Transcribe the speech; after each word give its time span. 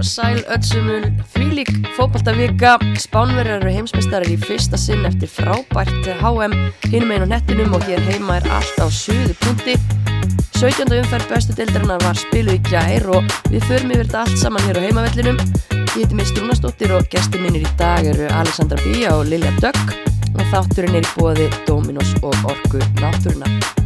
og 0.00 0.06
sæl 0.06 0.38
öllsumul 0.48 1.02
þvílík 1.34 1.70
fótballtavika 1.96 2.76
Spánverjar 3.02 3.58
eru 3.58 3.72
heimsmeistarar 3.74 4.30
í 4.32 4.36
fyrsta 4.40 4.78
sinn 4.80 5.04
eftir 5.04 5.28
frábært 5.28 6.06
HM 6.22 6.54
hinum 6.88 7.12
einu 7.12 7.26
nettinum 7.28 7.74
og 7.76 7.84
hér 7.84 8.00
heima 8.06 8.38
er 8.38 8.46
allt 8.56 8.78
á 8.80 8.88
söðu 8.88 9.34
punkti. 9.42 9.74
17. 10.56 10.88
umferð 10.96 11.26
bestu 11.32 11.56
deildarinnar 11.58 12.00
var 12.06 12.16
spiluð 12.16 12.56
í 12.56 12.62
gær 12.70 13.10
og 13.12 13.28
við 13.52 13.66
förum 13.68 13.92
yfir 13.92 14.06
þetta 14.06 14.22
allt 14.22 14.40
saman 14.40 14.64
hér 14.68 14.80
á 14.80 14.84
heimavellinum. 14.86 15.42
Ég 15.74 15.98
heiti 15.98 16.16
mig 16.16 16.30
Strúnastóttir 16.30 16.96
og 16.96 17.04
gestir 17.12 17.44
mínir 17.44 17.66
í 17.66 17.74
dag 17.80 18.08
eru 18.14 18.30
Alexandra 18.38 18.80
Bía 18.86 19.12
og 19.18 19.28
Lilja 19.28 19.52
Dögg 19.60 19.94
og 20.32 20.42
þátturinn 20.54 20.96
er 20.96 21.04
í 21.04 21.12
bóði 21.18 21.50
Dominos 21.68 22.16
og 22.22 22.36
Orku 22.48 22.80
Náttúrunar 23.02 23.79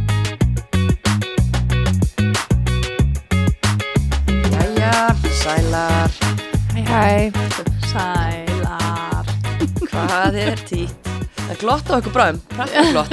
sælar, 5.43 6.11
Hæ, 6.75 6.81
hæ, 6.91 7.31
sælar. 7.91 9.25
hvað 9.91 10.37
er 10.41 10.61
títt? 10.67 11.09
Það 11.45 11.59
glott 11.61 11.89
á 11.91 11.93
okkur 11.99 12.13
bráðum, 12.15 12.39
prakka 12.49 12.83
glott. 12.89 13.11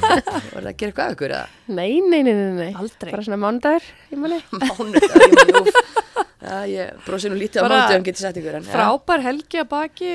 Var 0.52 0.60
það 0.60 0.68
að 0.68 0.76
gera 0.80 0.90
eitthvað 0.90 1.04
af 1.06 1.14
ykkur 1.16 1.32
eða? 1.36 1.46
Nei, 1.72 1.92
nei, 2.04 2.20
nei, 2.26 2.32
nei, 2.34 2.50
nei. 2.58 2.72
Aldrei. 2.76 3.12
Bara 3.14 3.24
svona 3.24 3.38
mánudagur, 3.40 3.86
ég 4.12 4.20
manni. 4.20 4.40
Það 4.52 4.82
er 5.24 5.36
mjög 5.38 5.60
úf. 5.62 5.78
Já, 6.40 6.58
ég 6.72 7.00
brosi 7.06 7.30
nú 7.30 7.38
lítið 7.40 7.60
á 7.60 7.64
Bara 7.64 7.78
mánudöfum 7.80 8.04
getið 8.10 8.24
sett 8.26 8.40
ykkur 8.42 8.58
en. 8.58 8.66
já. 8.68 8.72
Frábær 8.74 9.24
helgi 9.24 9.62
að 9.62 9.70
baki, 9.72 10.10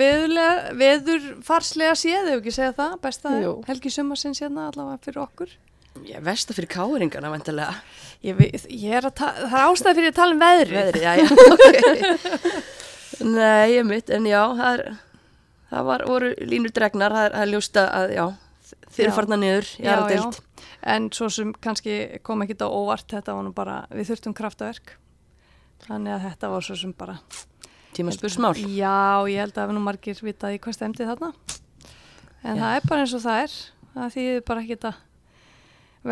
veðurlega, 0.00 0.72
veðurfarslega 0.80 1.98
séð, 2.00 2.32
ef 2.32 2.40
ekki 2.40 2.54
segja 2.56 2.72
það, 2.78 2.96
besta 3.04 3.34
Jú. 3.42 3.52
helgi 3.68 3.92
sumarsins 3.92 4.40
hérna 4.44 4.70
allavega 4.72 5.00
fyrir 5.04 5.22
okkur. 5.26 5.52
Ég 6.08 6.22
versta 6.24 6.54
fyrir 6.56 6.70
káringana, 6.72 7.28
vantilega. 7.34 7.74
Ég, 8.22 8.36
veit- 8.38 8.68
ég 8.70 8.92
er 9.00 9.08
það 9.10 9.40
er 9.48 9.64
ástæði 9.66 9.96
fyrir 9.98 10.12
að 10.12 10.18
tala 10.20 10.36
um 10.36 10.42
veðrið. 10.42 10.76
Veðrið, 10.78 11.02
já, 11.02 11.12
já, 11.18 11.26
ok. 11.54 12.62
Nei, 13.26 13.72
ég 13.74 13.86
mitt, 13.88 14.10
en 14.14 14.28
já, 14.30 14.40
það, 14.58 14.78
er, 14.78 14.94
það 15.72 15.88
var, 15.90 16.04
voru 16.10 16.30
línur 16.46 16.74
dregnar, 16.74 17.14
það 17.16 17.26
er, 17.26 17.34
það 17.36 17.44
er 17.46 17.52
ljósta 17.52 17.84
að, 17.98 18.14
já, 18.16 18.24
þeir 18.96 19.14
farna 19.16 19.38
niður, 19.42 19.70
ég 19.82 19.90
er 19.90 20.02
að 20.04 20.12
deilt. 20.14 20.40
En 20.94 21.08
svo 21.14 21.28
sem 21.34 21.50
kannski 21.62 21.96
kom 22.26 22.42
ekki 22.46 22.56
á 22.62 22.66
óvart, 22.70 23.08
þetta 23.10 23.34
var 23.36 23.46
nú 23.46 23.52
bara, 23.54 23.80
við 23.90 24.12
þurftum 24.12 24.36
kraftaverk. 24.38 24.94
Þannig 25.82 26.14
að 26.14 26.26
þetta 26.28 26.50
var 26.52 26.66
svo 26.66 26.76
sem 26.78 26.92
bara... 26.94 27.16
Tíma 27.92 28.14
spursmál. 28.14 28.54
Já, 28.56 29.26
ég 29.28 29.42
held 29.42 29.58
að 29.58 29.68
við 29.68 29.76
nú 29.76 29.82
margir 29.84 30.20
vitaði 30.24 30.60
hvað 30.62 30.76
stemdi 30.78 31.04
þarna. 31.04 31.32
En 32.42 32.56
Já. 32.56 32.62
það 32.62 32.76
er 32.76 32.86
bara 32.88 33.02
eins 33.04 33.14
og 33.18 33.24
það 33.26 33.40
er. 33.42 33.56
Það 33.92 34.14
þýðir 34.14 34.44
bara 34.48 34.62
ekki 34.62 34.78
að 34.88 35.00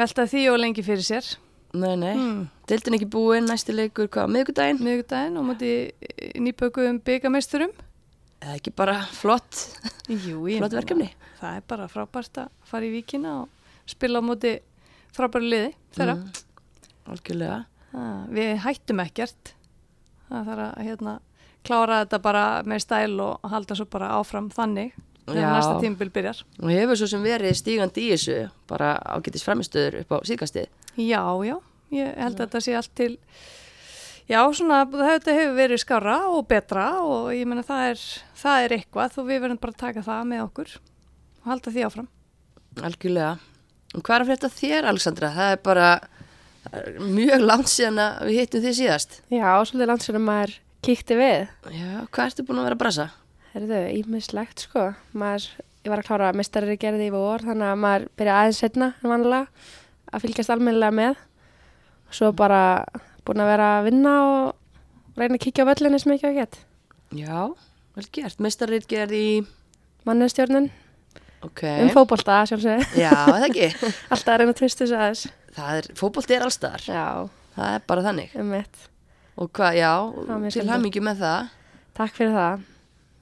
velta 0.00 0.26
því 0.34 0.42
og 0.50 0.58
lengi 0.60 0.84
fyrir 0.84 1.06
sér. 1.06 1.30
Nei, 1.72 1.94
nei, 1.96 2.14
Hmm. 2.16 2.46
deiltin 2.66 2.96
ekki 2.96 3.06
búin, 3.06 3.46
næsti 3.46 3.72
leikur, 3.74 4.08
hvað, 4.10 4.26
miðgudaginn? 4.34 4.80
miðgudaginn 4.82 5.36
og 5.38 5.44
móti 5.46 5.92
nýbökuðum 6.34 6.98
byggameisturum. 7.06 7.70
Eða 8.42 8.56
ekki 8.56 8.72
bara 8.74 8.96
flott, 9.12 9.78
Jú, 10.08 10.40
flott 10.58 10.72
verkefni. 10.74 11.10
Það 11.40 11.56
er 11.56 11.62
bara 11.68 11.86
frábært 11.88 12.40
að 12.42 12.48
fara 12.64 12.82
í 12.88 12.90
víkina 12.90 13.42
og 13.42 13.48
spila 13.86 14.18
á 14.18 14.22
móti 14.24 14.56
frábæri 15.14 15.46
liði 15.52 15.74
þeirra. 15.94 16.16
Mm, 16.16 16.32
algjörlega. 17.14 17.64
Ah, 17.94 18.24
við 18.30 18.58
hættum 18.64 19.00
ekkert. 19.06 19.54
Það 20.30 20.46
þarf 20.50 20.66
að 20.66 20.84
hérna, 20.88 21.14
klára 21.64 22.00
þetta 22.04 22.22
bara 22.22 22.44
með 22.64 22.80
stæl 22.84 23.20
og 23.20 23.40
halda 23.50 23.76
svo 23.76 23.84
bara 23.90 24.10
áfram 24.18 24.50
þannig 24.50 24.92
þegar 25.26 25.52
næsta 25.54 25.80
tímabil 25.82 26.10
byrjar. 26.10 26.42
Og 26.62 26.70
hefur 26.70 26.96
svo 26.98 27.06
sem 27.10 27.22
verið 27.22 27.54
stígandi 27.54 28.08
í 28.08 28.12
þessu, 28.14 28.50
bara 28.66 28.94
ágætis 29.06 29.44
framistöður 29.46 30.00
upp 30.00 30.10
á 30.10 30.18
síðkastið. 30.26 30.66
Já, 31.00 31.24
já, 31.46 31.56
ég 31.96 32.20
held 32.20 32.36
að 32.36 32.44
þetta 32.44 32.62
sé 32.66 32.76
allt 32.78 32.94
til 32.98 33.14
Já, 34.30 34.44
svona, 34.54 34.84
þetta 34.86 35.32
hefur 35.34 35.56
verið 35.56 35.80
skára 35.82 36.16
og 36.30 36.44
betra 36.46 36.84
og 37.02 37.32
ég 37.34 37.48
meina 37.50 37.64
það 37.66 37.88
er, 37.88 38.02
það 38.38 38.64
er 38.64 38.74
eitthvað 38.76 39.16
og 39.18 39.26
við 39.26 39.40
verðum 39.42 39.58
bara 39.58 39.74
að 39.74 39.80
taka 39.80 40.04
það 40.06 40.28
með 40.30 40.42
okkur 40.44 40.74
og 41.40 41.48
halda 41.50 41.72
því 41.74 41.86
áfram. 41.88 42.06
Algjörlega. 42.78 43.32
Og 43.90 44.04
hvað 44.06 44.14
er 44.14 44.24
að 44.24 44.30
frétta 44.30 44.50
þér, 44.54 44.86
Alexandra? 44.92 45.32
Það 45.34 45.54
er 45.56 45.62
bara 45.66 45.88
það 46.68 46.78
er 46.78 47.00
mjög 47.16 47.42
langt 47.48 47.72
síðan 47.72 47.98
að 48.04 48.20
við 48.28 48.38
hittum 48.38 48.64
þið 48.68 48.76
síðast. 48.78 49.18
Já, 49.34 49.48
svolítið 49.66 49.90
langt 49.90 50.06
sem 50.06 50.22
maður 50.28 50.54
kíkti 50.86 51.18
við. 51.18 51.50
Já, 51.74 51.90
hvað 52.06 52.24
ertu 52.28 52.46
búin 52.46 52.62
að 52.62 52.68
vera 52.68 52.78
að 52.78 52.82
brasa? 52.84 53.10
Herðu, 53.50 53.82
ímislegt 53.98 54.66
sko. 54.68 54.86
Maður, 55.10 55.48
ég 55.82 55.90
var 55.90 56.04
að 56.04 56.10
klára 56.12 56.32
mestarri 56.38 56.78
gerði 56.78 57.10
í 57.10 57.14
vor, 57.16 57.42
þannig 57.42 57.72
að 57.72 57.82
maður 57.82 58.08
byrja 58.20 58.38
aðeins 58.44 58.62
setna 58.62 58.92
en 59.00 59.10
vanlega 59.16 59.66
að 60.12 60.24
fylgjast 60.26 60.50
almennilega 60.54 60.94
með. 60.96 61.18
Svo 62.10 62.32
bara 62.36 62.84
búin 63.26 63.42
að 63.44 63.50
vera 63.52 63.68
að 63.78 63.88
vinna 63.90 64.14
og 64.26 65.18
reyna 65.20 65.36
að 65.38 65.44
kíkja 65.44 65.66
á 65.66 65.70
völlinu 65.70 66.00
sem 66.02 66.14
ekki 66.16 66.28
að 66.30 66.38
gett. 66.40 66.60
Já, 67.14 67.40
vel 67.96 68.06
gert. 68.14 68.40
Mestarrið 68.42 68.86
gerð 68.90 69.16
í... 69.18 69.26
Mannestjórnun, 70.08 70.70
Ok. 71.44 71.60
um 71.84 71.90
fótbolta 71.92 72.38
sjálfsög. 72.48 72.80
Já, 72.96 73.10
það 73.12 73.42
ekki. 73.50 73.66
Alltaf 74.14 74.30
að 74.32 74.38
reyna 74.40 74.54
að 74.54 74.58
tvista 74.62 74.86
þessu 74.86 74.96
aðeins. 74.96 75.24
Það 75.58 75.80
er, 75.80 75.88
er 76.38 76.44
allstaðar. 76.46 76.84
Já, 76.88 77.04
Það 77.56 77.74
er 77.76 77.82
bara 77.90 78.04
þannig. 78.06 78.32
um. 78.40 78.54
Og 79.40 79.50
hvað, 79.58 79.76
já, 79.76 79.90
er 80.48 80.54
til 80.56 80.64
hamingi 80.70 81.02
með 81.04 81.20
það. 81.20 81.50
Takk 82.00 82.16
fyrir 82.16 82.32
það. 82.38 82.64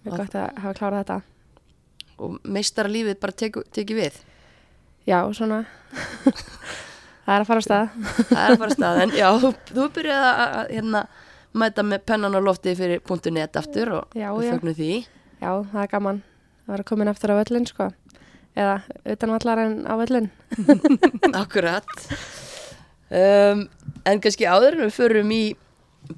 Mjög 0.04 0.12
Og- 0.14 0.20
gott 0.22 0.36
að 0.38 0.62
hafa 0.62 0.78
klárað 0.78 1.02
þetta. 1.02 1.18
Og 2.18 2.38
meistara 2.44 2.90
lífið 2.94 3.18
bara 3.22 3.36
teku, 3.42 3.62
teki 3.74 3.96
við. 3.98 4.20
Já, 5.08 5.22
svona. 5.32 5.62
það 7.24 7.32
er 7.32 7.42
að 7.42 7.48
fara 7.48 7.62
á 7.62 7.64
stað. 7.64 7.92
Það 8.28 8.42
er 8.42 8.58
bara 8.60 8.76
staðan. 8.76 9.14
Já, 9.16 9.28
þú, 9.40 9.86
byrjaði 9.96 10.26
að, 10.28 10.56
að 10.58 10.72
hérna, 10.76 11.04
mæta 11.62 11.84
með 11.86 12.02
pennan 12.10 12.36
á 12.36 12.40
lofti 12.44 12.74
fyrir 12.76 13.32
.net 13.32 13.56
aftur 13.56 13.94
og 14.02 14.18
fögnum 14.18 14.76
því. 14.76 14.90
Já, 15.38 15.50
það 15.70 15.80
er 15.84 15.90
gaman 15.94 16.20
að 16.66 16.74
vera 16.74 16.88
komin 16.90 17.12
aftur 17.12 17.32
á 17.32 17.40
völlin, 17.40 17.68
sko. 17.70 17.88
Eða 18.58 18.76
utan 19.14 19.32
vallar 19.32 19.64
en 19.64 19.74
á 19.88 19.94
völlin. 19.96 20.28
Akkurat. 21.42 21.88
Um, 23.08 23.64
en 24.04 24.20
kannski 24.20 24.44
áður 24.44 24.76
en 24.76 24.84
við 24.84 24.96
förum 24.98 25.32
í 25.32 25.42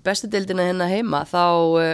bestu 0.03 0.27
deildina 0.31 0.67
hérna 0.67 0.89
heima 0.91 1.23
þá 1.29 1.45
uh, 1.79 1.93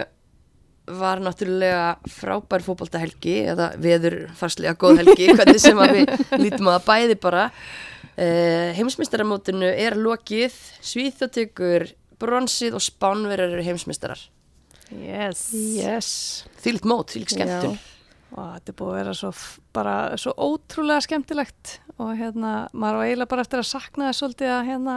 var 0.87 1.19
náttúrulega 1.23 1.97
frábær 2.11 2.63
fótboltahelgi 2.63 3.35
eða 3.53 3.71
veður 3.81 4.17
farslega 4.39 4.77
góð 4.79 5.01
helgi 5.03 5.29
hvernig 5.35 5.59
sem 5.61 5.79
að 5.83 5.99
við 5.99 6.25
lítum 6.45 6.71
að 6.71 6.85
bæði 6.87 7.17
bara 7.21 7.49
uh, 7.51 8.69
heimsmeistaramótinu 8.77 9.67
er 9.73 9.97
lokið 9.99 10.55
Svíþjóttekur 10.87 11.89
bronsið 12.21 12.77
og 12.79 12.83
spánverjar 12.85 13.57
eru 13.57 13.67
heimsmeistarar 13.67 14.23
Yes. 14.87 15.49
Yes. 15.51 16.09
þýlitt 16.63 16.85
mót, 16.87 17.11
þýlitt 17.11 17.33
skemmtun 17.35 17.73
Og 18.37 18.43
þetta 18.53 18.71
er 18.71 18.75
búið 18.79 18.89
að 18.91 18.97
vera 19.01 19.13
svo, 19.15 19.29
bara, 19.75 19.95
svo 20.19 20.33
ótrúlega 20.35 21.03
skemmtilegt 21.03 21.77
og 21.97 22.11
hérna, 22.19 22.67
maður 22.75 22.99
var 22.99 23.07
eiginlega 23.07 23.31
bara 23.31 23.43
eftir 23.45 23.61
að 23.61 23.69
sakna 23.69 24.09
þess 24.11 24.25
að 24.27 24.67
hérna 24.67 24.95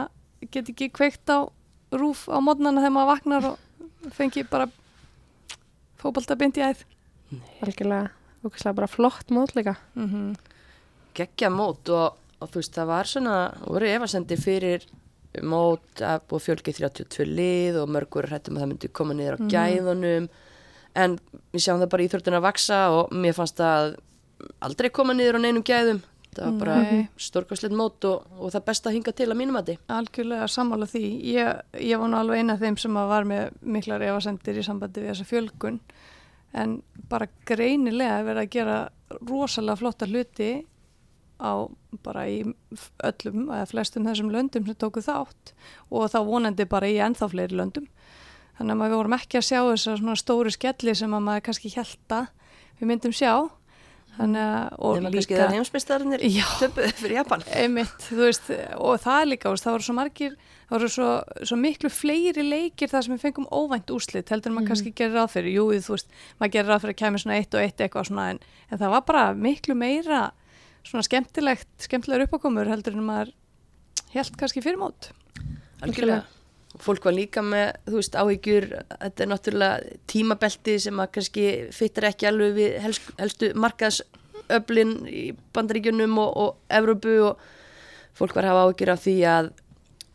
get 0.51 0.71
ekki 0.71 0.89
kveikt 0.93 1.31
á 1.31 1.47
rúf 1.95 2.25
á 2.31 2.37
mótnana 2.43 2.83
þegar 2.83 2.95
maður 2.95 3.11
vaknar 3.11 3.47
og 3.51 4.13
fengi 4.15 4.43
bara 4.51 4.67
fótbolta 6.01 6.37
bind 6.39 6.57
í 6.59 6.65
æð. 6.65 6.85
Algjörlega, 7.63 8.09
okkurslega 8.41 8.79
bara 8.81 8.89
flott 8.91 9.29
mót 9.31 9.53
líka. 9.55 9.77
Mm 9.95 10.33
geggja 11.17 11.51
mót 11.51 11.89
og, 11.91 12.17
og 12.39 12.51
þú 12.51 12.61
veist 12.61 12.77
það 12.77 12.91
var 12.91 13.09
svona, 13.09 13.37
voru 13.67 13.89
efasendi 13.89 14.37
fyrir 14.39 14.85
mót 15.47 16.03
að 16.03 16.23
búið 16.29 16.45
fjölgi 16.47 16.75
32 16.75 17.27
lið 17.27 17.81
og 17.81 17.91
mörgur 17.91 18.27
hrættum 18.27 18.57
að 18.57 18.65
það 18.65 18.71
myndi 18.73 18.91
koma 18.99 19.15
niður 19.15 19.37
á 19.39 19.39
gæðunum. 19.53 20.29
En 20.99 21.17
við 21.53 21.63
sjáum 21.63 21.79
það 21.79 21.91
bara 21.93 22.07
íþjórtuna 22.07 22.41
að 22.41 22.47
vaksa 22.49 22.79
og 22.97 23.13
mér 23.15 23.37
fannst 23.37 23.59
það 23.61 23.93
aldrei 24.67 24.89
koma 24.91 25.15
niður 25.15 25.39
á 25.39 25.43
neinum 25.45 25.63
gæðum 25.63 26.01
það 26.35 26.45
var 26.45 26.57
bara 26.61 26.77
Nei. 26.85 27.01
stórkvæslegt 27.19 27.75
mót 27.75 28.07
og, 28.07 28.25
og 28.39 28.53
það 28.53 28.65
besta 28.69 28.89
að 28.89 28.97
hinga 28.97 29.13
til 29.17 29.27
að 29.29 29.39
mínum 29.41 29.59
að 29.59 29.71
því 29.71 29.77
Algjörlega 29.97 30.47
sammála 30.51 30.87
því. 30.91 31.03
Ég, 31.33 31.61
ég 31.91 32.01
var 32.01 32.11
nú 32.11 32.19
alveg 32.19 32.41
eina 32.41 32.55
af 32.55 32.63
þeim 32.63 32.79
sem 32.81 32.97
að 33.01 33.11
var 33.11 33.29
með 33.31 33.61
miklar 33.77 34.05
efasendir 34.07 34.59
í 34.61 34.65
sambandi 34.65 35.03
við 35.03 35.13
þessa 35.13 35.29
fjölgun 35.31 35.79
en 36.51 36.81
bara 37.11 37.29
greinilega 37.47 38.19
er 38.19 38.27
verið 38.27 38.43
að 38.43 38.53
gera 38.55 38.77
rosalega 39.27 39.79
flotta 39.79 40.07
hluti 40.07 40.51
á 41.41 41.65
bara 42.05 42.27
í 42.29 42.41
öllum 42.45 43.47
eða 43.49 43.69
flestum 43.71 44.05
þessum 44.07 44.29
löndum 44.33 44.67
sem 44.67 44.77
tóku 44.77 45.01
þátt 45.03 45.53
og 45.89 46.11
þá 46.13 46.19
vonandi 46.27 46.67
bara 46.69 46.89
í 46.91 46.99
ennþá 47.01 47.31
fleiri 47.31 47.57
löndum. 47.57 47.87
Þannig 48.59 48.75
að 48.75 48.81
maður 48.81 48.99
vorum 48.99 49.17
ekki 49.17 49.39
að 49.39 49.47
sjá 49.47 49.59
þessar 49.65 49.97
svona 50.01 50.19
stóru 50.19 50.53
skelli 50.53 50.93
sem 50.97 51.15
að 51.17 51.25
maður 51.25 51.45
kannski 51.47 51.73
held 51.73 52.15
að 52.15 52.27
við 52.77 52.91
myndum 52.91 53.15
sjá. 53.15 53.33
Þannig 54.11 54.41
að, 54.43 54.73
og 54.83 54.97
nema 54.97 55.09
kannski 55.13 55.37
það 55.39 55.53
heimsmeistararnir 55.55 56.23
Já. 56.27 56.43
töpuðu 56.59 56.89
fyrir 56.99 57.15
Japan. 57.21 57.43
Einmitt, 57.55 58.07
veist, 58.11 58.49
og 58.75 58.97
það 59.01 59.21
líka, 59.29 59.53
það 59.61 59.75
voru 59.77 59.85
svo 59.87 59.95
margir, 59.95 60.33
það 60.67 60.75
voru 60.75 60.89
svo, 60.95 61.11
svo 61.47 61.57
miklu 61.59 61.91
fleiri 61.95 62.43
leikir 62.43 62.91
þar 62.91 63.07
sem 63.07 63.15
við 63.15 63.23
fengum 63.23 63.47
óvænt 63.47 63.93
úrslit, 63.95 64.33
heldur 64.33 64.51
en 64.51 64.57
maður 64.57 64.73
kannski 64.73 64.93
gerir 64.99 65.15
ráð 65.15 65.31
fyrir, 65.37 65.55
jú, 65.55 65.69
þú 65.87 65.95
veist, 65.95 66.11
maður 66.41 66.53
gerir 66.57 66.69
ráð 66.73 66.83
fyrir 66.83 66.97
að 66.97 66.99
kemur 67.05 67.23
svona 67.23 67.39
eitt 67.39 67.55
og 67.55 67.63
eitt 67.63 67.85
eitthvað 67.85 68.09
svona, 68.11 68.27
en, 68.33 68.43
en 68.67 68.83
það 68.83 68.93
var 68.97 69.07
bara 69.07 69.23
miklu 69.47 69.77
meira 69.79 70.21
svona 70.83 71.07
skemmtilegt, 71.07 71.71
skemmtilegur 71.87 72.27
uppákomur 72.27 72.69
heldur 72.69 72.99
en 72.99 73.07
maður 73.07 73.33
held 74.11 74.37
kannski 74.43 74.65
fyrir 74.65 74.81
mót. 74.81 75.13
algjörlega 75.81 76.25
fólk 76.79 77.03
var 77.03 77.13
líka 77.13 77.41
með, 77.43 77.73
þú 77.87 77.97
veist, 77.99 78.15
áhyggjur. 78.15 78.67
Þetta 79.01 79.23
er 79.23 79.29
náttúrulega 79.31 79.95
tímabelti 80.07 80.77
sem 80.79 80.99
að 81.03 81.09
kannski 81.17 81.45
fyttir 81.75 82.07
ekki 82.07 82.27
alveg 82.29 82.53
við 82.55 82.77
helst, 82.85 83.09
helstu 83.19 83.49
markaðsöflin 83.59 84.93
í 85.11 85.25
bandaríkjunum 85.55 86.17
og, 86.23 86.37
og 86.37 86.55
Evrópu 86.71 87.17
og 87.31 87.41
fólk 88.17 88.35
var 88.35 88.47
að 88.47 88.53
hafa 88.55 88.69
áhyggjur 88.69 88.93
af 88.95 89.03
því 89.05 89.17
að 89.33 89.51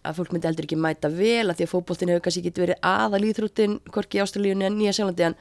að 0.07 0.15
fólk 0.21 0.33
myndi 0.33 0.47
heldur 0.47 0.67
ekki 0.69 0.77
mæta 0.79 1.09
vel 1.11 1.49
að 1.51 1.57
því 1.59 1.65
að 1.67 1.71
fótboltin 1.73 2.11
hefur 2.13 2.23
kannski 2.23 2.43
ekki 2.47 2.61
verið 2.63 2.77
aðal 2.87 3.25
íþróttin 3.27 3.73
hvorki 3.91 4.21
Ástralíunni 4.23 4.69
en 4.69 4.77
Nýja 4.79 4.93
Sjálandi 4.95 5.25
en 5.27 5.35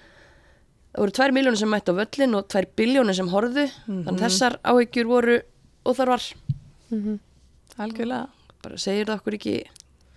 það 0.95 1.03
voru 1.03 1.13
tvær 1.19 1.33
miljónir 1.37 1.59
sem 1.61 1.69
mætti 1.69 1.93
á 1.93 1.99
völlin 1.99 2.33
og 2.39 2.47
tvær 2.49 2.65
biljónir 2.79 3.13
sem 3.19 3.29
horfðu. 3.29 3.65
Þannig 3.85 4.09
að 4.15 4.23
þessar 4.25 4.55
áhyggjur 4.65 5.11
voru 5.11 5.35
óþarvar 5.85 6.25
Mhm. 6.89 7.19
algjörlega. 7.77 8.27
Bara 8.63 8.77
segir 8.81 9.05
það 9.05 9.19
okkur 9.19 9.37
ekki 9.37 9.55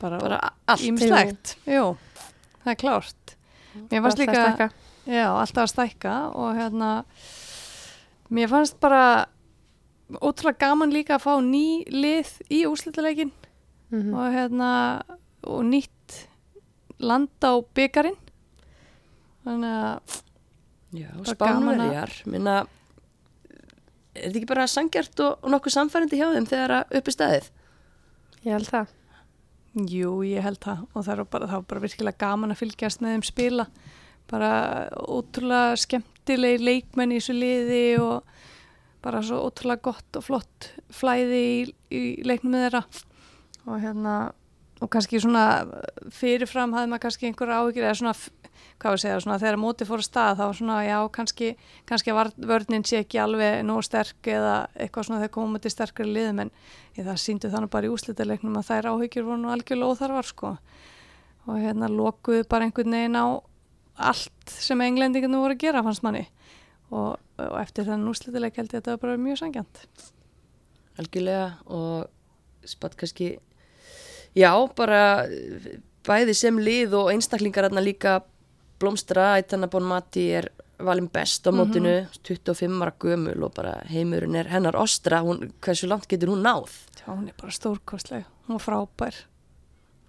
bara, 0.01 0.19
bara 0.23 0.39
allt 0.67 0.85
ímslegt 0.87 1.57
jú, 1.67 1.97
það 2.65 2.73
er 2.75 2.79
klárt 2.83 3.35
mér 3.91 4.03
fannst 4.05 4.19
líka 4.23 4.35
stækka. 4.45 4.69
já, 5.07 5.27
alltaf 5.33 5.65
að 5.65 5.73
stækka 5.73 6.15
og 6.35 6.57
hérna 6.59 6.91
mér 8.31 8.49
fannst 8.53 8.79
bara 8.81 9.27
ótrúlega 10.21 10.59
gaman 10.67 10.93
líka 10.93 11.17
að 11.19 11.25
fá 11.27 11.35
ný 11.45 11.85
lið 11.93 12.31
í 12.51 12.65
úrslitaleikin 12.69 13.33
Mhm. 13.91 14.13
og 14.15 14.33
hérna 14.35 14.71
og 15.49 15.63
nýtt 15.65 16.27
land 17.01 17.29
á 17.41 17.53
byggarinn 17.75 18.17
þannig 19.47 19.77
að 19.81 20.23
Já, 20.93 21.09
að- 21.13 21.31
spánverjar 21.35 22.13
minna 22.27 22.67
er 24.15 24.29
þetta 24.29 24.37
ekki 24.41 24.49
bara 24.51 24.67
sangjart 24.67 25.21
og, 25.25 25.39
og 25.43 25.51
nokkuð 25.53 25.73
samfærandi 25.77 26.19
hjá 26.21 26.29
þeim 26.35 26.47
þegar 26.51 26.75
að 26.83 26.97
uppi 26.99 27.15
staðið 27.15 27.49
Ég 28.45 28.53
held 28.55 28.69
það. 28.71 28.87
Jú, 29.87 30.23
ég 30.27 30.43
held 30.43 30.59
það. 30.65 30.85
Og 30.93 31.05
það 31.07 31.15
er 31.15 31.25
bara, 31.31 31.49
var 31.53 31.65
bara 31.71 31.83
virkilega 31.85 32.21
gaman 32.25 32.55
að 32.55 32.63
fylgjast 32.63 33.03
með 33.05 33.15
þeim 33.15 33.27
spila. 33.29 33.67
Bara 34.29 34.53
ótrúlega 34.99 35.77
skemmtilegi 35.81 36.65
leikmenn 36.65 37.15
í 37.15 37.21
þessu 37.21 37.37
liði 37.37 37.85
og 38.03 38.33
bara 39.05 39.23
svo 39.25 39.45
ótrúlega 39.47 39.85
gott 39.91 40.19
og 40.19 40.27
flott 40.27 40.71
flæði 40.93 41.43
í, 41.45 41.61
í 41.95 42.03
leiknum 42.27 42.57
með 42.57 42.67
þeirra. 42.67 42.83
Og 43.69 43.81
hérna 43.85 44.17
og 44.79 44.91
kannski 44.93 45.21
svona 45.23 45.45
fyrirfram 46.15 46.75
hafði 46.77 46.91
maður 46.93 47.05
kannski 47.07 47.29
einhver 47.29 47.51
áhyggjur 47.51 47.87
eða 47.87 47.97
svona, 47.99 48.13
hvað 48.79 48.95
við 48.95 49.03
segja, 49.03 49.21
svona 49.25 49.39
þegar 49.43 49.59
móti 49.63 49.87
fór 49.89 50.03
að 50.03 50.07
stað 50.07 50.41
þá 50.41 50.45
svona, 50.61 50.77
já, 50.87 50.99
kannski 51.15 51.51
kannski 51.89 52.15
að 52.15 52.31
vörnin 52.51 52.87
sé 52.87 53.03
ekki 53.03 53.21
alveg 53.23 53.63
nóg 53.67 53.83
sterk 53.87 54.31
eða 54.31 54.55
eitthvað 54.77 55.09
svona 55.09 55.23
þegar 55.25 55.35
komum 55.35 55.63
til 55.63 55.73
sterkari 55.75 56.15
liðum 56.15 56.45
en 56.45 56.53
það 56.99 57.21
síndu 57.23 57.51
þannig 57.53 57.73
bara 57.75 57.89
í 57.89 57.93
úslitaleiknum 57.95 58.59
að 58.61 58.71
þær 58.71 58.91
áhyggjur 58.93 59.27
voru 59.27 59.43
nú 59.43 59.53
algjörlega 59.55 59.95
óþarfar 59.95 60.31
sko. 60.31 60.53
Og 61.49 61.61
hérna 61.63 61.89
lokuðu 61.91 62.45
bara 62.51 62.67
einhvern 62.67 62.95
veginn 62.95 63.19
á 63.19 63.27
allt 64.11 64.53
sem 64.53 64.83
englendingarnir 64.85 65.43
voru 65.43 65.57
að 65.57 65.63
gera 65.63 65.83
fannst 65.87 66.05
manni. 66.07 66.27
Og, 66.91 67.17
og 67.19 67.59
eftir 67.61 67.87
þannig 67.87 68.15
úslitaleik 68.15 68.59
held 68.59 68.73
ég 68.73 68.79
að 68.79 68.81
þetta 68.81 68.95
var 68.97 69.03
bara 69.05 69.21
mjög 69.23 69.43
sangjant 69.43 69.83
algjörlega 70.99 71.51
og 71.71 72.69
spatt 72.69 72.97
kannski 72.99 73.37
já, 74.37 74.53
bara 74.77 75.27
bæði 76.09 76.35
sem 76.37 76.59
lið 76.59 76.97
og 76.99 77.13
einstaklingar 77.13 77.69
hérna 77.69 77.85
líka 77.85 78.21
blómstra, 78.81 79.37
Ætana 79.41 79.69
Bonmati 79.71 80.29
er 80.39 80.51
valin 80.79 81.09
best 81.11 81.47
á 81.47 81.51
mótinu 81.51 82.07
25 82.23 82.83
ára 82.83 82.95
gömul 83.03 83.43
og 83.43 83.55
bara 83.57 83.79
heimurinn 83.91 84.39
er 84.39 84.51
hennar 84.53 84.79
ostra, 84.79 85.23
hún, 85.27 85.51
hversu 85.61 85.89
langt 85.91 86.07
getur 86.09 86.35
hún 86.35 86.45
náð? 86.47 86.71
Já, 87.01 87.11
hún 87.11 87.29
er 87.29 87.35
bara 87.41 87.53
stórkostleg, 87.53 88.27
hún 88.47 88.59
var 88.59 88.65
frábær 88.65 89.25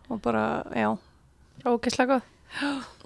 og 0.09 0.21
bara, 0.21 0.63
já 0.75 0.97
Ógeðslega 1.65 2.21
góð. 2.21 2.27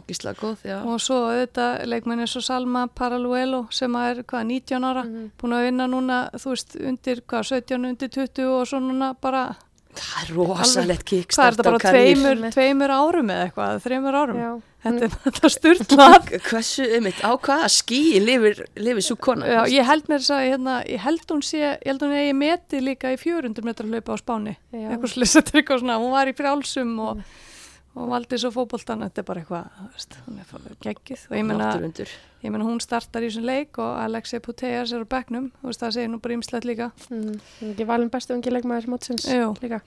Gísla 0.08 0.34
góð, 0.36 0.58
já. 0.68 0.82
og 0.84 1.00
svo 1.00 1.16
auðvitað 1.30 1.86
leikmenn 1.88 2.24
eins 2.24 2.34
og 2.36 2.44
Salma 2.44 2.86
Paraluelo 2.92 3.62
sem 3.72 3.94
er 3.96 4.22
hvað 4.28 4.50
19 4.50 4.88
ára 4.88 5.04
búin 5.40 5.56
að 5.56 5.64
vinna 5.68 5.88
núna 5.88 6.18
þú 6.36 6.52
veist 6.52 6.76
undir 6.76 7.22
hvað 7.24 7.48
17 7.62 7.88
undir 7.88 8.12
20 8.12 8.50
og 8.52 8.68
svo 8.68 8.82
núna 8.84 9.14
bara 9.16 9.46
Það 9.94 10.20
er 10.24 10.30
rosalegt 10.36 10.86
hvað 10.86 10.94
er 10.94 11.04
kickstart 11.10 11.58
þetta 11.58 11.66
bara 11.70 11.80
á 11.80 11.84
karriér. 11.84 12.18
tveimur, 12.18 12.54
tveimur 12.56 12.94
árum 12.94 13.34
eða 13.34 13.48
eitthvað, 13.48 13.82
þreimur 13.84 14.18
árum? 14.18 14.40
Já. 14.42 14.52
þetta 14.84 15.08
er 15.08 15.36
bara 15.38 15.52
styrlað 15.54 16.32
Hversu, 16.50 16.88
einmitt, 16.98 17.22
á 17.24 17.32
hvaða 17.38 17.70
skíi 17.72 18.20
lifir, 18.24 18.64
lifir 18.76 19.06
svo 19.06 19.18
kona? 19.22 19.48
Já, 19.48 19.62
ég 19.72 19.88
held 19.88 20.10
mér 20.12 20.24
þess 20.24 20.34
að 20.36 20.44
hérna, 20.50 20.76
ég 20.90 21.06
held 21.06 21.24
hún 21.32 21.46
sé, 21.46 21.62
ég 21.62 21.88
held 21.92 22.06
hún 22.08 22.18
eigi 22.18 22.36
meti 22.42 22.82
líka 22.84 23.14
í 23.14 23.20
400 23.22 23.68
metra 23.70 23.88
hlaupa 23.88 24.18
á 24.18 24.22
Spáni. 24.24 24.58
Eitthvað 24.74 25.14
slið, 25.14 25.34
þetta 25.38 25.54
er 25.54 25.62
eitthvað 25.62 25.84
svona, 25.86 26.00
hún 26.04 26.16
var 26.18 26.32
í 26.32 26.36
frjálsum 26.42 26.94
og, 27.06 27.24
og 27.94 28.10
valdi 28.10 28.38
svo 28.42 28.50
fótboltan 28.56 29.04
þetta 29.06 29.22
er 29.22 29.28
bara 29.28 29.42
eitthvað, 29.44 29.66
er 30.72 30.78
geggið 30.82 31.26
og 31.30 31.36
ég 31.38 31.46
meina, 31.46 31.68
Náttúrundur. 31.70 32.14
ég 32.44 32.54
meina 32.54 32.66
hún 32.66 32.82
startar 32.82 33.22
í 33.22 33.30
þessum 33.30 33.46
leik 33.46 33.78
og 33.78 34.00
Alexei 34.02 34.42
Puteas 34.44 34.94
er 34.96 35.06
á 35.06 35.08
bekknum, 35.14 35.52
þú 35.62 35.70
veist, 35.70 35.84
það 35.84 35.96
segir 35.98 36.10
nú 36.14 36.20
bara 36.24 36.38
ymslega 36.40 36.70
líka 36.70 36.92
Mm. 37.10 37.40
Er 37.62 37.72
Ekki 37.74 37.88
valin 37.88 38.10
bestu 38.10 38.34
ungi 38.34 38.50
leikmaður 38.54 38.90
mótsins 38.90 39.28
Jú. 39.30 39.54
líka. 39.62 39.82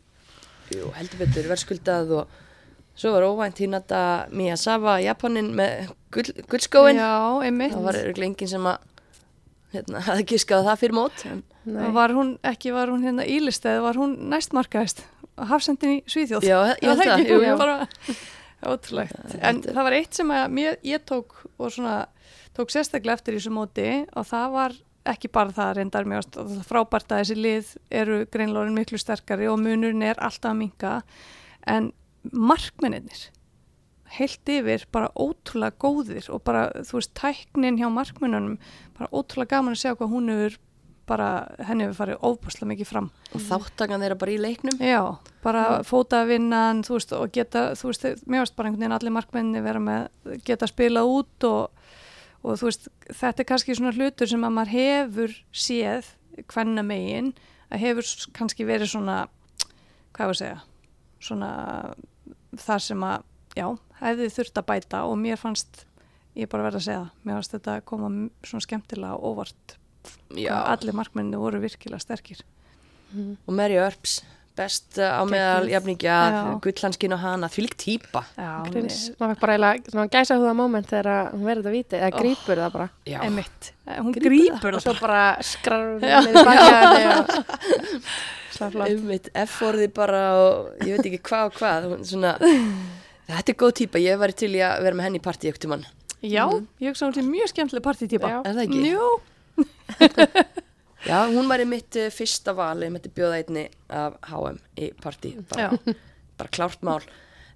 Jú, 0.71 0.91
heldur 0.95 1.19
betur, 1.25 1.49
verðskuldað 1.51 2.13
og 2.21 2.29
svo 2.97 3.13
var 3.13 3.27
óvænt 3.27 3.59
hinn 3.59 3.75
að 3.75 4.31
Miyazawa, 4.31 5.01
Japanin 5.03 5.53
með 5.55 5.91
gull, 6.15 6.33
gullskóin. 6.49 6.97
Já, 6.97 7.43
einmitt 7.45 7.75
Það 7.75 7.83
var 7.91 7.99
enginn 8.31 8.49
sem 8.49 8.67
að 8.67 8.79
hérna, 9.75 10.01
hafði 10.07 10.25
giskað 10.33 10.65
það 10.71 10.81
fyrir 10.83 10.97
mót. 10.97 11.25
En, 11.29 11.43
og 11.67 11.93
var 11.97 12.15
hún, 12.17 12.39
ekki 12.47 12.73
var 12.75 12.89
hún 12.93 13.03
hérna 13.05 13.27
ílisteð 13.27 13.81
var 13.83 13.99
hún 13.99 14.17
næstmarkaðist 14.31 15.03
hafsendin 15.37 15.99
í 15.99 16.01
Svíþjóð. 16.11 16.47
Já, 16.49 16.59
ég 16.81 16.89
held 16.91 17.05
það. 17.05 17.25
Jú, 17.29 17.39
jú. 17.45 17.55
bara, 17.61 17.77
ótrúlegt. 18.73 19.37
En 19.45 19.63
það 19.67 19.83
var 19.89 19.99
eitt 19.99 20.19
sem 20.19 20.33
að 20.33 20.57
mér, 20.57 20.81
ég 20.87 21.05
tók 21.09 21.39
og 21.57 21.73
svona, 21.75 21.97
tók 22.57 22.73
sérstaklega 22.73 23.19
eftir 23.19 23.37
í 23.37 23.41
þessu 23.41 23.55
móti 23.55 23.89
og 24.17 24.29
það 24.31 24.51
var 24.57 24.77
ekki 25.07 25.31
bara 25.31 25.55
það 25.55 25.73
reyndar 25.79 26.09
mjög 26.09 26.37
er 26.43 26.65
frábært 26.67 27.13
að 27.15 27.21
þessi 27.23 27.37
lið 27.39 27.73
eru 27.95 28.19
greinlórin 28.33 28.75
miklu 28.75 28.99
sterkari 28.99 29.47
og 29.51 29.61
munurinn 29.63 30.03
er 30.03 30.19
alltaf 30.19 30.51
að 30.51 30.61
minka 30.65 30.95
en 31.71 31.93
markmennir 32.33 33.29
heilt 34.17 34.51
yfir 34.51 34.87
bara 34.95 35.11
ótrúlega 35.19 35.79
góðir 35.83 36.27
og 36.35 36.43
bara 36.47 36.69
þú 36.87 36.99
veist 36.99 37.15
tæknin 37.19 37.79
hjá 37.79 37.87
markmennunum 37.93 38.59
bara 38.99 39.11
ótrúlega 39.13 39.57
gaman 39.57 39.77
að 39.77 39.83
sjá 39.83 39.93
hvað 39.95 40.13
hún 40.15 40.33
hefur 40.33 40.59
bara 41.07 41.29
henni 41.69 41.87
hefur 41.87 41.99
farið 42.01 42.25
óbúslega 42.27 42.71
mikið 42.73 42.91
fram. 42.91 43.09
Og 43.33 43.45
þáttakan 43.47 44.03
þeirra 44.03 44.19
bara 44.21 44.35
í 44.35 44.39
leiknum. 44.43 44.79
Já, 44.83 45.01
bara 45.45 45.65
fótavinnan, 45.87 46.83
þú 46.87 46.99
veist, 46.99 47.15
og 47.17 47.33
geta, 47.35 47.69
þú 47.79 47.91
veist, 47.93 48.07
mér 48.27 48.45
varst 48.45 48.57
bara 48.59 48.71
einhvern 48.71 48.85
veginn 48.85 48.97
allir 48.99 49.15
markmenni 49.15 49.63
vera 49.65 49.83
með, 49.83 50.09
geta 50.47 50.69
spilað 50.71 51.13
út 51.13 51.49
og, 51.49 51.87
og 52.43 52.61
þú 52.61 52.71
veist, 52.71 52.91
þetta 53.09 53.45
er 53.45 53.51
kannski 53.53 53.79
svona 53.79 53.95
hlutur 53.95 54.31
sem 54.31 54.47
að 54.47 54.57
maður 54.59 54.75
hefur 54.75 55.37
séð 55.55 56.13
hvenna 56.53 56.85
megin, 56.87 57.33
að 57.71 57.83
hefur 57.87 58.13
kannski 58.37 58.67
verið 58.69 58.93
svona, 58.93 59.23
hvað 60.17 60.31
var 60.31 60.37
að 60.37 60.43
segja, 60.43 60.61
svona 61.23 61.51
þar 62.61 62.85
sem 62.85 63.07
að, 63.07 63.27
já, 63.57 63.67
hefði 64.01 64.31
þurft 64.35 64.61
að 64.61 64.69
bæta 64.71 65.03
og 65.09 65.19
mér 65.21 65.41
fannst, 65.41 65.85
ég 66.37 66.51
bara 66.53 66.67
verið 66.67 66.83
að 66.83 66.87
segja 66.91 67.05
mér 67.23 67.39
fannst 67.39 67.57
þetta 67.57 67.77
að 67.79 67.85
koma 67.89 68.11
svona 68.45 68.67
skemmtilega 68.67 69.17
óvart, 69.17 69.77
allir 70.75 70.95
markmenni 70.97 71.37
voru 71.41 71.61
virkilega 71.63 72.01
sterkir. 72.03 72.41
Og 73.47 73.53
Mary 73.55 73.77
Earps, 73.79 74.19
best 74.57 74.97
uh, 74.99 75.21
á 75.21 75.23
meðal 75.29 75.69
jafningja, 75.69 76.15
Já. 76.33 76.39
gullhanskinn 76.65 77.13
og 77.13 77.21
hana, 77.23 77.49
því 77.53 77.63
lík 77.67 77.75
típa. 77.81 78.23
Já, 78.37 78.49
Grins. 78.73 78.97
Maður 79.21 79.35
fekk 79.35 79.43
bara 79.45 79.57
eiginlega 79.57 80.07
gæsa 80.17 80.39
húða 80.41 80.55
moment 80.57 80.89
þegar 80.91 81.09
að 81.13 81.29
hún 81.37 81.45
verður 81.49 81.67
þetta 81.67 81.75
víti 81.77 81.99
eða 82.01 82.09
Oh. 82.13 82.19
grípur 82.23 82.63
það 82.63 82.73
bara. 82.77 82.87
Já. 83.07 83.19
Emitt, 83.29 83.71
hún 83.87 84.15
Grípur 84.17 84.33
grípur 84.33 84.79
Og 84.79 84.83
svo 84.87 84.95
bara 85.01 85.23
skrar 85.45 85.85
hún 85.93 86.09
Já. 86.09 86.19
niður 86.25 86.49
bakið 86.49 86.73
á 86.73 86.81
henni 86.81 87.07
og 87.13 87.27
slá 88.57 88.71
flott. 88.75 88.89
Einmitt, 88.89 89.29
F-orði 89.45 89.89
bara 90.01 90.23
og 90.41 90.73
ég 90.89 90.97
veit 90.97 91.11
ekki 91.13 91.23
hvað 91.31 91.51
og 91.53 91.61
hvað. 91.61 91.89
Svona, 92.11 92.35
þetta 93.29 93.53
er 93.55 93.61
góð 93.61 93.77
típa, 93.85 94.01
ég 94.03 94.19
væri 94.25 94.37
til 94.41 94.53
í 94.57 94.65
að 94.65 94.83
vera 94.89 94.97
með 94.99 95.09
henni 95.11 95.21
í 95.23 95.27
partí 95.29 95.53
ekkert 95.53 95.69
um 95.69 95.77
hann. 95.77 95.87
Já, 96.25 96.47
ég 96.81 96.91
hugsa 96.91 97.07
hún 97.07 97.15
til 97.15 97.27
mjög 97.29 97.53
skemmtileg 97.53 97.85
partítýpa. 97.85 98.33
Já. 98.33 98.39
Er 98.49 98.57
það 98.57 98.65
ekki? 98.67 98.81
Jú, 98.89 99.09
Já, 101.07 101.21
hún 101.31 101.47
var 101.47 101.63
í 101.63 101.67
mitt 101.69 101.97
uh, 102.01 102.09
fyrsta 102.11 102.55
val, 102.57 102.81
ég 102.83 102.91
myndi 102.91 103.13
bjóða 103.15 103.39
einni 103.39 103.67
af 103.95 104.17
HM 104.27 104.57
í 104.83 104.89
partí, 105.03 105.37
bara, 105.53 105.77
bara 106.39 106.51
klárt 106.51 106.83
mál. 106.87 107.05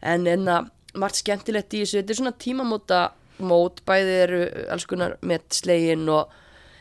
En 0.07 0.29
enna, 0.31 0.61
margt 0.95 1.19
skemmtilegt 1.19 1.75
í 1.75 1.83
þessu, 1.83 1.99
þetta 1.99 2.15
er 2.15 2.21
svona 2.21 2.37
tímamóta 2.39 3.01
mót, 3.43 3.83
bæði 3.89 4.15
eru 4.27 4.41
alls 4.71 4.87
konar 4.87 5.17
með 5.27 5.49
slegin 5.57 6.07
og 6.13 6.31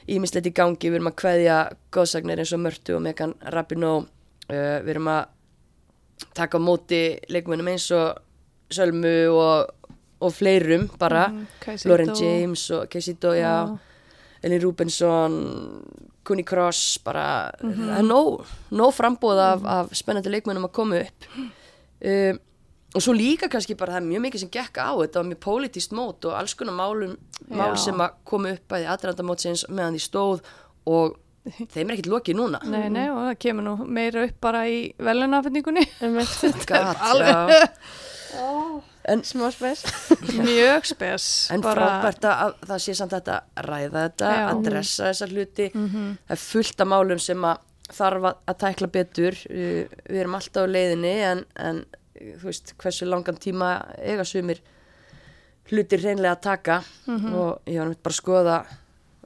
ímislegt 0.10 0.52
í 0.52 0.54
gangi, 0.56 0.92
við 0.92 1.00
erum 1.00 1.10
að 1.10 1.18
kveðja 1.24 1.58
góðsagnir 1.96 2.44
eins 2.44 2.54
og 2.54 2.64
Mörtu 2.68 2.98
og 2.98 3.04
Megan 3.08 3.36
Rapinoe, 3.56 4.06
uh, 4.06 4.78
við 4.86 4.94
erum 4.94 5.12
að 5.16 5.36
taka 6.38 6.62
á 6.62 6.62
móti 6.62 7.04
leikmennum 7.34 7.74
eins 7.74 7.90
og 7.96 8.26
Sölmu 8.70 9.14
og, 9.34 9.94
og 10.22 10.34
fleirum 10.36 10.86
bara, 11.02 11.32
Kaisito. 11.64 11.90
Lauren 11.90 12.14
James 12.14 12.70
og 12.78 12.90
Keisito, 12.92 13.34
já. 13.34 13.80
Elin 14.46 14.62
Rúbensson, 14.64 15.34
Kunni 16.24 16.46
Kross, 16.48 17.00
bara, 17.04 17.50
það 17.60 17.96
er 17.98 18.06
nóg, 18.06 18.44
nóg 18.72 18.94
frambóð 18.96 19.42
af, 19.44 19.66
af 19.68 19.96
spennandi 19.98 20.32
leikmennum 20.32 20.68
að 20.70 20.76
koma 20.78 21.02
upp. 21.04 21.28
Um, 22.00 22.38
og 22.96 23.04
svo 23.06 23.14
líka 23.14 23.50
kannski 23.52 23.76
bara 23.78 23.98
það 23.98 24.02
er 24.02 24.06
mjög 24.10 24.22
mikið 24.24 24.42
sem 24.46 24.52
gekk 24.54 24.80
á 24.82 24.90
þetta 24.98 25.20
var 25.20 25.28
mjög 25.30 25.40
pólitíst 25.46 25.92
mót 25.94 26.26
og 26.26 26.38
alls 26.40 26.56
konar 26.58 26.74
málum, 26.78 27.18
mál 27.54 27.76
sem 27.78 28.00
að 28.02 28.16
komu 28.26 28.54
upp 28.56 28.74
að 28.74 28.82
því 28.82 28.88
aðrandamótsins 28.96 29.66
meðan 29.70 29.98
því 29.98 30.02
stóð 30.08 30.40
og 30.90 31.20
þeim 31.74 31.84
er 31.90 31.98
ekkert 31.98 32.10
lokið 32.14 32.40
núna. 32.40 32.62
Nei, 32.66 32.88
nei, 32.94 33.06
og 33.12 33.20
það 33.28 33.36
kemur 33.46 33.68
nú 33.68 33.76
meira 34.00 34.24
upp 34.30 34.40
bara 34.42 34.64
í 34.70 34.80
velunafendingunni. 34.98 35.86
Gat, 36.70 37.04
já. 38.34 38.48
En, 39.14 39.24
smá 39.28 39.50
spes. 39.54 39.84
Mjög 40.50 40.90
spes. 40.92 41.26
en 41.54 41.64
frábært 41.66 42.26
að 42.28 42.44
að 42.46 42.56
það 42.72 42.84
sé 42.86 42.96
samt 43.00 43.16
þetta 43.16 43.38
ræða 43.68 44.04
þetta, 44.06 44.34
Já. 44.36 44.44
að 44.50 44.64
dressa 44.68 45.10
þessar 45.10 45.36
hluti. 45.36 45.70
Það 45.74 46.36
er 46.36 46.44
fullt 46.44 46.84
af 46.86 46.92
málum 46.94 47.22
sem 47.24 47.48
að 47.52 47.64
þarf 48.00 48.28
að, 48.32 48.58
tækla 48.66 48.92
betur. 48.94 49.40
Uh, 49.50 49.86
við 50.10 50.20
erum 50.24 50.38
alltaf 50.40 50.68
á 50.68 50.74
leiðinni 50.74 51.16
en, 51.30 51.46
en 51.58 51.82
þú 52.20 52.50
veist 52.50 52.76
hversu 52.82 53.08
langan 53.10 53.40
tíma 53.40 53.72
eiga 53.98 54.26
sumir 54.28 54.62
hlutir 55.70 56.02
reynlega 56.04 56.36
að 56.36 56.46
taka. 56.46 56.82
Og 57.10 57.70
ég 57.70 57.82
var 57.82 57.90
nefnt 57.92 58.06
bara 58.06 58.16
að 58.16 58.22
skoða 58.22 58.60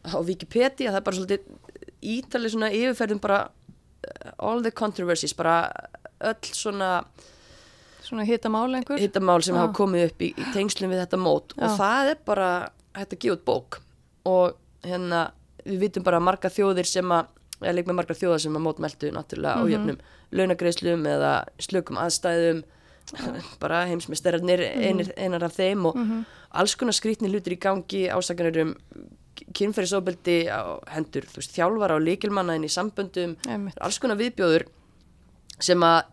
á 0.04 0.18
Wikipedia, 0.20 0.92
það 0.92 1.00
er 1.00 1.06
bara 1.06 1.16
svolítið 1.16 1.60
ítalið 2.04 2.52
svona 2.52 2.72
yfirferðum 2.76 3.22
bara 3.24 3.38
uh, 3.48 4.32
all 4.44 4.64
the 4.64 4.72
controversies, 4.76 5.36
bara 5.38 5.72
öll 6.24 6.52
svona 6.52 6.90
Svona 8.04 8.26
hitta 8.28 8.50
mál 8.52 8.74
einhver. 8.76 9.00
hittamál 9.00 9.42
sem 9.44 9.56
hafa 9.56 9.74
komið 9.74 10.10
upp 10.10 10.22
í, 10.22 10.34
í 10.36 10.46
tengslum 10.54 10.92
við 10.92 11.06
þetta 11.06 11.18
mót 11.24 11.54
og 11.58 11.64
Já. 11.70 11.78
það 11.80 12.10
er 12.12 12.18
bara 12.26 12.50
hægt 12.96 13.14
að 13.16 13.20
gefa 13.24 13.36
út 13.38 13.46
bók 13.46 13.80
og 14.26 14.58
hérna 14.84 15.32
við 15.66 15.80
vitum 15.80 16.04
bara 16.04 16.20
marga 16.20 16.50
þjóðir 16.52 16.86
sem 16.86 17.06
að 17.16 17.26
eða 17.64 17.74
leik 17.78 17.88
með 17.88 17.96
marga 18.02 18.14
þjóðar 18.20 18.42
sem 18.44 18.58
að 18.60 18.66
mótmeltu 18.66 19.12
náttúrulega 19.16 19.56
Mhm. 19.56 19.64
á 19.64 19.72
jöfnum 19.72 20.00
launagreislum 20.34 21.06
eða 21.08 21.34
slökum 21.60 21.98
aðstæðum 22.04 22.64
bara 23.64 23.86
heimsmeistararnir 23.88 24.60
Mhm. 24.60 24.84
einir, 24.84 25.14
einar 25.18 25.44
af 25.44 25.56
þeim 25.56 25.86
og 25.86 25.98
alls 26.52 26.76
konar 26.76 26.94
skrýtni 26.94 27.30
hlutir 27.32 27.54
í 27.56 27.60
gangi 27.60 28.10
ásakanir 28.12 28.62
um 28.62 28.76
kynferðisóbeldi 29.54 30.48
á 30.52 30.80
hendur 30.94 31.26
þú 31.28 31.40
veist, 31.42 31.54
þjálfara 31.56 31.96
og 31.98 32.04
líkilmanna 32.06 32.56
inn 32.56 32.64
í 32.68 32.72
samböndum 32.72 33.36
Einmitt. 33.48 33.78
alls 33.82 33.98
konar 34.00 34.18
viðbjóður 34.20 34.68
sem 35.60 35.80
að 35.80 36.04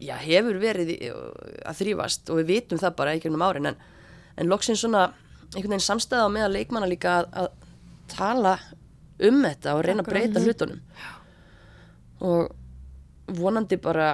já, 0.00 0.16
hefur 0.18 0.58
verið 0.62 0.94
að 1.66 1.78
þrýfast 1.80 2.30
og 2.30 2.40
við 2.42 2.46
vitum 2.54 2.78
það 2.82 2.96
bara 2.98 3.14
í 3.14 3.20
gegnum 3.22 3.42
árin 3.46 3.66
en, 3.72 3.76
en 4.36 4.48
loksins 4.50 4.80
svona 4.84 5.06
einhvern 5.54 5.74
veginn 5.76 5.84
samstæða 5.86 6.26
á 6.26 6.34
meða 6.34 6.48
leikmanna 6.54 6.88
líka 6.90 7.18
að, 7.22 7.28
að 7.44 7.48
tala 8.14 8.54
um 9.24 9.42
þetta 9.44 9.74
og 9.76 9.84
reyna 9.86 10.02
að 10.02 10.10
breyta 10.10 10.42
hlutunum 10.42 10.80
og 12.24 13.36
vonandi 13.38 13.76
bara 13.82 14.08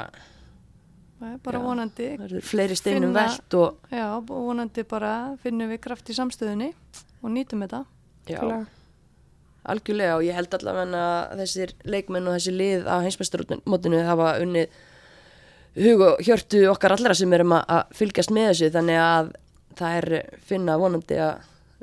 er 1.21 1.39
bara 1.45 1.59
Já. 1.59 1.65
vonandi. 1.65 2.07
fleiri 2.43 2.77
steinum 2.77 3.11
Finna- 3.11 3.25
velt 3.29 3.55
og 3.55 3.79
og 3.93 4.29
vonandi 4.29 4.85
bara 4.89 5.37
finnum 5.43 5.69
við 5.73 5.81
kraft 5.81 6.09
í 6.11 6.17
samstöðunni 6.17 6.73
og 7.23 7.31
nýtum 7.31 7.61
þetta. 7.65 7.85
já, 8.27 8.67
algjörlega 9.65 10.17
og 10.17 10.23
ég 10.25 10.35
held 10.35 10.55
allavega 10.55 11.03
að 11.31 11.41
þessir 11.43 11.75
leikmenn 11.85 12.29
og 12.29 12.37
þessi 12.39 12.55
lið 12.57 12.87
á 12.89 12.97
heimsmeistarmótinu 13.05 14.05
hafa 14.07 14.39
unnið 14.41 14.69
hug 15.77 16.01
og 16.07 16.15
hjörtu 16.27 16.59
okkar 16.73 16.93
allra 16.97 17.15
sem 17.15 17.33
erum 17.37 17.53
að, 17.57 17.63
að 17.77 17.83
fylgjast 18.01 18.33
með 18.35 18.45
þessu 18.51 18.69
þannig 18.75 18.99
að 19.05 19.27
það 19.81 19.91
er 20.01 20.07
finna 20.51 20.75
vonandi 20.81 21.17
að 21.23 21.35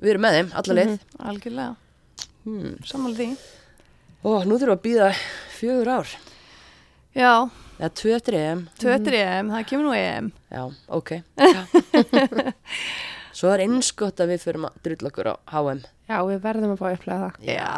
við 0.04 0.10
erum 0.14 0.24
með 0.28 0.34
þeim 0.38 0.50
alla 0.62 0.74
leið 0.78 0.92
Algjörlega. 1.32 1.72
hmm. 2.46 2.74
Samanlega 2.86 3.20
því. 3.22 3.30
og 4.28 4.40
nú 4.50 4.54
þurfum 4.60 4.68
við 4.68 4.76
að 4.76 4.86
býða 4.88 5.08
fjögur 5.58 5.90
ár 5.96 6.08
Já, 7.18 7.32
eða 7.80 7.92
tvö 7.98 8.12
eftir 8.20 8.34
EM 8.38 8.60
tvö 8.78 8.90
eftir 8.94 9.14
EM, 9.22 9.48
það 9.56 9.64
kemur 9.72 9.86
nú 9.88 9.94
EM. 9.98 10.28
já, 10.52 10.64
ok 11.00 11.10
svo 13.38 13.52
er 13.54 13.64
einskott 13.66 14.20
að 14.24 14.32
við 14.34 14.40
förum 14.46 14.66
að 14.70 14.74
drulla 14.86 15.10
okkur 15.12 15.28
á 15.32 15.34
HM 15.56 15.80
Já, 16.08 16.18
við 16.24 16.38
verðum 16.46 16.72
að 16.74 16.80
fá 16.80 16.86
að 16.88 16.94
upplega 16.98 17.24
það. 17.24 17.34
Já. 17.44 17.74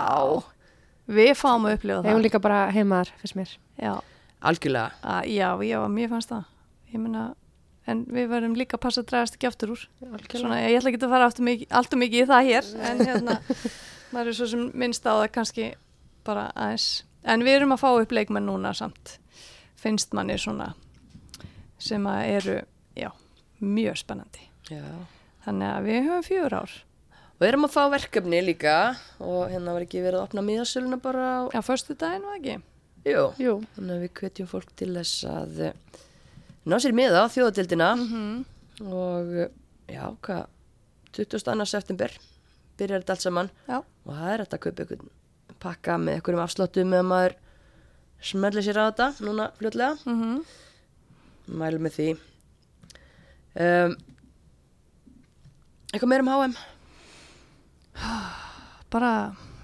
Við 1.10 1.32
fáum 1.39 1.63
að 1.66 1.74
upplifa 1.80 1.96
Við 1.96 2.04
það. 2.04 2.10
hefum 2.12 2.24
líka 2.28 2.39
bara 2.44 2.60
heimaðar, 2.75 3.10
fyrst 3.18 3.36
mér. 3.39 3.51
Já, 3.82 3.94
algjörlega 4.41 4.91
að, 5.03 5.27
já, 5.34 5.50
já, 5.67 5.77
mér 5.91 6.10
fannst 6.13 6.31
það. 6.31 6.48
Ég 6.93 7.03
meina, 7.03 7.24
en 7.89 8.03
við 8.10 8.27
verðum 8.31 8.55
líka 8.58 8.77
að 8.77 8.84
passa 8.86 9.03
að 9.03 9.10
dragast 9.12 9.38
ekki 9.38 9.50
aftur 9.50 9.74
úr. 9.75 9.84
Svona, 10.31 10.62
ég 10.63 10.79
ætla 10.79 10.93
ekki 10.93 11.01
að 11.05 11.13
fara 11.13 11.29
allt 11.29 11.93
og 11.96 12.01
mikið 12.01 12.24
í 12.24 12.27
það 12.29 12.50
hér, 12.50 12.72
en 12.89 13.03
hérna, 13.10 13.38
maður 14.13 14.31
er 14.34 14.38
svo 14.39 14.50
sem 14.53 14.65
minnst 14.74 15.05
á 15.05 15.13
það 15.13 15.29
kannski 15.38 15.69
bara 16.27 16.50
aðeins. 16.55 16.89
En 17.29 17.43
við 17.43 17.60
erum 17.60 17.75
að 17.75 17.81
fá 17.84 17.89
upp 17.91 18.13
leikmenn 18.15 18.48
núna 18.48 18.72
samt, 18.77 19.17
finnst 19.79 20.13
manni 20.15 20.38
svona, 20.39 20.72
sem 21.79 22.05
að 22.10 22.22
eru, 22.39 22.60
já, 23.00 23.10
mjög 23.60 24.00
spennandi. 24.03 24.46
já. 24.72 24.84
Þannig 25.46 25.69
að 25.72 25.86
við 25.88 26.00
höfum 26.05 26.24
fjögur 26.27 26.53
ár. 26.60 26.72
og 27.39 27.46
erum 27.48 27.63
að 27.65 27.72
fá 27.72 27.84
verkefni 27.89 28.41
líka 28.43 28.74
og 29.24 29.46
hérna 29.50 29.72
var 29.74 29.86
ekki 29.86 30.01
verið 30.03 30.19
að 30.19 30.25
opna 30.27 30.41
miðasöluna 30.43 30.98
bara 31.01 31.27
á 31.39 31.41
Já, 31.55 31.62
förstu 31.63 31.96
daginn 31.96 32.25
var 32.27 32.36
ekki? 32.36 32.58
Jú. 33.08 33.25
Jú. 33.39 33.53
Þannig 33.75 33.96
að 33.96 34.03
við 34.03 34.13
hvetjum 34.20 34.50
fólk 34.50 34.72
til 34.79 34.89
þess 34.98 35.25
að 35.29 35.62
eh, 35.70 36.00
ná 36.70 36.75
sér 36.82 36.96
miða 36.98 37.25
á 37.25 37.32
þjóðatildina 37.32 37.91
Mm 38.00 38.39
og 38.79 39.34
eh, 39.36 39.50
já, 39.91 40.06
hvað, 40.24 40.46
22. 41.18 41.65
september 41.68 42.13
byrjar 42.79 43.01
þetta 43.01 43.15
allt 43.15 43.25
saman 43.25 43.50
Já. 43.68 43.82
og 43.82 44.13
það 44.13 44.29
er 44.32 44.44
þetta 44.46 44.56
að 44.56 44.63
kaupa 44.63 44.86
einhvern 44.86 45.10
pakka 45.60 45.98
með 46.00 46.15
einhverjum 46.15 46.44
afsláttum 46.46 46.94
með 46.94 47.03
maður 47.10 47.36
smelli 48.29 48.63
sér 48.63 48.79
á 48.79 48.88
þetta 48.88 49.10
núna 49.27 49.50
fljótlega, 49.60 49.98
Mm 50.08 50.39
mælum 51.50 51.82
með 51.82 51.96
því 51.96 52.08
um, 53.58 53.96
eitthvað 55.89 56.12
meir 56.13 56.24
um 56.27 56.29
HM 56.29 56.58
Bara, 58.89 59.10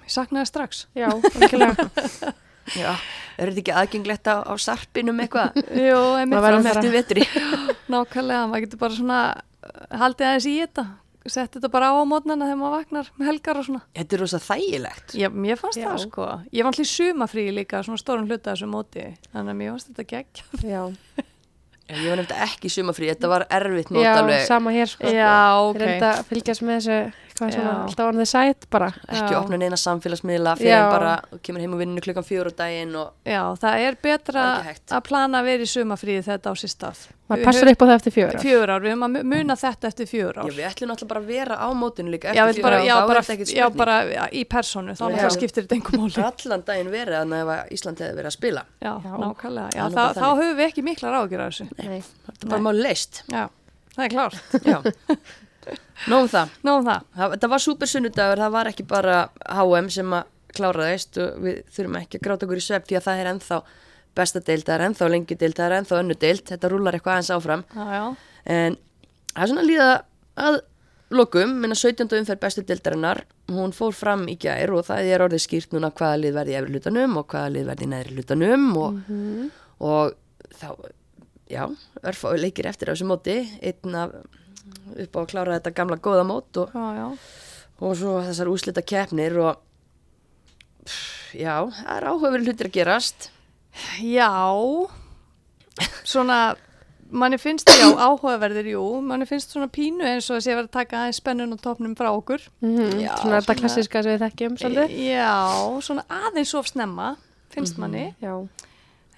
ég 0.06 0.14
saknaði 0.14 0.50
strax. 0.50 0.84
Já, 0.94 1.08
algjörlega. 1.10 1.86
já, 2.82 2.92
er 3.38 3.52
þetta 3.52 3.62
ekki 3.64 3.74
aðgengilegt 3.82 4.30
á, 4.32 4.36
á 4.46 4.54
sarpinum 4.62 5.20
eitthvað 5.24 5.56
einmitt. 5.62 6.36
Maður 6.36 6.46
verður 6.46 6.62
fram 6.62 6.70
að 6.70 6.76
eftir 6.76 6.94
vetri 6.96 7.26
Nákvæmlega, 7.96 8.44
maður 8.52 8.66
getur 8.68 8.82
bara 8.86 8.98
svona 9.00 9.20
uh, 9.36 9.82
haldið 10.02 10.30
aðeins 10.30 10.48
í 10.50 10.56
þetta. 10.64 10.86
Sett 11.26 11.56
þetta 11.58 11.70
bara 11.74 11.88
á 11.90 11.98
á 11.98 12.06
mótnana 12.06 12.46
þegar 12.46 12.58
maður 12.60 12.74
vaknar 12.80 13.08
með 13.18 13.30
helgar 13.32 13.58
og 13.58 13.64
svona. 13.66 13.80
þetta 13.98 14.14
er 14.14 14.22
rosa 14.22 14.40
þægilegt 14.46 15.16
Já, 15.18 15.28
mér 15.34 15.58
fannst 15.58 15.80
Já. 15.82 15.88
það 15.90 16.04
sko. 16.04 16.28
Ég 16.54 16.68
var 16.68 16.76
allir 16.76 16.90
sumafrí 16.92 17.46
líka, 17.56 17.80
svona 17.88 17.98
stóran 18.02 18.28
hluta 18.30 18.52
af 18.54 18.60
þessu 18.60 18.68
móti. 18.70 19.06
Þannig 19.34 19.56
að 19.56 19.58
mér 19.64 19.72
fannst 19.74 19.90
þetta 19.90 20.06
gegg. 20.12 20.44
Já, 20.62 20.84
Já, 21.86 21.94
ég 22.02 22.06
var 22.10 22.18
nefndi 22.22 22.38
ekki 22.46 22.70
sumafrí, 22.74 23.10
þetta 23.12 23.30
var 23.30 23.44
erfitt 23.54 23.90
mót 23.94 24.02
Já 24.06 24.12
alveg, 24.18 24.46
sama 24.50 24.72
hér 24.74 24.90
sko. 24.90 25.10
Já, 25.14 25.34
Ég 25.70 25.82
reynda 25.82 26.08
að 26.16 26.30
fylgjast 26.32 26.64
með 26.66 26.80
þessu, 26.80 26.96
hvað 27.36 27.52
svona, 27.52 27.72
Já. 27.72 27.82
alltaf 27.86 28.08
on 28.10 28.16
the 28.22 28.26
side 28.26 28.68
bara. 28.72 28.88
ekki 29.12 29.34
Já. 29.34 29.40
opna 29.42 29.58
neina 29.60 29.76
samfélagsmiðla 29.76 30.54
fyrir 30.58 30.72
Já. 30.72 30.90
bara, 30.90 31.16
þú 31.34 31.40
kemur 31.44 31.60
heim 31.66 31.74
og 31.76 31.80
vinnur 31.84 32.02
klukkan 32.06 32.24
fjóru 32.24 32.52
á 32.52 32.56
daginn 32.62 32.96
og 32.96 33.12
Já, 33.28 33.42
það 33.60 33.80
er 33.90 33.98
betra 34.02 34.46
Það 34.64 34.96
að 35.00 35.04
plana 35.10 35.42
að 35.42 35.50
vera 35.52 35.64
í 35.68 35.70
sumafríði 35.74 36.24
þetta 36.30 36.48
á 36.48 36.54
sér 36.56 36.72
stað. 36.72 37.02
Maður 37.26 37.44
passar 37.48 37.70
upp 37.72 37.82
á 37.82 37.86
það 37.90 37.96
eftir 37.98 38.14
fjögur. 38.14 38.36
ár. 38.38 38.42
Fjögur 38.46 38.70
ár, 38.70 38.82
við 38.86 38.92
höfum 38.94 39.06
að 39.08 39.12
mu- 39.16 39.24
muna 39.34 39.56
þetta 39.58 39.88
eftir 39.90 40.06
fjögur 40.12 40.38
ár. 40.38 40.46
já, 40.46 40.54
við 40.56 40.68
ætlum 40.70 40.90
náttúrulega 40.92 41.10
bara 41.10 41.22
að 41.22 41.26
vera 41.34 41.56
á 41.58 41.68
mótinu 41.74 42.10
líka 42.14 42.34
já, 42.36 42.44
eftir 42.46 42.62
já, 42.62 42.68
ár, 42.70 42.76
þá 42.86 43.08
bara, 43.10 43.18
er 43.18 43.26
þetta 43.26 43.34
ekkert 43.36 43.50
já, 43.50 43.66
spurning 43.66 43.78
bara 43.82 43.96
já, 44.06 44.24
í 44.30 44.44
personu, 44.46 44.92
þá 44.94 45.06
Já. 45.16 45.30
skiptir 45.34 45.64
þetta 45.66 45.76
einhver 45.76 46.00
máli. 46.00 46.24
allan 46.30 46.64
daginn 46.70 46.92
verið 46.94 47.34
að 47.34 47.72
Ísland 47.74 47.98
hefði 47.98 48.16
verið 48.20 48.30
að 48.30 48.38
spila 48.38 48.64
Já, 48.82 48.94
Já. 49.02 49.14
nákvæmlega. 49.26 49.70
Já, 49.74 49.84
Það 49.90 50.14
þá, 50.16 50.28
höfum 50.38 50.56
við 50.62 50.66
ekki 50.70 50.84
miklar 50.86 51.14
ágjur 51.18 51.42
af 51.42 51.50
þessu. 51.50 51.66
Nei. 51.82 52.02
þetta 52.30 52.46
er 52.46 52.50
bara 52.54 52.62
máli 52.62 52.82
leist 52.86 53.24
Já, 53.34 53.50
það 53.98 54.06
er 54.06 54.10
klárt. 54.14 54.38
nóðum 56.12 56.30
það 56.34 56.54
Nóðum 56.68 56.86
það. 56.90 57.06
það, 57.18 57.36
það 57.44 57.54
var 57.56 57.64
súper 57.66 57.92
sunnudagur, 57.92 58.42
það 58.46 58.54
var 58.58 58.70
ekki 58.72 58.86
bara 58.90 59.18
HM 59.60 59.90
sem 59.96 60.14
að 60.20 60.32
kláraðist 60.56 61.18
og 61.20 61.42
við 61.44 61.58
þurfum 61.76 61.98
ekki 62.00 62.20
að 62.22 62.26
gráta 62.30 62.48
okkur 62.48 62.62
í 62.62 62.66
svepp 62.66 62.86
því 62.88 62.98
að 63.00 63.06
það 63.10 63.22
er 63.24 63.30
ennþá 63.34 63.58
besta 64.16 64.40
deild, 64.48 64.64
það 64.68 64.76
er 64.78 64.84
ennþá 64.90 65.10
lengi 65.12 65.36
deild, 65.42 65.58
það 65.58 65.66
er 65.72 65.78
ennþá 65.82 65.98
önnu 66.00 66.16
deild, 66.22 66.46
þetta 66.48 66.70
rúlar 66.72 66.96
eitthvað 66.96 67.18
aðeins 67.18 67.34
áfram 67.36 67.64
Já, 67.76 67.86
já. 67.92 68.06
en 68.56 68.78
það 69.34 69.44
er 69.44 69.52
svona 69.52 69.66
að 69.66 69.70
líða 69.72 69.90
að 70.46 70.60
lokum, 71.16 71.52
minna 71.62 71.76
17. 71.78 72.08
umferð 72.22 72.40
bestu 72.46 72.64
deildarinnar, 72.66 73.20
hún 73.52 73.74
fór 73.76 73.92
fram 73.94 74.24
í 74.32 74.38
gær 74.42 74.72
og 74.74 74.88
það 74.88 75.10
er 75.12 75.24
orðið 75.28 75.44
skýrt 75.44 75.76
núna 75.76 75.92
hvaða 75.96 76.22
lið 76.24 76.38
verði 76.40 76.56
í 76.56 76.58
efri 76.62 76.74
hlutanum 76.78 77.20
og 77.22 77.28
hvaða 77.34 77.52
lið 77.58 77.68
verði 77.70 77.86
í 77.86 77.92
neðri 77.92 78.16
hlutanum 78.16 78.66
og, 78.80 79.04
og 79.92 80.16
þá 80.56 80.68
já, 81.52 81.62
örfáu 82.02 82.34
leikir 82.42 82.72
eftir 82.72 82.90
á 82.90 82.94
þessu 82.96 83.06
móti 83.12 83.36
einn 83.62 84.00
af 84.00 84.16
upp 85.06 85.16
á 85.16 85.20
að 85.24 85.30
klára 85.34 85.58
þetta 85.60 85.74
gamla 85.78 85.98
góða 86.02 86.26
mót 86.28 86.60
og, 86.64 86.74
Já, 86.76 86.86
já. 87.00 87.08
og 87.82 87.96
svo 88.00 88.18
þessar 88.26 88.52
úslita 88.54 88.82
keppnir 88.86 89.38
og 89.44 89.62
pff, 90.86 91.34
já, 91.40 91.56
það 91.80 91.96
er 91.98 92.08
áhugaverið 92.12 92.52
hlutir 92.52 92.70
að 92.72 92.78
gerast 92.80 93.30
Já, 94.00 94.30
svona, 96.08 96.56
manni 97.12 97.38
finnst 97.42 97.68
já, 97.70 97.88
áhugaverðir, 98.08 98.70
jú, 98.76 98.84
manni 99.04 99.28
finnst 99.30 99.52
svona 99.56 99.68
pínu 99.72 100.06
eins 100.08 100.30
og 100.32 100.38
að 100.40 100.46
sé 100.46 100.54
verið 100.56 100.70
að 100.70 100.76
taka 100.78 101.02
aðeins 101.02 101.20
spennun 101.22 101.56
og 101.56 101.60
topnum 101.64 101.96
frá 102.00 102.12
okkur. 102.16 102.46
Mhm, 102.64 103.02
Já, 103.04 103.12
Svona 103.20 103.42
þetta 103.42 103.58
klassiska 103.60 104.04
sem 104.06 104.16
við 104.16 104.24
þekkjum 104.26 104.56
svolítið. 104.62 104.96
Já, 105.10 105.34
svona 105.90 106.06
aðeins 106.22 106.54
of 106.56 106.70
snemma, 106.72 107.10
finnst 107.54 107.78
manni. 107.82 108.08
Já, 108.24 108.32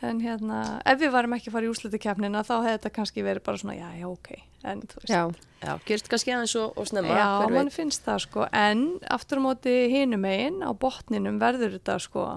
en 0.05 0.19
hérna, 0.21 0.61
ef 0.85 0.99
við 1.01 1.13
varum 1.15 1.33
ekki 1.37 1.49
að 1.49 1.55
fara 1.57 1.67
í 1.67 1.71
úrslutakefnina 1.71 2.43
þá 2.45 2.53
hefði 2.57 2.73
þetta 2.75 2.91
kannski 2.97 3.23
verið 3.25 3.45
bara 3.47 3.61
svona, 3.61 3.77
já, 3.77 3.87
já, 3.97 4.07
ok. 4.09 4.29
En 4.67 4.81
þú 4.83 5.01
veist, 5.01 5.13
Já, 5.13 5.21
Já, 5.63 5.71
gerist 5.87 6.09
kannski 6.11 6.33
aðeins 6.35 6.57
og, 6.59 6.75
og 6.77 6.89
snemma 6.89 7.15
já, 7.17 7.27
hver 7.41 7.55
mann 7.55 7.71
finnst 7.73 8.03
það 8.05 8.19
sko. 8.27 8.45
En 8.53 8.83
aftur 9.09 9.41
á 9.41 9.45
móti 9.47 9.73
hinum 9.89 10.21
megin 10.21 10.59
á 10.61 10.69
botninum 10.77 11.39
verður 11.41 11.79
þetta 11.79 11.97
sko 12.03 12.27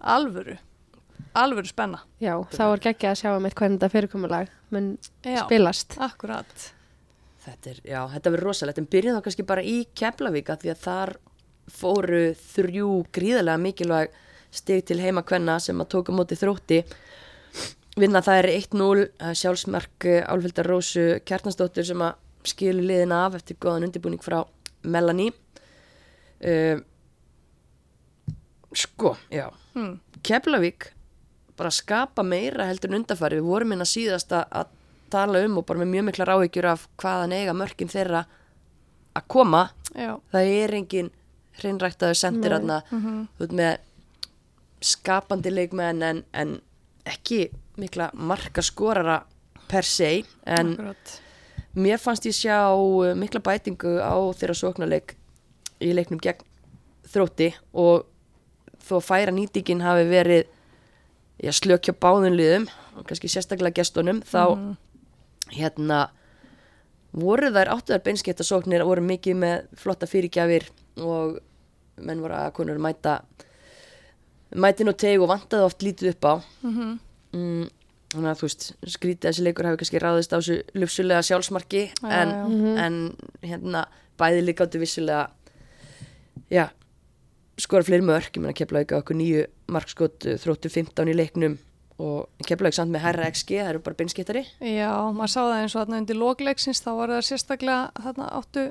alvöru 0.00 0.56
alvöru 1.36 1.68
spenna. 1.68 2.00
Já, 2.22 2.34
þá 2.52 2.62
er 2.70 2.82
geggjað 2.86 3.12
að 3.12 3.20
sjá 3.20 3.30
um 3.36 3.46
eitt 3.48 3.58
hvernig 3.58 3.78
þetta 3.78 3.92
fyrirkomulag 3.92 4.52
mun 4.72 4.90
já, 5.20 5.42
spilast. 5.44 5.96
akkurat. 6.00 6.66
Þetta 7.46 7.72
er, 7.72 7.80
já, 7.86 8.00
þetta 8.14 8.32
verður 8.34 8.48
rosalegt. 8.50 8.80
En 8.80 8.88
byrjum 8.90 9.18
þá 9.18 9.24
kannski 9.26 9.46
bara 9.46 9.64
í 9.64 9.76
Keflavíka 9.96 10.56
því 10.62 10.72
að 10.72 10.80
þar 10.86 11.12
fóru 11.76 12.22
þrjú 12.40 12.90
gríðarlega 13.14 13.62
mikilvæg 13.62 14.16
stig 14.56 14.84
til 14.88 15.00
heima 15.02 15.22
kvenna 15.26 15.58
sem 15.62 15.80
að 15.82 15.90
tóka 15.94 16.14
móti 16.14 16.38
þrótti. 16.38 16.82
Vinna 17.96 18.20
það 18.24 18.42
er 18.42 18.50
1-0 18.52 19.04
eh, 19.06 19.32
sjálfsmark 19.40 20.06
eh, 20.08 20.24
Álfildar 20.28 20.68
Rósu 20.68 21.06
Kjartansdóttir 21.24 21.86
sem 21.88 22.02
að 22.04 22.18
skilu 22.46 22.84
liðin 22.84 23.14
af 23.16 23.38
eftir 23.40 23.58
góðan 23.60 23.88
undirbúning 23.88 24.22
frá 24.22 24.42
Melanie. 24.86 25.32
Uh, 26.36 26.82
sko, 28.76 29.14
já. 29.32 29.48
Hmm. 29.72 29.96
Keflavík 30.22 30.90
bara 31.56 31.72
skapa 31.72 32.20
meira 32.22 32.66
heldur 32.68 32.92
en 32.92 32.98
undarfæri 33.00 33.38
við 33.40 33.48
vorum 33.48 33.72
hérna 33.72 33.86
síðast 33.88 34.34
að- 34.36 34.68
tala 35.10 35.44
um 35.46 35.58
og 35.60 35.66
bara 35.66 35.82
með 35.82 35.92
mjög 35.94 36.06
mikla 36.08 36.26
ráhyggjur 36.28 36.68
af 36.72 36.88
hvaðan 37.00 37.34
eiga 37.36 37.54
mörkin 37.56 37.90
þeirra 37.90 38.24
að 39.16 39.28
koma. 39.32 39.62
Já, 39.94 40.18
það 40.32 40.50
er 40.56 40.74
engin 40.80 41.10
hreinræktaður 41.60 42.18
sendir 42.20 42.52
Nei. 42.52 42.56
aðna 42.58 42.78
mhm, 42.90 43.20
út 43.40 43.54
með 43.56 43.78
skapandi 44.82 45.50
leikmenn 45.50 46.02
en, 46.02 46.24
en 46.32 46.58
ekki 47.06 47.50
mikla 47.80 48.10
markaskorara 48.14 49.20
per 49.68 49.84
se 49.84 50.22
en 50.46 50.72
akkurat 50.74 51.14
mér 51.76 52.00
fannst 52.00 52.24
ég 52.28 52.32
sjá 52.36 52.58
uh, 52.72 53.12
mikla 53.18 53.40
bætingu 53.44 53.98
á 54.00 54.16
þeirra 54.38 54.54
sóknarleik 54.56 55.16
í 55.84 55.92
leiknum 55.92 56.20
gegn 56.22 56.44
þrótti 57.12 57.50
og 57.76 58.06
þó 58.86 59.00
færa 59.04 59.32
nýtingin 59.34 59.82
hafi 59.84 60.06
verið 60.08 60.46
já, 61.42 61.52
slökja 61.52 61.92
báðum 62.00 62.36
liðum 62.38 62.68
og 62.96 63.04
kannski 63.08 63.28
sérstaklega 63.28 63.82
gestunum 63.82 64.22
þá 64.24 64.56
Mhm. 64.56 64.76
hérna 65.52 65.98
voru 67.12 67.50
þær 67.54 67.68
áttuðar 67.76 68.02
beinskiptasóknir 68.04 68.82
voru 68.84 69.02
mikið 69.04 69.36
með 69.36 69.66
flotta 69.78 70.06
fyrirgjafir 70.10 70.66
og 70.98 71.38
menn 72.02 72.20
voru 72.20 72.34
að 72.34 72.52
konur 72.56 72.78
mæta 72.82 73.20
mætin 74.54 74.88
og 74.92 74.96
teg 75.00 75.20
og 75.20 75.28
vantaði 75.32 75.66
oft 75.66 75.82
lítið 75.82 76.12
upp 76.14 76.24
á. 76.30 76.34
Mhm, 76.62 76.98
mm, 77.32 77.68
þannig 78.14 78.30
að 78.30 78.38
þú 78.40 78.46
veist 78.46 78.66
skrítið 78.86 79.26
að 79.26 79.32
þessi 79.32 79.44
leikur 79.46 79.66
hafi 79.66 79.80
kannski 79.82 80.02
ráðist 80.02 80.32
á 80.32 80.38
þessu 80.38 80.58
lufsulega 80.78 81.22
sjálfsmarki 81.26 81.82
Já, 81.90 82.10
en, 82.10 82.28
já. 82.28 82.44
Mhm. 82.46 82.78
en 82.78 83.16
hérna 83.42 83.86
bæði 84.18 84.44
líka 84.46 84.64
áttu 84.66 84.78
vissulega 84.80 85.28
já 86.50 86.70
skora 87.58 87.82
fleiri 87.82 88.04
mörk, 88.04 88.36
ég 88.36 88.42
meina 88.44 88.52
keflaði 88.56 88.94
okkur 88.96 89.16
nýju 89.16 89.46
markskot 89.72 90.26
uh, 90.28 90.36
þróttu 90.38 90.70
15 90.70 91.08
í 91.08 91.16
leiknum 91.16 91.58
og 91.98 92.28
keflaði 92.46 92.76
samt 92.76 92.92
með 92.92 93.00
herra 93.06 93.30
XG 93.32 93.56
það 93.56 93.70
eru 93.70 93.78
bara 93.86 93.96
beinskiptari 93.96 94.42
Já, 94.60 94.92
maður 95.16 95.32
sá 95.32 95.40
það 95.40 95.60
eins 95.62 95.74
og 95.74 95.80
þarna 95.80 96.00
undir 96.02 96.18
lokleiksins 96.20 96.82
þá 96.84 96.90
var 96.98 97.08
það 97.14 97.22
sérstaklega 97.30 98.04
þarna 98.04 98.28
áttu 98.36 98.66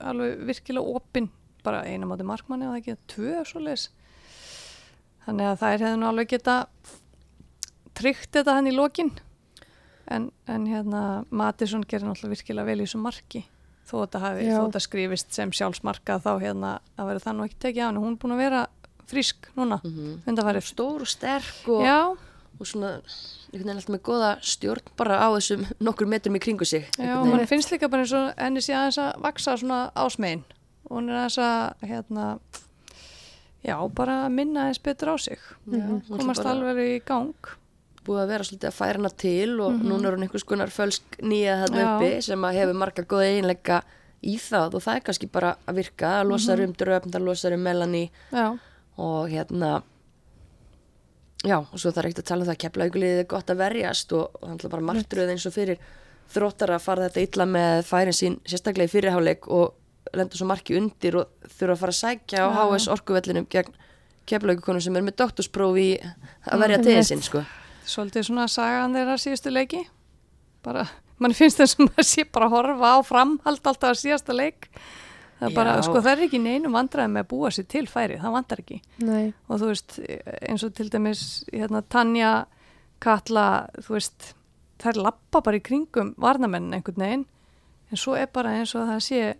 alveg 0.00 0.44
virkilega 0.46 0.94
opinn 1.00 1.28
bara 1.64 1.82
eina 1.88 2.06
mátu 2.06 2.26
markmanni 2.28 2.68
og 2.68 2.76
það 2.76 2.80
ekki 2.82 2.96
tvö 3.14 3.44
svo 3.48 3.62
leis 3.64 3.88
þannig 5.26 5.50
að 5.50 5.60
þær 5.62 5.84
hefðu 5.86 6.00
nú 6.00 6.08
alveg 6.08 6.30
geta 6.34 6.56
tryggt 7.94 8.32
þetta 8.36 8.56
hann 8.58 8.70
í 8.70 8.74
lokin. 8.74 9.12
En, 10.10 10.28
en 10.50 10.66
hérna 10.68 11.24
Matisson 11.32 11.84
gerir 11.88 12.06
náttúrulega 12.08 12.36
virkilega 12.36 12.68
vel 12.68 12.80
í 12.80 12.84
þessu 12.84 13.00
marki. 13.00 13.44
Þó 13.84 13.94
þetta 14.02 14.20
hafi, 14.20 14.44
Já. 14.48 14.56
þó 14.56 14.62
þetta 14.66 14.82
skrifist 14.84 15.36
sem 15.36 15.52
sjálfsmarka 15.52 16.18
þá 16.24 16.32
hérna 16.42 16.74
að 16.96 17.10
vera 17.12 17.24
það 17.24 17.36
nú 17.38 17.46
ekki 17.48 17.62
tekið 17.64 17.84
á 17.84 17.88
hann 17.88 18.02
hún 18.02 18.14
er 18.14 18.20
búin 18.20 18.36
að 18.36 18.44
vera 18.44 18.66
frísk 19.08 19.48
núna. 19.56 19.80
Mm 19.84 19.96
-hmm. 19.96 20.20
undanfarið. 20.28 20.68
Stór 20.68 21.00
og 21.04 21.08
sterk 21.08 21.68
og, 21.68 22.18
og 22.60 22.66
svona 22.66 23.00
einhvern 23.54 23.68
veginn 23.68 23.78
alltaf 23.78 23.92
með 23.94 24.02
góða 24.08 24.30
stjórn 24.42 24.92
bara 24.98 25.18
á 25.22 25.28
þessum 25.36 25.64
nokkur 25.80 26.08
metrum 26.10 26.36
í 26.36 26.42
kringu 26.42 26.66
sig 26.66 26.86
Já, 26.98 27.22
veginn. 27.22 27.46
finnst 27.46 27.70
líka 27.70 27.88
bara 27.88 28.02
eins 28.02 28.12
og 28.12 28.34
henni 28.36 28.60
sé 28.60 28.74
aðeins 28.74 28.98
að 28.98 29.20
vaksa 29.22 29.56
svona 29.56 29.90
ásmegin 29.94 30.44
og 30.84 30.98
hún 30.98 31.10
er 31.10 31.22
aðeins 31.22 31.38
að 31.38 31.88
hérna, 31.88 32.38
já, 33.64 33.76
bara 33.94 34.28
minna 34.28 34.68
eins 34.68 34.78
betur 34.82 35.14
á 35.14 35.16
sig. 35.18 35.38
Já, 35.70 35.78
er 35.80 36.18
komast 36.18 36.44
alveg 36.46 36.78
í 36.78 37.02
gang. 37.04 37.34
Búið 38.04 38.20
að 38.24 38.28
vera 38.34 38.44
svolítið 38.44 38.68
að 38.68 38.76
færa 38.78 38.98
hana 39.00 39.08
til 39.16 39.60
og 39.64 39.72
Mhm. 39.72 39.88
núna 39.88 40.08
er 40.08 40.16
hún 40.16 40.22
einhvers 40.28 40.44
konar 40.44 40.68
fölsk 40.68 41.18
nýja 41.22 41.64
þarna 41.64 41.84
uppi 41.96 42.22
sem 42.22 42.40
að 42.44 42.54
hefur 42.58 42.74
marga 42.76 43.02
góða 43.02 43.30
einleika 43.32 43.82
í 44.22 44.36
það 44.36 44.74
og 44.74 44.82
það 44.82 44.96
er 44.96 45.00
kannski 45.00 45.30
bara 45.32 45.56
að 45.66 45.74
virka. 45.74 46.20
Að 46.20 46.28
losa 46.28 46.52
Mhm. 46.56 46.64
um 46.64 46.72
dröfn, 46.74 47.10
það 47.10 47.24
losa 47.24 47.52
um 47.54 47.60
melani 47.62 48.10
og 48.98 49.28
hérna 49.30 49.82
já, 51.44 51.58
og 51.60 51.78
svo 51.78 51.90
það 51.92 51.98
er 51.98 52.08
ekkert 52.10 52.22
að 52.22 52.28
tala 52.30 52.40
um 52.44 52.48
það 52.48 52.56
að 52.56 52.62
keflaugulið 52.64 53.18
er 53.20 53.24
gott 53.24 53.46
að 53.52 53.56
verjast 53.60 54.12
og, 54.12 54.30
það 54.42 54.64
er 54.64 54.68
bara 54.68 54.82
martröð 54.82 55.30
eins 55.34 55.46
og 55.46 55.52
fyrir 55.52 55.78
þróttar 56.32 56.70
að 56.74 56.80
fara 56.80 57.08
þetta 57.08 57.22
illa 57.26 57.44
með 57.46 57.82
færin 57.84 58.16
sín 58.16 58.38
sérstaklega 58.48 58.88
í 58.88 58.94
fyrirháleik 58.94 59.48
og 59.48 59.74
lenda 60.16 60.36
svo 60.38 60.46
marki 60.46 60.76
undir 60.78 61.16
og 61.20 61.26
þurfa 61.48 61.74
að 61.76 61.80
fara 61.82 61.94
að 61.94 62.00
sækja 62.02 62.38
á 62.44 62.48
Já. 62.48 62.64
HS 62.70 62.88
orkuvellinum 62.94 63.46
gegn 63.50 63.74
keflaugukonum 64.26 64.80
sem 64.80 64.96
er 64.96 65.02
með 65.04 65.16
doktorspróf 65.20 65.76
í 65.78 65.88
að 66.48 66.58
verja 66.64 66.78
Mhm. 66.78 66.84
tegin 66.84 67.04
sinn 67.04 67.22
sko. 67.22 67.44
svolítið 67.84 68.24
svona 68.30 68.48
sagan 68.48 68.94
þeirra 68.94 69.16
síðustu 69.20 69.50
leiki 69.52 69.86
bara, 70.62 70.86
mann 71.18 71.32
finnst 71.36 71.58
þess 71.60 71.76
að 71.76 71.88
maður 71.90 72.04
sé 72.08 72.24
bara 72.32 72.46
að 72.46 72.54
horfa 72.56 72.92
á 72.96 72.98
framhald 73.04 73.60
alltaf 73.62 73.90
að 73.90 74.00
síðasta 74.00 74.32
leik 74.34 74.68
það 75.40 75.50
er 75.50 75.54
bara, 75.54 75.74
Já. 75.76 75.82
sko 75.82 76.00
það 76.00 76.12
er 76.16 76.22
ekki 76.28 76.40
neinu 76.40 76.70
vandræði 76.72 77.10
með 77.12 77.24
að 77.24 77.28
búa 77.28 77.50
sér 77.52 77.66
til 77.68 77.86
færi, 77.86 78.16
það 78.18 78.32
vandar 78.32 78.58
ekki 78.64 78.80
Nei, 79.04 79.34
og 79.50 79.60
þú 79.60 79.66
veist, 79.68 79.98
eins 80.48 80.64
og 80.64 80.74
til 80.74 80.88
dæmis 80.88 81.44
hérna, 81.52 81.82
Tanja, 81.88 82.46
Katla 83.00 83.68
þú 83.82 83.98
veist, 83.98 84.34
þær 84.80 84.96
lappa 85.02 85.42
bara 85.44 85.58
í 85.58 85.60
kringum 85.60 86.14
varnamennin 86.16 86.72
einhvern 86.80 86.96
veginn 87.04 87.26
en 87.92 87.96
svo 88.00 88.16
er 88.16 88.26
bara 88.32 88.54
eins 88.56 88.72
og 88.74 88.88
það 88.88 89.02
sé 89.04 89.34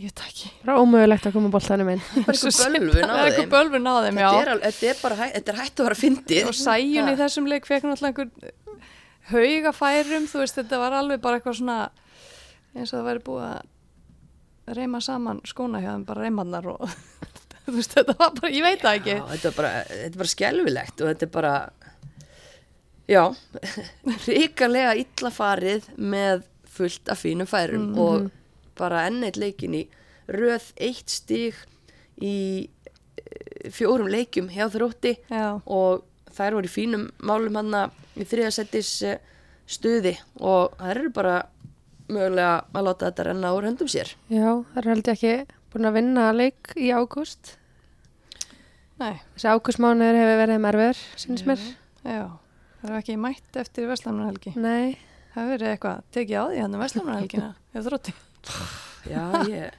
ég 0.00 0.08
veit 0.08 0.20
það 0.20 0.30
ekki. 0.32 0.50
Bara 0.64 0.80
ómögulegt 0.80 1.26
að 1.28 1.34
koma 1.36 1.50
boltanum 1.52 1.90
inn. 1.92 2.02
Svo 2.32 2.50
sé 2.56 2.68
einhver 2.70 3.48
bölvun 3.52 3.88
á 3.90 3.94
þeim 4.06 4.20
þetta 4.20 4.38
er, 4.40 4.52
er 4.64 5.50
er 5.52 5.58
hægt 5.60 5.80
að 5.82 5.88
vera 5.90 5.98
fyndið. 6.00 6.46
Og 6.48 6.56
sæjun 6.56 7.10
í 7.12 7.16
þessum 7.20 7.48
leik 7.50 7.68
fekk 7.68 7.84
náttúrulega 7.88 8.24
einhver 8.24 8.54
hauga 9.30 9.72
færum, 9.76 10.24
þú 10.30 10.40
veist, 10.42 10.56
þetta 10.58 10.78
var 10.80 10.96
alveg 10.98 11.20
bara 11.22 11.38
eitthvað 11.38 11.58
svona 11.60 11.76
eins 12.74 12.90
og 12.94 12.96
það 13.00 13.06
væri 13.10 13.22
búið 13.28 13.44
að 13.50 14.76
reyma 14.80 15.00
saman 15.02 15.40
skóna 15.50 15.80
hjá 15.82 15.90
þeim, 15.92 16.04
bara 16.08 16.24
reymannar 16.24 16.66
og 16.72 16.82
þú 17.66 17.76
veist, 17.76 17.94
þetta 17.98 18.16
var 18.18 18.32
bara, 18.40 18.50
ég 18.56 18.64
veit 18.66 18.82
það 18.82 18.98
ekki. 19.02 19.16
Já, 19.20 19.24
þetta 19.34 19.50
er 19.52 19.56
bara, 19.60 19.70
þetta 19.92 20.10
er 20.14 20.18
bara 20.24 20.32
skelfilegt 20.34 21.04
og 21.04 21.12
þetta 21.12 21.28
er 21.28 21.32
bara 21.36 21.54
já, 23.10 23.22
ríkarlega 24.30 24.92
illa 25.04 25.32
farið 25.34 25.88
með 25.98 26.44
fullt 26.70 27.10
af 27.12 27.20
fínum 27.26 27.48
færum 27.50 27.90
Mhm. 27.90 27.98
og 27.98 28.30
bara 28.80 29.04
enn 29.08 29.22
eitt 29.28 29.38
leikin 29.40 29.76
í 29.78 29.84
röð 30.30 30.70
eitt 30.80 31.10
stig 31.12 31.56
í 32.20 32.34
eh, 33.20 33.70
fjórum 33.72 34.10
leikjum 34.10 34.50
hjá 34.52 34.66
þrótti 34.72 35.14
já, 35.30 35.46
og 35.64 36.04
þær 36.34 36.58
voru 36.58 36.70
í 36.70 36.74
fínum 36.74 37.08
málum 37.26 37.58
hann 37.60 37.74
í 38.20 38.26
þriðasettis 38.28 38.90
stuði 39.70 40.16
og 40.42 40.76
þær 40.80 40.96
eru 41.04 41.12
bara 41.14 41.38
mögulega 42.10 42.54
að 42.74 42.86
láta 42.88 43.08
þetta 43.10 43.26
renna 43.28 43.52
úr 43.54 43.68
höndum 43.68 43.88
sér. 43.90 44.08
Já, 44.30 44.48
það 44.74 44.78
er 44.82 44.88
held 44.90 45.10
ég 45.10 45.12
ekki 45.14 45.58
búin 45.70 45.86
að 45.86 45.96
vinna 46.00 46.24
leik 46.34 46.72
í 46.74 46.88
ágúst. 46.90 47.52
nei, 49.00 49.20
Þessi 49.36 49.50
ágústmánuður 49.54 50.18
hefur 50.18 50.40
verið 50.42 50.62
merfur, 50.64 51.02
syns 51.22 51.44
mér. 51.46 51.62
já 52.02 52.24
það 52.80 52.90
er 52.90 52.96
ekki 52.98 53.16
mætt 53.20 53.60
eftir 53.60 53.86
Vestlamnarhelgi 53.90 54.54
Nei, 54.56 54.96
það 55.30 55.38
hefur 55.38 55.52
verið 55.54 55.70
eitthvað 55.74 56.02
tekið 56.16 56.36
á 56.40 56.44
því 56.50 56.60
hann 56.64 56.74
um 56.76 56.82
Vestlamnarhelgina 56.84 57.48
ef 57.74 57.84
þrótti 57.86 58.14
já, 59.10 59.22
ég 59.48 59.70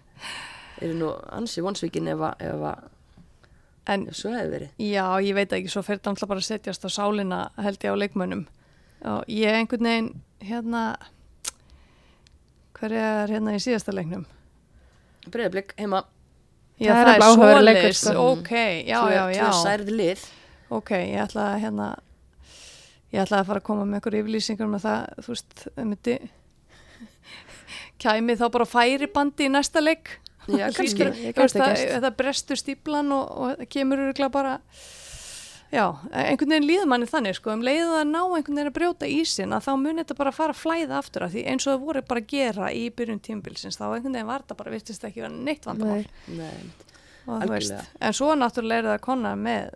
er 0.81 0.95
nú 0.97 1.11
ansi 1.33 1.61
vonsvikin 1.63 2.07
ef 2.13 2.23
að, 2.25 2.83
en 3.91 4.07
svo 4.13 4.31
hefur 4.35 4.51
verið. 4.55 4.73
Já, 4.81 5.05
ég 5.25 5.37
veit 5.37 5.53
ekki, 5.57 5.71
svo 5.71 5.83
þetta 5.85 6.11
alltaf 6.13 6.29
bara 6.31 6.41
að 6.43 6.49
setjast 6.49 6.85
á 6.85 6.89
sálina 6.89 7.41
held 7.61 7.81
ég 7.85 7.93
á 7.93 8.01
leikmönnum. 8.01 8.45
Og 9.11 9.23
ég 9.33 9.57
einhvern 9.57 9.87
veginn 9.89 10.11
hérna 10.45 10.83
hver 12.77 12.93
er 12.97 13.29
hérna 13.35 13.55
í 13.57 13.61
síðasta 13.61 13.93
leiknum? 13.93 14.25
Breiðablik 15.29 15.75
heima. 15.77 16.03
Já, 16.81 16.95
Það 16.95 16.99
er 16.99 17.21
það 17.21 17.41
er 17.45 17.61
leikur, 17.61 17.93
svoleiðis, 17.93 17.99
sko. 18.01 18.21
ok, 18.31 18.53
já, 18.89 18.95
tvö, 19.01 19.11
já, 19.13 19.23
já. 19.35 19.41
tvö 19.43 19.57
særð 19.61 19.91
lið. 19.99 20.23
Ok, 20.73 20.91
ég 20.97 21.19
ætla 21.21 21.43
að 21.51 21.59
hérna 21.61 21.89
ég 23.11 23.21
ætla 23.21 23.41
að 23.41 23.49
fara 23.51 23.61
að 23.61 23.67
koma 23.67 23.85
með 23.85 23.99
einhver 23.99 24.17
yfirlýsingur 24.21 24.69
með 24.71 24.85
það, 24.87 25.03
þú 25.25 25.33
veist, 25.35 25.53
það 25.67 25.89
myndi 25.91 26.15
kæmi 28.01 28.37
þá 28.39 28.47
bara 28.53 28.67
færibandi 28.69 29.47
í 29.47 29.53
næsta 29.53 29.83
leik. 29.83 30.17
Já, 30.49 30.71
kannski 30.73 31.11
það, 31.37 31.75
þetta 31.77 32.11
brestur 32.17 32.57
stíplan 32.57 33.13
og, 33.13 33.27
og 33.29 33.53
það 33.59 33.67
kemur 33.75 34.01
öruglega 34.07 34.33
bara 34.33 34.55
Já, 35.71 35.85
einhvern 36.11 36.51
veginn 36.51 36.65
líður 36.67 36.87
manni 36.91 37.07
þannig 37.07 37.37
sko, 37.37 37.53
um 37.55 37.61
leiðu 37.63 37.93
að 37.95 38.09
ná 38.09 38.17
einhvern 38.19 38.57
veginn 38.57 38.69
að 38.73 38.75
brjóta 38.75 39.07
ísin 39.07 39.55
að 39.55 39.69
þá 39.69 39.69
muni 39.79 40.01
þetta 40.01 40.17
bara 40.19 40.33
fara 40.35 40.51
að 40.51 40.59
flæða 40.59 40.97
aftur 40.97 41.23
að 41.23 41.37
því 41.37 41.43
eins 41.47 41.67
og 41.67 41.71
það 41.71 41.85
voru 41.85 42.01
bara 42.09 42.23
að 42.23 42.33
gera 42.33 42.71
í 42.75 42.81
byrjun 42.97 43.21
tímbilsins 43.23 43.79
þá 43.79 43.85
einhvern 43.85 44.17
veginn 44.17 44.27
var 44.27 44.43
þetta 44.43 44.57
bara 44.59 44.73
virtist 44.73 45.05
ekki 45.07 45.23
vera 45.23 45.31
neitt 45.31 45.69
vandamál. 45.69 46.03
Nei. 46.27 46.49
Nei, 47.29 47.61
en 48.01 48.17
svo 48.17 48.33
náttúrulega 48.35 48.81
er 48.81 48.89
það 48.89 48.97
að 48.97 49.05
konna 49.05 49.31
með 49.39 49.71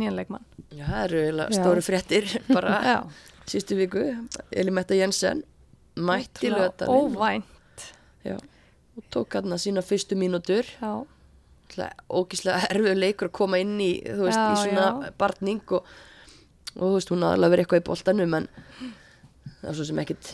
nýjan 0.00 0.18
leikmann. 0.18 0.50
Já, 0.72 0.84
það 0.88 1.06
eru 1.06 1.48
stóru 1.60 1.86
fréttir 1.86 2.26
bara 2.50 2.80
sístu 3.46 3.78
viku, 3.78 4.08
Elimetta 4.50 4.98
Jensen 4.98 5.44
mætti 5.96 6.50
lögadalinn 6.52 7.16
óvænt. 7.16 7.86
Já, 8.24 8.36
og 8.96 9.04
tók 9.14 9.34
hann 9.38 9.52
að 9.54 9.62
sína 9.64 9.82
fyrstu 9.82 10.16
mínútur. 10.18 10.66
Já, 10.80 10.92
ógíslega 12.10 12.66
erfiður 12.70 12.98
leikur 12.98 13.30
að 13.30 13.36
koma 13.38 13.60
inn 13.62 13.76
í 13.80 13.90
þú 14.04 14.26
veist, 14.26 14.38
Já, 14.38 14.52
í 14.52 14.62
svona 14.64 14.86
já. 15.06 15.12
barning 15.18 15.62
og, 15.76 15.86
og 16.76 16.82
þú 16.82 16.92
veist, 16.96 17.12
hún 17.14 17.26
aðalega 17.26 17.54
verið 17.54 17.64
eitthvað 17.64 17.82
í 17.82 17.86
boltanum 17.90 18.34
en 18.40 18.48
það 19.60 19.68
var 19.68 19.78
svo 19.78 19.88
sem 19.90 20.02
ekkit 20.02 20.32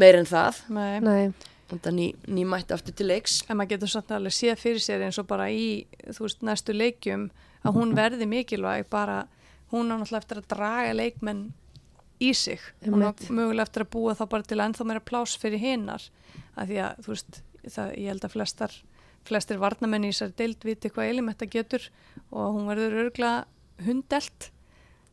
meir 0.00 0.18
en 0.20 0.28
það. 0.30 0.62
Nei, 0.76 1.00
Nei, 1.04 1.32
þetta 1.70 1.92
ný, 1.94 2.06
ný 2.30 2.46
mætti 2.48 2.74
aftur 2.76 2.96
til 2.96 3.10
leiks. 3.10 3.40
En 3.48 3.58
maður 3.60 3.74
getur 3.76 3.92
samt 3.92 4.14
alveg 4.16 4.34
séð 4.34 4.58
fyrir 4.62 4.82
sér 4.84 5.04
eins 5.06 5.20
og 5.20 5.28
bara 5.30 5.50
í, 5.52 5.84
þú 6.08 6.26
veist, 6.26 6.42
næstu 6.46 6.74
leikjum 6.76 7.28
að 7.60 7.76
hún 7.76 7.94
verði 7.98 8.28
mikilvæg 8.30 8.88
bara, 8.90 9.26
hún 9.74 9.92
á 9.92 10.00
náttúrulega 10.00 10.22
eftir 10.24 10.40
að 10.40 10.48
draga 10.54 10.94
leikmenn 10.96 11.42
í 12.20 12.30
sig 12.36 12.62
hún 12.86 13.04
á 13.04 13.10
Einmitt. 13.10 13.26
mögulega 13.32 13.66
eftir 13.68 13.86
að 13.86 13.92
búa 13.96 14.14
þá 14.18 14.24
bara 14.34 14.48
til 14.48 14.60
ennþá 14.60 14.86
meira 14.88 15.04
plás 15.04 15.36
fyrir 15.40 15.62
hinnar 15.62 16.06
af 16.56 16.68
því 16.68 16.80
að, 16.84 17.02
þú 17.04 17.14
veist, 17.14 17.42
það, 17.66 17.92
ég 17.96 18.12
held 18.12 18.28
að 18.28 18.36
flestar 18.36 18.78
flestir 19.28 19.60
varnamenn 19.60 20.06
í 20.08 20.14
þessari 20.14 20.36
deild 20.38 20.64
viti 20.64 20.90
hvað 20.92 21.10
elimetta 21.12 21.48
getur 21.50 21.90
og 22.30 22.56
hún 22.56 22.70
verður 22.70 23.04
örgla 23.04 23.34
hundelt 23.84 24.50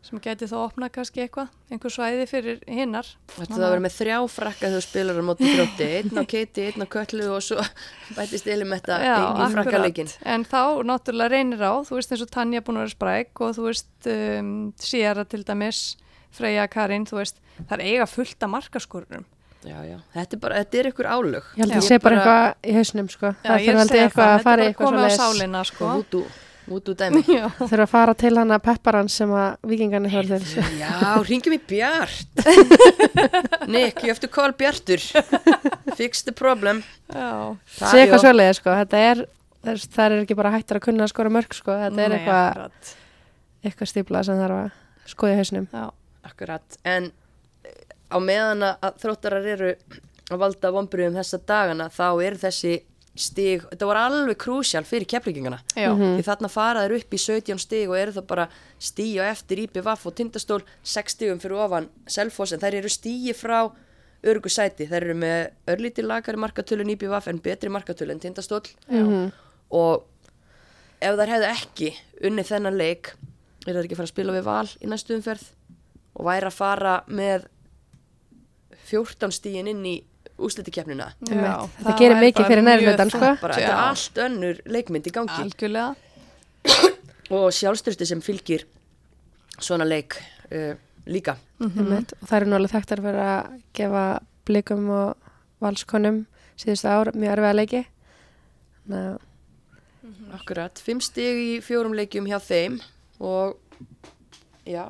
sem 0.08 0.20
gæti 0.24 0.48
þá 0.48 0.56
opna 0.62 0.88
kannski 0.94 1.24
eitthvað 1.24 1.50
einhver 1.74 1.92
svæði 1.92 2.28
fyrir 2.30 2.60
hinnar 2.70 3.10
það 3.34 3.58
að 3.58 3.64
vera 3.74 3.84
með 3.84 3.96
þrjá 3.98 4.18
frakka 4.32 4.64
þegar 4.64 4.76
þú 4.78 4.84
spilar 4.86 5.20
á 5.20 5.24
móti 5.28 5.50
þrótti, 5.54 5.88
einn 5.98 6.22
á 6.22 6.24
keiti, 6.32 6.66
einn 6.70 6.86
á 6.86 6.88
köllu 6.94 7.28
og 7.34 7.44
svo 7.44 7.66
bætist 8.18 8.48
Elimetta 8.52 9.00
í, 9.02 9.10
í 9.10 9.48
frakkaleikin 9.56 10.12
En 10.24 10.46
þá 10.48 10.62
náttúrulega 10.88 11.34
reynir 11.34 11.64
á, 11.66 11.74
þú 11.88 11.98
veist 12.00 12.14
eins 12.14 12.24
og 12.24 12.32
Tanja 12.32 12.64
búin 12.64 12.80
að 12.80 12.86
vera 12.86 12.96
spræk 12.96 13.44
og 13.44 13.56
þú 13.58 13.68
veist 13.68 14.12
um, 14.14 14.54
Sierra 14.80 15.26
til 15.28 15.44
dæmis, 15.48 15.82
Freyja 16.32 16.68
Karin, 16.68 17.06
þú 17.06 17.18
veist, 17.22 17.38
það 17.68 17.78
er 17.80 17.86
eiga 17.88 18.06
fullt 18.08 18.44
af 18.44 18.50
markaskorunum. 18.50 19.26
Já, 19.68 19.78
já, 19.84 19.98
þetta 20.14 20.36
er 20.38 20.40
bara, 20.40 20.56
þetta 20.62 20.78
er 20.78 20.88
ykkur 20.92 21.08
álög 21.10 21.46
ég 21.58 21.64
held 21.64 21.72
Já. 21.74 21.78
að 21.80 21.88
sé 21.88 21.98
bara 22.00 22.18
eitthvað 22.18 22.70
í 22.72 22.74
hausnum 22.78 23.08
sko. 23.10 23.32
það 23.44 23.58
ég 23.58 23.66
þurfa 23.72 23.82
aldrei 23.82 24.02
eitthvað 24.04 24.34
að 24.36 24.44
fara 24.46 24.68
eitthvað 24.70 25.00
svo 25.00 25.10
sálina, 25.18 25.64
sko. 25.66 25.88
Vúdú, 25.98 26.22
vúdú 26.70 26.94
dæmi 27.00 27.24
Já, 27.40 27.48
þurfa 27.58 27.82
að 27.88 27.90
fara 27.96 28.14
til 28.22 28.32
hana 28.38 28.60
pepparan 28.64 29.10
sem 29.10 29.34
að 29.34 29.58
vikingarnir 29.68 30.30
til 30.30 30.64
Já, 30.78 30.92
ringjum 31.26 31.58
í 31.58 31.60
Bjart 31.74 32.46
Nick, 33.74 34.04
you 34.06 34.14
have 34.14 34.20
to 34.22 34.30
call 34.30 34.54
Bjartur 34.54 35.02
Fix 35.98 36.22
the 36.24 36.32
problem 36.38 36.84
já, 37.10 37.58
Það- 37.66 37.92
sé 37.92 38.02
eitthvað 38.06 38.22
já. 38.22 38.24
svoleiði 38.28 38.56
sko. 38.62 38.78
þetta 38.84 39.04
er 39.10 39.26
þess- 39.68 39.90
það 39.98 40.06
er 40.12 40.20
ekki 40.24 40.38
bara 40.38 40.52
hættar 40.54 40.80
að 40.80 40.86
kunna 40.88 41.04
að 41.10 41.14
skora 41.16 41.34
mörg 41.34 41.54
sko. 41.58 41.72
þetta 41.82 42.04
er 42.06 42.10
Nei, 42.14 42.18
eitthvað, 42.22 42.50
akkurat. 42.54 42.96
eitthvað 43.66 43.92
stípla 43.96 44.24
sem 44.24 44.38
þarf 44.46 44.60
að 44.62 44.72
skoða 45.12 45.34
í 45.34 45.40
hausnum 45.42 45.68
Já, 45.74 45.88
Akkurat, 46.28 46.78
en 46.86 47.12
eh, 47.64 47.72
á 48.12 48.18
meðan 48.20 48.64
að 48.74 49.00
þróttarar 49.02 49.48
eru 49.56 49.72
að 50.28 50.38
valda 50.44 50.72
vombriðum 50.76 51.16
þessa 51.22 51.40
dagana 51.48 51.90
þá 51.90 52.08
eru 52.28 52.38
þessi 52.42 52.76
stig, 53.18 53.64
þetta 53.72 53.88
var 53.90 53.98
alveg 53.98 54.38
krúsjál 54.38 54.84
fyrir 54.86 55.08
keflingingana 55.10 55.58
já, 55.74 55.90
Mhm. 55.90 56.20
því 56.20 56.24
þarna 56.28 56.50
fara 56.54 56.84
þeir 56.86 56.98
upp 57.00 57.14
í 57.16 57.18
17 57.18 57.58
stig 57.64 57.90
og 57.90 57.96
eru 57.98 58.12
það 58.14 58.28
bara 58.28 58.48
stíu 58.80 59.24
eftir 59.26 59.58
IPVAF 59.64 60.06
og 60.06 60.14
tindastól 60.20 60.62
6 60.84 61.16
stigum 61.16 61.40
fyrir 61.42 61.58
ofan 61.66 61.88
Selfoss 62.08 62.54
en 62.54 62.60
þær 62.62 62.76
eru 62.78 62.90
stíi 62.94 63.34
frá 63.34 63.72
örgu 64.24 64.50
sæti, 64.50 64.86
þær 64.90 65.02
eru 65.08 65.16
með 65.16 65.50
örlítið 65.68 66.06
lagari 66.12 66.38
markatölu 66.38 66.82
en 66.86 66.94
IPVAF 66.94 67.28
en 67.28 67.40
betri 67.40 67.70
markatölu 67.70 68.12
en 68.12 68.20
tindastól. 68.20 68.62
Mhm. 68.90 69.32
og 69.72 70.04
ef 71.02 71.16
þær 71.18 71.28
hefðu 71.34 71.50
ekki 71.52 71.90
unnið 72.24 72.48
þennan 72.54 72.78
leik 72.78 73.14
er 73.68 73.74
það 73.74 73.84
ekki 73.84 73.94
að 73.94 73.98
fara 73.98 74.08
að 74.08 74.14
spila 74.16 74.34
við 74.38 74.44
val 74.44 74.68
í 74.68 74.88
næstu 74.88 75.16
umferð 75.18 75.44
og 76.18 76.28
væri 76.28 76.50
að 76.50 76.58
fara 76.58 76.96
með 77.08 77.48
14 78.88 79.34
stíin 79.36 79.70
inn 79.70 79.84
í 79.86 79.96
úslitikefnina 80.38 81.12
Einmitt. 81.28 81.78
Þetta 81.80 81.96
gerir 81.98 82.20
mikið 82.22 82.50
fyrir 82.52 82.66
neðri 82.66 82.90
hlutann, 82.92 83.12
sko. 83.14 83.32
þetta 83.42 83.62
er 83.64 83.76
allt 83.76 84.20
önnur 84.28 84.60
leikmynd 84.70 85.10
í 85.10 85.14
gangi. 85.14 85.38
Algjörlega, 85.44 85.96
og 87.34 87.48
sjálfstyrsti 87.58 88.08
sem 88.08 88.22
fylgir 88.24 88.68
svona 89.58 89.88
leik 89.88 90.18
uh, 90.52 90.76
líka. 91.10 91.38
Mm 91.58 91.94
og 91.98 92.28
það 92.28 92.36
eru 92.38 92.50
nú 92.50 92.58
alveg 92.60 92.74
þekktar 92.76 93.02
fyrir 93.02 93.24
að 93.24 93.54
gefa 93.78 94.04
blikum 94.48 94.90
og 94.94 95.32
valskonum 95.64 96.26
síðustu 96.58 96.92
ár 96.92 97.12
mjög 97.16 97.34
erfiða 97.34 97.56
leiki. 97.58 97.82
Ná, 98.88 99.18
akkurat, 100.38 100.80
fimm 100.80 101.02
stig 101.04 101.42
í 101.42 101.52
fjórum 101.66 101.96
leikjum 101.98 102.30
hjá 102.30 102.38
þeim 102.44 102.78
og 103.20 103.58
já, 104.68 104.86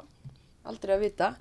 aldrei 0.68 0.96
að 0.96 1.06
vita 1.08 1.32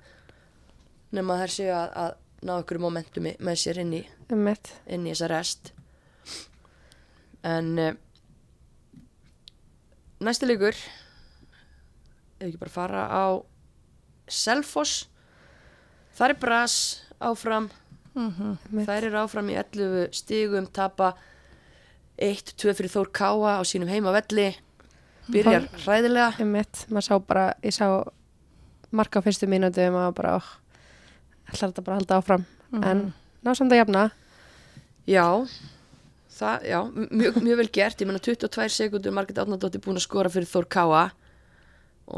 nema 1.15 1.37
þær 1.41 1.53
séu 1.53 1.73
að, 1.73 1.91
að 2.03 2.47
ná 2.47 2.53
ykkur 2.61 2.79
momentumi 2.81 3.33
með 3.43 3.59
sér 3.61 3.81
inn 3.81 3.95
í, 3.97 4.03
um 4.33 4.47
inn 4.47 5.07
í 5.07 5.13
þessa 5.13 5.29
rest. 5.31 5.71
En 7.47 7.73
uh, 7.79 7.93
næsti 10.23 10.49
leikur 10.49 10.75
ef 12.37 12.47
ekki 12.47 12.61
bara 12.61 12.73
fara 12.73 13.05
á 13.09 13.25
Selfoss. 14.27 15.07
Þar 16.17 16.33
er 16.33 16.39
Bras 16.41 16.75
áfram. 17.23 17.69
Þær 18.17 19.07
eru 19.07 19.19
áfram 19.21 19.49
í 19.53 19.57
11 19.57 20.13
stigum 20.17 20.67
tapa 20.73 21.13
1-2 22.17 22.73
fyrir 22.73 22.91
Þór 22.91 23.11
Káa 23.13 23.57
á 23.57 23.63
sínum 23.65 23.89
heimavelli. 23.89 24.51
Byrjar 25.29 25.67
hræðilega. 25.83 26.31
Um 26.41 26.53
mitt, 26.55 26.85
maður 26.89 27.07
sá 27.07 27.15
bara 27.21 27.45
ég 27.63 27.75
sá 27.75 27.87
marka 28.95 29.19
á 29.19 29.25
fyrstu 29.25 29.49
mínútu 29.49 29.83
og 29.87 29.95
maður 29.95 30.15
bara, 30.19 30.35
óh 30.39 30.49
ætlar 31.47 31.71
þetta 31.71 31.83
bara 31.85 31.95
að 31.97 32.01
halda 32.01 32.19
áfram. 32.21 32.45
En 32.83 33.03
ná 33.45 33.53
samt 33.55 33.71
að 33.71 33.81
jafna. 33.81 34.03
Já, 35.07 35.25
það, 36.37 36.65
já 36.67 36.79
mjög, 36.91 37.37
mjög 37.45 37.59
vel 37.61 37.69
gert, 37.79 38.01
ég 38.03 38.09
meina 38.09 38.23
22 38.23 38.67
sekundur 38.75 39.15
Margit 39.15 39.39
Átnardóttir 39.39 39.83
búin 39.83 39.99
að 39.99 40.03
skora 40.07 40.31
fyrir 40.31 40.49
Þór 40.51 40.67
Káa 40.75 41.05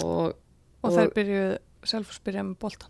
og, 0.02 0.34
og 0.82 0.96
þær 0.96 1.14
byrjuðu, 1.18 1.60
Selfoss 1.90 2.24
byrjaði 2.26 2.48
með 2.50 2.58
boltan. 2.64 2.90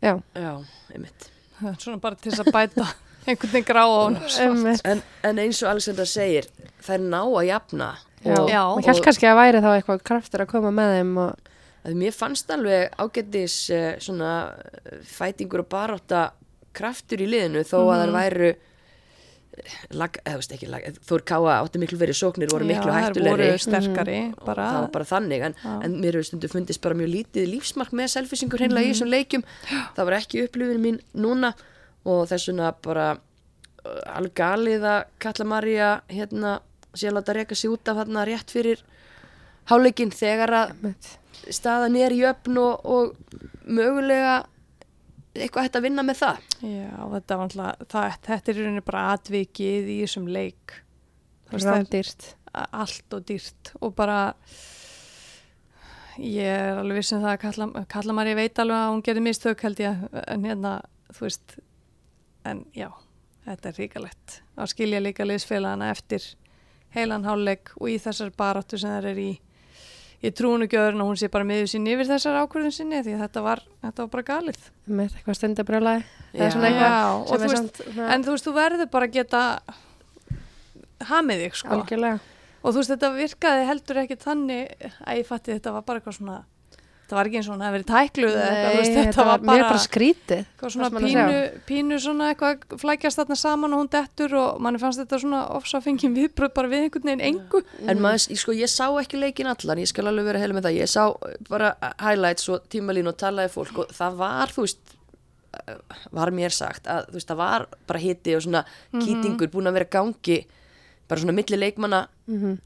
já, 0.00 0.14
já, 0.34 0.52
einmitt. 0.94 1.28
Svona 1.76 2.00
bara 2.00 2.16
til 2.16 2.32
þess 2.32 2.46
að 2.46 2.52
bæta 2.56 2.86
einhvern 3.28 3.52
veginn 3.52 3.68
grá 3.68 3.82
á 3.84 3.92
hún. 3.92 4.16
en, 4.88 5.02
en 5.28 5.42
eins 5.44 5.60
og 5.60 5.74
Alexander 5.74 6.08
segir 6.08 6.48
þær 6.80 7.04
ná 7.04 7.20
að 7.20 7.50
jafna. 7.50 7.90
Já, 8.24 8.36
og, 8.36 8.48
Já. 8.48 8.62
maður 8.64 8.88
held 8.88 9.04
kannski 9.04 9.28
að 9.28 9.38
væri 9.38 9.60
þá 9.64 9.70
eitthvað 9.74 10.02
kraftur 10.08 10.44
að 10.44 10.50
koma 10.54 10.72
með 10.76 10.96
þeim 10.96 11.12
og 11.20 11.50
að 11.84 11.94
mér 11.96 12.12
fannst 12.16 12.50
alveg 12.52 12.90
ágættis 13.00 13.54
uh, 13.74 13.92
svona 14.02 14.32
fætingur 15.08 15.62
og 15.64 15.68
barátta 15.72 16.30
kraftur 16.76 17.22
í 17.24 17.26
liðinu 17.30 17.62
þó 17.66 17.78
að 17.90 18.02
þær 18.04 18.12
væru 18.14 18.50
eh, 18.50 19.72
lag, 19.98 20.18
eða 20.22 20.34
þú 20.36 20.40
veist 20.42 20.52
ekki 20.54 20.68
lag, 20.70 20.84
Þór 21.08 21.24
Káa 21.26 21.54
átti 21.64 21.80
miklu 21.82 21.98
verið 22.00 22.18
sóknir 22.20 22.52
voru 22.52 22.68
miklu 22.68 22.86
Já, 22.86 22.94
þær 22.94 23.06
hættulegri 23.08 23.48
voru 23.50 23.62
sterkari, 23.64 24.18
og 24.36 24.44
bara, 24.46 24.66
það 24.70 24.84
var 24.84 24.92
bara 24.94 25.08
þannig 25.10 25.46
en, 25.48 25.56
Já. 25.64 25.72
en 25.88 25.96
mér 26.04 26.18
hefur 26.20 26.28
stundu 26.30 26.50
fundist 26.52 26.82
bara 26.84 26.98
mjög 27.00 27.10
lítið 27.16 27.48
lífsmark 27.56 27.96
með 27.98 28.12
selfisingur 28.14 28.62
hreinlega 28.62 28.86
Mhm. 28.86 28.90
í 28.90 28.94
þessum 28.94 29.10
leikjum 29.16 29.44
það 29.96 30.04
var 30.10 30.18
ekki 30.20 30.44
upplifin 30.46 30.84
mín 30.84 31.00
núna 31.14 31.52
og 32.04 32.22
þessuna 32.30 32.70
bara 32.86 33.08
uh, 33.16 34.00
algalið 34.20 34.86
að 34.94 35.00
Kalla 35.18 35.44
María 35.56 35.90
hérna 36.08 36.60
sé 36.94 37.08
að 37.10 37.18
láta 37.18 37.34
reka 37.34 37.54
sig 37.58 37.70
út 37.70 37.88
af 37.90 37.98
þarna 38.04 38.24
rétt 38.30 38.50
fyrir 38.54 38.80
háleikin 39.70 40.10
þegar 40.14 40.54
að. 40.62 40.70
Staðan 41.48 41.96
er 41.96 42.12
í 42.12 42.20
öfn 42.28 42.58
og, 42.60 42.84
og 42.84 43.36
mögulega 43.64 44.34
eitthvað 45.34 45.66
hægt 45.68 45.78
að 45.78 45.86
vinna 45.86 46.02
með 46.04 46.18
það. 46.20 46.40
Já, 46.66 46.96
þetta 47.14 47.36
var 47.38 47.46
alltaf, 47.46 47.86
það, 47.92 48.18
þetta 48.26 48.52
er 48.52 48.58
rauninni 48.60 48.84
bara 48.84 49.04
atvikið 49.14 49.90
í 49.94 49.98
þessum 50.02 50.28
leik. 50.28 50.76
Það 51.50 51.60
er- 51.60 51.70
rándýrt. 51.70 52.28
allt 52.50 53.14
og 53.14 53.22
dýrt 53.28 53.68
og 53.80 53.92
bara 53.94 54.34
ég 56.18 56.42
er 56.50 56.80
alveg 56.80 56.98
viss 56.98 57.12
um 57.14 57.22
það 57.22 57.32
að 57.36 57.42
kalla, 57.44 57.84
kalla 57.92 58.14
maður 58.16 58.32
ég 58.32 58.38
veit 58.40 58.58
alveg 58.58 58.76
að 58.80 58.90
hún 58.90 59.04
gerir 59.06 59.22
mistök 59.24 59.62
held 59.62 59.82
ég 59.82 60.00
en 60.26 60.44
hérna, 60.48 60.72
þú 61.14 61.26
veist 61.28 61.54
en 62.50 62.64
já, 62.74 62.88
þetta 63.46 63.70
er 63.70 63.78
ríkalegt 63.78 64.40
að 64.58 64.72
skilja 64.72 65.00
líka 65.04 65.26
liðsfélagana 65.28 65.92
eftir 65.94 66.26
heilan 66.96 67.24
háluleik 67.28 67.70
og 67.78 67.92
í 67.92 67.98
þessar 68.02 68.32
baráttu 68.36 68.80
sem 68.80 68.90
það 68.90 69.08
er 69.12 69.22
í 69.22 69.30
ég 70.22 70.34
trúi 70.36 70.58
nú 70.60 70.66
ekki 70.68 70.76
öðrun 70.80 71.00
að 71.04 71.08
hún 71.10 71.18
sé 71.20 71.28
bara 71.32 71.46
miður 71.48 71.70
sín 71.72 71.86
yfir 71.88 72.08
þessar 72.10 72.40
ákvörðun 72.42 72.74
sinni 72.76 73.00
því 73.06 73.14
þetta 73.22 73.42
var, 73.44 73.62
þetta 73.84 74.04
var 74.04 74.10
bara 74.16 74.26
galið. 74.30 74.58
Mitt, 74.86 75.14
eitthvað 75.16 75.38
og 77.20 77.30
svona- 77.40 78.12
en 78.14 78.24
þú 78.26 78.34
veist, 78.34 78.46
þú 78.48 78.54
verður 78.58 78.90
bara 78.90 79.06
að 79.08 79.16
geta 79.16 79.42
hamið 81.10 81.44
þig 81.46 81.54
sko. 81.62 81.74
Algjörlega. 81.78 82.20
Og 82.60 82.74
þú 82.74 82.82
veist 82.82 82.92
þetta 82.92 83.10
virkaði 83.16 83.66
heldur 83.70 84.00
ekki 84.02 84.16
þannig 84.20 84.74
að 85.06 85.20
ég 85.22 85.26
fatti 85.30 85.54
þetta 85.56 85.72
var 85.72 85.82
bara 85.88 86.00
eitthvað 86.00 86.18
svona 86.18 86.38
þetta 87.10 87.16
var 87.18 87.26
ekki 87.26 87.38
eins 87.40 87.48
og 87.50 87.54
hún 87.56 87.62
hefði 87.66 87.74
verið 87.74 87.88
tækluð 87.90 88.34
eða 88.36 88.50
eitthvað, 88.50 88.70
þú 88.70 88.80
veist, 88.80 88.92
Nei, 88.94 89.04
þetta 89.10 89.24
var 89.26 89.40
bara, 89.48 89.64
bara 89.66 89.80
skrítið. 89.82 90.44
eitthvað 90.46 90.74
svona 90.76 90.90
pínu, 91.02 91.38
pínu 91.66 91.98
svona 92.04 92.28
eitthvað 92.30 92.76
flækjast 92.84 93.18
þarna 93.18 93.36
saman 93.40 93.74
og 93.74 93.80
hún 93.82 93.90
dettur 93.90 94.36
og 94.38 94.60
manni 94.62 94.78
fannst 94.78 95.02
þetta 95.02 95.18
svona 95.24 95.40
ofsafengin 95.58 96.14
viðbröð 96.14 96.54
bara 96.54 96.70
við 96.70 96.84
einhvern 96.86 97.10
veginn 97.10 97.26
engu 97.32 97.64
En 97.90 97.98
maður, 98.06 98.38
sko, 98.38 98.54
ég 98.54 98.70
sá 98.70 98.86
ekki 99.02 99.18
leikin 99.18 99.50
allan, 99.50 99.82
ég 99.82 99.90
skal 99.90 100.06
alveg 100.06 100.30
vera 100.30 100.38
heila 100.38 100.54
með 100.60 100.68
það, 100.70 100.78
ég 100.78 100.88
sá 100.94 101.02
bara 101.50 101.74
highlights 101.98 102.48
og 102.54 102.62
tímalín 102.70 103.10
og 103.10 103.18
talaði 103.18 103.50
fólk 103.58 103.82
og 103.82 103.90
það 103.98 104.16
var, 104.22 104.54
þú 104.54 104.62
veist, 104.68 104.94
eh, 105.66 105.74
var 106.14 106.30
mér 106.30 106.54
sagt 106.54 106.86
að 106.86 107.10
þú 107.10 107.18
veist, 107.18 107.28
það 107.34 107.36
var 107.42 107.66
bara 107.90 107.98
hiti 107.98 108.36
og 108.38 108.42
svona 108.46 108.64
Mhm. 108.92 109.02
kýtingur 109.02 109.50
búin 109.50 109.66
að 109.66 109.72
vera 109.80 109.90
gangi 109.98 110.44
bara 111.10 111.22
svona 111.24 111.34
milli 111.36 111.58
leikmanna 111.58 112.00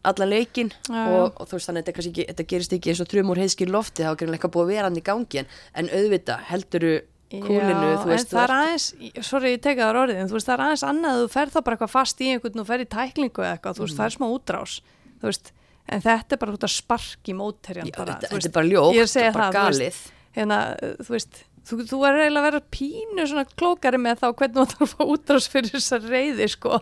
allan 0.05 0.31
leikin 0.31 0.71
Já, 0.91 1.03
og, 1.09 1.41
og 1.41 1.49
þú 1.49 1.57
veist 1.57 1.71
þannig 1.71 1.83
að 1.83 1.89
þetta, 1.89 2.05
ekki, 2.11 2.27
þetta 2.31 2.47
gerist 2.53 2.77
ekki 2.77 2.93
eins 2.93 3.01
og 3.05 3.09
trum 3.11 3.33
úr 3.33 3.41
heiðskir 3.41 3.73
lofti, 3.73 4.05
það 4.05 4.13
var 4.13 4.21
greinlega 4.21 4.39
eitthvað 4.39 4.55
búið 4.59 4.65
að 4.69 4.73
vera 4.75 4.89
hann 4.91 5.01
í 5.01 5.05
gangi 5.09 5.41
en, 5.43 5.49
en 5.81 5.91
auðvita 5.99 6.37
helduru 6.51 6.95
kúlinu, 7.35 7.89
Já, 7.95 8.05
veist, 8.07 8.29
en 8.29 8.37
það 8.37 8.45
er 8.45 8.53
aðeins, 8.55 8.85
sorry 9.27 9.55
ég 9.57 9.63
teka 9.65 9.89
það 9.89 10.01
orðið 10.05 10.21
en 10.23 10.29
þú 10.31 10.37
veist 10.37 10.47
það 10.51 10.55
er 10.59 10.65
aðeins 10.67 10.85
annað 10.87 11.15
að 11.17 11.23
þú 11.25 11.31
ferð 11.35 11.55
þá 11.55 11.61
bara 11.65 11.79
eitthvað 11.79 11.95
fast 11.95 12.21
í 12.21 12.29
einhvern 12.35 12.63
og 12.63 12.69
ferð 12.69 12.85
í 12.85 12.91
tæklingu 12.95 13.43
eða 13.43 13.55
eitthvað 13.57 13.79
þú 13.81 13.87
veist 13.89 13.99
það 13.99 14.07
er 14.11 14.15
smá 14.15 14.27
útrás 14.29 14.75
þú 15.19 15.31
veist, 15.31 15.51
en 15.97 16.05
þetta 16.05 16.37
er 16.37 16.43
bara 16.45 16.55
út 16.55 16.67
að 16.69 16.75
sparki 16.77 17.35
mótherjan 17.41 17.91
Já, 17.91 17.97
bara, 17.97 18.19
þetta, 18.21 18.31
þetta 18.37 18.51
er 18.53 18.55
bara 18.61 18.71
ljótt, 18.71 18.99
ég 19.01 19.11
segi 19.11 19.33
bara 19.35 19.49
það, 19.49 19.59
galið. 19.59 19.99
hérna, 20.39 20.61
þú 21.01 21.17
veist 21.17 21.43
þú, 21.64 21.79
þú 21.88 21.98
er 22.09 22.18
eiginlega 22.22 22.40
að 22.42 22.48
vera 22.48 22.62
pínu 22.77 23.27
svona 23.31 23.44
klókari 23.55 24.00
með 24.00 24.20
þá 24.22 24.27
hvernig 24.38 24.57
þú 24.57 24.64
ætlar 24.64 24.87
að 24.87 24.92
fá 24.92 25.05
útrás 25.14 25.48
fyrir 25.53 25.72
þessa 25.74 26.00
reyði 26.05 26.48
sko 26.53 26.81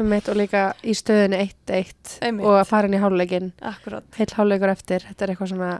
Um 0.00 0.08
mitt 0.10 0.30
og 0.32 0.38
líka 0.38 0.62
í 0.82 0.94
stöðinu 0.96 1.38
1-1 1.42 2.16
Einmitt. 2.24 2.46
og 2.46 2.56
að 2.60 2.70
fara 2.70 2.88
inn 2.88 2.96
í 2.96 3.02
háluleikin, 3.02 3.52
akkurat, 3.60 4.06
heill 4.16 4.32
háluleikur 4.36 4.72
eftir. 4.72 5.04
Þetta 5.08 5.24
er 5.26 5.32
eitthvað 5.34 5.52
svona, 5.52 5.70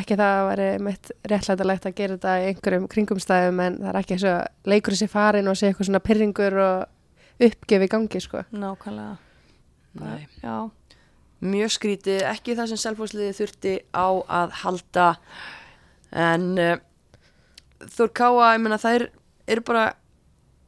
ekki 0.00 0.18
það 0.18 0.34
að 0.40 0.48
veri 0.50 0.66
mitt 0.86 1.12
réttlætalegt 1.32 1.88
að 1.88 1.96
gera 2.00 2.16
þetta 2.18 2.34
í 2.40 2.50
einhverjum 2.50 2.90
kringumstæðum 2.94 3.62
en 3.64 3.78
það 3.80 3.92
er 3.92 4.00
ekki 4.02 4.16
eins 4.16 4.26
og 4.30 4.70
leikur 4.74 4.96
þessi 4.96 5.10
farin 5.10 5.50
og 5.50 5.58
sé 5.58 5.70
eitthvað 5.70 5.90
svona 5.90 6.02
pyrringur 6.04 6.58
og 6.66 7.46
uppgef 7.50 7.86
í 7.86 7.90
gangi, 7.90 8.20
sko. 8.20 8.44
nákvæmlega 8.52 9.16
Nei. 10.00 10.26
já, 10.42 10.70
mjög 11.42 11.72
skrítið, 11.74 12.20
ekki 12.30 12.54
það 12.58 12.70
sem 12.70 12.82
selfhóðsliði 12.84 13.32
þurfti 13.40 13.72
á 13.90 14.06
að 14.40 14.52
halda 14.60 15.06
en 16.14 16.46
uh, 16.58 16.76
Þór 17.80 18.12
Káa, 18.20 18.52
ég 18.54 18.64
meina 18.64 18.80
þær 18.80 19.06
eru 19.50 19.64
bara 19.66 19.84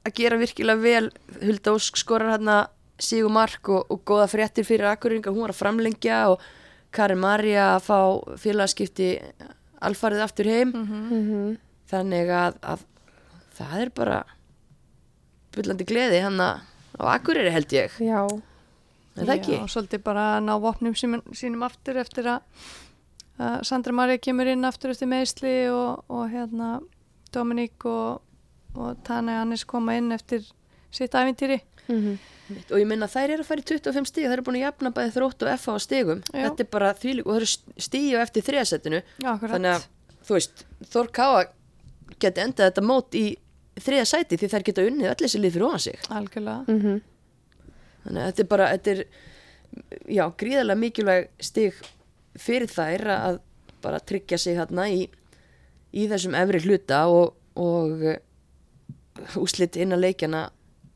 að 0.02 0.14
gera 0.18 0.40
virkilega 0.40 0.82
vel. 0.82 1.10
Hulda 1.42 1.74
Ósk 1.76 2.00
skorar 2.00 2.34
hérna 2.34 2.60
Sigur 3.02 3.32
Mark 3.34 3.68
og, 3.72 3.90
og 3.90 4.04
góða 4.06 4.28
fréttir 4.30 4.66
fyrir 4.66 4.90
Akureyringa, 4.92 5.32
hún 5.32 5.46
var 5.46 5.54
að 5.54 5.60
framlengja 5.60 6.22
og 6.32 6.44
Karin 6.92 7.20
Marja 7.22 7.74
að 7.74 7.84
fá 7.88 7.98
félagskipti 8.38 9.10
alfarið 9.82 10.24
aftur 10.26 10.50
heim. 10.52 10.72
Mm 10.72 11.60
þannig 11.92 12.30
að, 12.32 12.58
að 12.64 12.84
það 13.58 13.74
er 13.82 13.92
bara 13.96 14.20
bullandi 15.52 15.86
gleði 15.88 16.22
hann 16.24 16.40
á 16.40 16.52
Akureyri 17.16 17.52
held 17.52 17.74
ég, 17.74 17.98
Já, 18.04 18.20
er 19.16 19.26
það 19.26 19.34
ekki? 19.34 19.58
Já, 19.58 19.66
svolítið 19.74 20.04
bara 20.04 20.26
að 20.36 20.46
ná 20.46 20.54
vopnum 20.62 20.96
sínum, 20.96 21.22
sínum 21.36 21.64
aftur 21.66 21.98
eftir 22.00 22.28
að, 22.34 22.66
að 23.40 23.62
Sandra 23.68 23.94
Maria 23.96 24.20
kemur 24.22 24.50
inn 24.52 24.68
aftur 24.68 24.92
eftir 24.92 25.10
meðsli 25.10 25.54
og, 25.72 26.04
og 26.12 26.26
hérna 26.32 26.74
Dominík 27.32 27.86
og, 27.88 28.22
og 28.74 29.00
Tane 29.06 29.38
Annis 29.40 29.64
koma 29.68 29.96
inn 29.98 30.12
eftir 30.12 30.44
sitt 30.92 31.14
æfintýri. 31.14 31.60
mm 31.88 32.20
og 32.52 32.76
ég 32.76 32.86
minna 32.88 33.06
þær 33.08 33.32
eru 33.32 33.44
að 33.44 33.48
fara 33.48 33.62
í 33.62 33.64
25 33.64 34.08
stíg 34.10 34.26
þær 34.26 34.34
eru 34.34 34.44
búin 34.46 34.58
að 34.58 34.64
jafna 34.66 34.90
bæði 34.92 35.12
þrótt 35.14 35.44
og 35.46 35.50
F 35.54 35.68
á 35.72 35.74
stígum 35.80 36.22
þetta 36.26 36.64
er 36.64 36.68
bara 36.74 36.90
þvílík 36.98 37.24
og 37.24 37.32
það 37.32 37.38
eru 37.40 37.84
stígi 37.86 38.18
eftir 38.20 38.44
þriðasettinu 38.48 39.00
þannig 39.22 39.70
að 39.70 39.86
þú 40.26 40.36
veist, 40.36 40.64
Þór 40.92 41.10
Káa 41.16 41.44
geti 42.22 42.44
endað 42.44 42.68
þetta 42.70 42.84
mót 42.86 43.16
í 43.18 43.24
þriða 43.82 44.08
sæti 44.08 44.38
því 44.38 44.50
þær 44.52 44.66
geta 44.68 44.84
unnið 44.88 45.10
öll 45.12 45.20
þessi 45.22 45.40
lið 45.40 45.56
fyrir 45.56 45.66
ofan 45.68 45.84
sig. 45.86 46.02
Algjörlega. 46.12 46.64
-hmm. 46.68 47.00
þannig 48.04 48.22
að 48.22 48.28
þetta 48.28 48.42
er 48.42 48.50
bara 48.52 48.68
þetta 48.72 48.90
er, 48.90 49.02
já, 50.18 50.24
gríðarlega 50.42 50.82
mikilvæg 50.82 51.28
stíg 51.40 51.80
fyrir 52.36 52.68
þær 52.68 53.06
að 53.16 53.40
bara 53.82 53.98
tryggja 54.00 54.38
sig 54.38 54.56
hérna 54.56 54.88
í, 54.88 55.08
í 55.92 56.06
þessum 56.10 56.34
efri 56.38 56.60
hluta 56.64 57.04
og, 57.12 57.34
og 57.60 58.04
uh, 58.08 59.40
úslit 59.42 59.76
innan 59.76 60.00
leikjana 60.00 60.46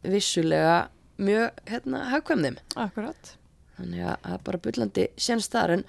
vissulega 0.07 0.87
mjög 1.19 1.61
hérna 1.71 2.05
hagkvæmðum 2.13 2.57
Akkurat. 2.77 3.33
þannig 3.79 4.05
að 4.05 4.17
það 4.23 4.35
er 4.37 4.43
bara 4.49 4.63
bullandi 4.67 5.07
sénst 5.21 5.53
þar 5.57 5.75
en, 5.79 5.85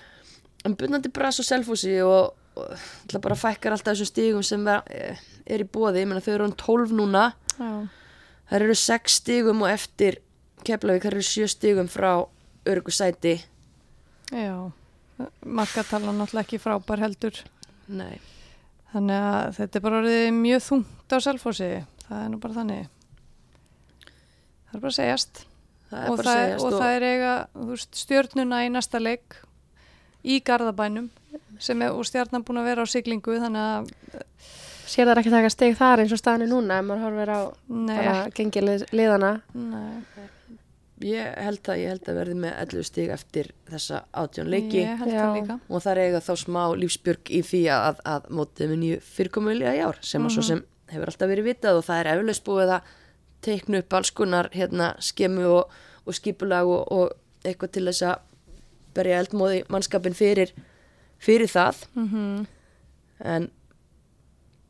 en 0.65 0.75
bullandi 0.79 1.11
bras 1.13 1.39
og 1.43 1.47
selfúsi 1.47 1.97
og, 2.03 2.31
og 2.57 2.71
ætla 3.05 3.21
bara 3.23 3.37
fækkar 3.39 3.75
alltaf 3.75 3.93
þessum 3.95 4.11
stígum 4.11 4.45
sem 4.47 4.63
er, 4.71 5.19
er 5.45 5.63
í 5.63 5.67
bóði, 5.67 6.03
ég 6.03 6.09
meina 6.09 6.23
þau 6.23 6.33
eru 6.37 6.47
um 6.49 6.55
12 6.55 6.95
núna 6.97 7.25
Já. 7.57 7.71
þær 8.51 8.65
eru 8.69 8.77
6 8.83 9.19
stígum 9.21 9.63
og 9.67 9.71
eftir 9.73 10.19
Keflavík 10.67 11.05
þær 11.05 11.15
eru 11.19 11.27
7 11.27 11.51
stígum 11.53 11.91
frá 11.91 12.11
örgu 12.67 12.91
sæti 12.95 13.37
Já. 14.31 14.71
Markatalan 15.45 16.17
náttúrulega 16.19 16.43
ekki 16.45 16.59
frábær 16.61 16.99
heldur. 17.01 17.37
nei, 17.87 18.19
Þannig 18.93 19.25
að 19.29 19.49
þetta 19.57 19.79
er 19.79 19.85
bara 19.87 19.99
orðið 20.01 20.27
mjög 20.37 20.63
þungt 20.67 21.15
á 21.15 21.17
selfósi. 21.25 21.71
Það 22.07 22.21
er 22.23 22.29
nú 22.31 22.39
bara 22.43 22.57
þannig. 22.61 22.87
Það 24.67 24.77
er 24.77 24.83
bara 24.83 24.91
að 24.93 24.97
segjast. 24.99 25.43
það 25.89 25.99
er 26.03 26.11
og, 26.11 26.17
bara 26.17 26.29
það, 26.29 26.37
að 26.37 26.47
segjast 26.47 26.65
og 26.67 26.77
það 26.77 26.95
er 26.95 27.07
eiga 27.07 27.33
veist, 27.71 27.99
stjörnuna 28.03 28.63
í 28.65 28.71
næsta 28.73 28.99
leik 28.99 29.37
í 30.27 30.39
Garðabænum 30.43 31.09
sem 31.63 31.81
er, 31.81 31.93
og 31.95 32.07
stjarnan 32.07 32.43
búin 32.45 32.59
að 32.61 32.69
vera 32.71 32.83
á 32.83 32.87
siglingu 32.91 33.37
þannig 33.39 33.63
að 33.63 33.91
Sér 34.87 35.09
það 35.09 35.19
ekki 35.19 35.31
taka 35.33 35.51
steg 35.51 35.73
þar 35.75 36.01
eins 36.03 36.13
og 36.15 36.19
staðan 36.21 36.45
er 36.45 36.51
núna 36.51 36.77
ef 36.79 36.85
maður 36.87 37.01
horfir 37.03 37.31
á 37.31 37.39
bara 37.67 38.13
gengi 38.35 38.61
lið, 38.63 38.85
liðana. 38.95 39.31
nei, 39.51 40.27
ég 41.05 41.33
held 41.45 41.69
að 41.69 41.81
ég 41.81 41.91
held 41.93 42.09
að 42.09 42.19
verði 42.21 42.37
með 42.41 42.53
11 42.63 42.87
stíg 42.89 43.11
eftir 43.13 43.51
þessa 43.69 44.03
átjón 44.17 44.49
leiki. 44.51 44.81
Ég 44.81 45.03
held 45.03 45.13
Já. 45.13 45.19
það 45.19 45.35
líka. 45.37 45.59
Og 45.69 45.83
það 45.83 45.91
er 45.93 46.01
eiga 46.05 46.23
þá 46.25 46.31
smá 46.43 46.61
lífsbjörg 46.81 47.33
í 47.33 47.41
því 47.45 47.61
að, 47.75 48.01
að 48.13 48.29
mótið 48.39 48.71
með 48.71 48.81
nýju 48.83 49.01
fyrirkomulega 49.11 49.75
í 49.77 49.83
ár 49.85 50.01
sem 50.01 50.25
að 50.25 50.35
svo 50.37 50.45
sem 50.47 50.63
hefur 50.87 51.11
alltaf 51.11 51.31
verið 51.33 51.49
vitað 51.51 51.81
og 51.81 51.85
það 51.85 52.01
er 52.01 52.11
eflaust 52.15 52.45
búið 52.47 52.73
að 52.77 52.91
teikna 53.47 53.81
upp 53.83 53.97
alls 53.99 54.11
konar 54.17 54.49
hérna 54.55 54.91
skemu 55.03 55.45
og, 55.51 55.77
og 56.07 56.17
skipulag 56.17 56.69
og, 56.71 56.91
og 56.91 57.47
eitthvað 57.47 57.73
til 57.75 57.85
þess 57.91 58.07
að 58.07 58.23
berja 58.97 59.19
eldmóði 59.21 59.59
mannskapin 59.69 60.17
fyrir, 60.17 60.55
fyrir 61.21 61.51
það. 61.51 61.83
Mm 61.99 62.45
en 63.19 63.49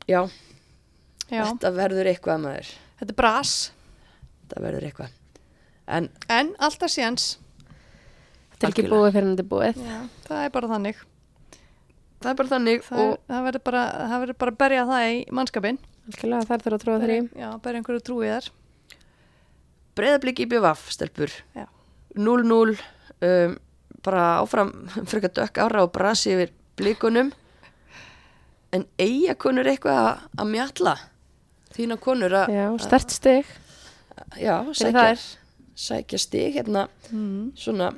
já, 0.07 0.21
Já, 1.27 1.43
þetta 1.43 1.71
verður 1.75 2.09
eitthvað 2.11 2.43
maður, 2.45 2.69
þetta 2.99 3.11
er 3.13 3.19
bras. 3.19 3.55
Þetta 4.43 4.63
verður 4.63 4.87
eitthvað 4.87 5.15
en 5.87 6.09
en 6.33 6.53
alltaf 6.59 6.93
séns. 6.93 7.35
Þetta 8.53 8.67
er 8.67 8.73
ekki 8.73 8.87
búið 8.91 9.11
fyrir 9.13 9.27
en 9.27 9.35
þetta 9.35 9.45
er 9.45 9.51
búið. 9.51 9.81
Já, 9.87 9.97
það 10.27 10.43
er 10.43 10.53
bara 10.55 10.71
þannig. 10.73 11.01
Það 12.17 12.31
er 12.31 12.37
bara 12.39 12.53
þannig 12.53 12.85
það, 12.85 13.01
er, 13.01 13.09
og 13.09 13.33
það 13.33 13.43
verður 13.47 13.63
bara, 13.69 13.81
það 14.11 14.23
verður 14.23 14.37
bara 14.43 14.53
að 14.53 14.61
berja 14.63 14.85
það 14.89 15.09
í 15.09 15.17
mannskapin 15.37 15.75
Algjörlega, 16.07 16.45
þær 16.47 16.63
þurfa 16.63 16.77
að 16.77 16.83
trúa 16.85 17.01
þeirri. 17.03 17.17
Já, 17.37 17.49
berja 17.61 17.81
einhverju 17.81 18.03
trúið 18.07 18.31
þar 18.31 18.47
breyðablík 19.97 20.43
í 20.43 20.47
BVF 20.49 20.91
stelpur. 20.93 21.33
Já. 21.57 21.65
0-0 22.17 22.77
um, 22.77 23.57
bara 24.05 24.23
áfram 24.41 24.71
frekar 25.09 25.33
dökk 25.35 25.61
ára 25.65 25.83
og 25.85 25.93
brasi 25.95 26.33
yfir 26.35 26.53
blíkunum 26.77 27.31
en 28.75 28.85
eiga 28.99 29.37
konur 29.39 29.67
eitthvað 29.69 29.99
að, 30.03 30.25
að 30.37 30.51
mjalla? 30.53 30.95
Þína 31.77 31.97
konur 32.01 32.33
að 32.41 32.53
Já, 32.55 32.65
stert 32.81 33.13
steg 33.13 33.49
já, 34.39 34.55
fyrir 34.71 35.25
sækja, 35.77 36.19
stig 36.21 36.57
hérna 36.57 36.87
mm. 37.11 37.53
svona 37.57 37.91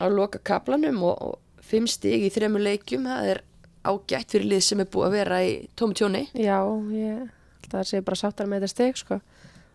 á 0.00 0.06
loka 0.08 0.40
kaplanum 0.46 1.02
og, 1.04 1.16
og 1.20 1.64
fimm 1.64 1.88
stig 1.90 2.24
í 2.26 2.32
þremur 2.32 2.62
leikjum 2.64 3.08
það 3.10 3.30
er 3.34 3.42
ágætt 3.84 4.34
fyrir 4.34 4.48
lið 4.54 4.64
sem 4.64 4.82
er 4.82 4.88
búið 4.92 5.08
að 5.08 5.16
vera 5.18 5.42
í 5.44 5.52
tómi 5.78 5.96
tjóni 5.96 6.24
Já, 6.34 6.58
ég 6.94 7.20
held 7.26 7.70
að 7.70 7.76
það 7.78 7.86
sé 7.90 8.02
bara 8.06 8.20
sáttar 8.20 8.50
með 8.50 8.64
þetta 8.64 8.74
steg, 8.74 8.98
sko. 9.00 9.20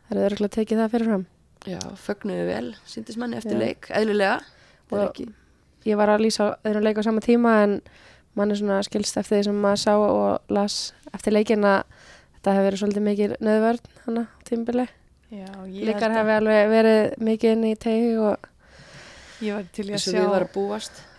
Það 0.10 0.20
er 0.20 0.28
örgulega 0.30 0.56
tekið 0.60 0.82
það 0.82 0.92
fyrir 0.94 1.12
fram. 1.12 1.26
já, 1.66 1.80
fögnuðu 1.98 2.46
vel, 2.50 2.68
síndist 2.86 3.18
manni 3.22 3.40
eftir 3.40 3.58
Já. 3.58 3.62
leik 3.64 3.90
eðlilega 3.90 4.42
Ég 5.86 5.98
var 5.98 6.10
að 6.10 6.26
lýsa 6.26 6.56
öðrum 6.66 6.86
leik 6.86 6.98
á 6.98 7.04
sama 7.06 7.22
tíma 7.22 7.56
en 7.64 7.80
mann 8.38 8.52
er 8.52 8.58
svona 8.58 8.82
skilst 8.86 9.18
eftir 9.18 9.40
því 9.40 9.48
sem 9.48 9.58
maður 9.62 9.82
sá 9.82 9.94
og 9.96 10.54
las 10.54 10.78
eftir 11.14 11.36
leikin 11.36 11.66
að 11.66 11.84
þetta 12.38 12.56
hefur 12.56 12.68
verið 12.68 12.82
svolítið 12.82 13.06
mikið 13.10 13.36
nöðvörn 13.46 13.92
hana 14.06 14.24
á 14.26 14.42
tímbili. 14.50 14.88
Að- 16.12 16.20
hefur 16.20 16.36
alveg 16.40 16.70
verið 16.70 17.16
mikið 17.30 17.56
inn 17.56 17.64
í 17.72 17.76
tegi 17.82 18.12
og 18.22 18.52
Ég 19.44 19.52
var 19.58 19.66
til 19.76 19.84
í 19.90 19.94
að 19.98 20.00
sjá 20.00 20.22
var 20.32 20.46
að 20.46 20.52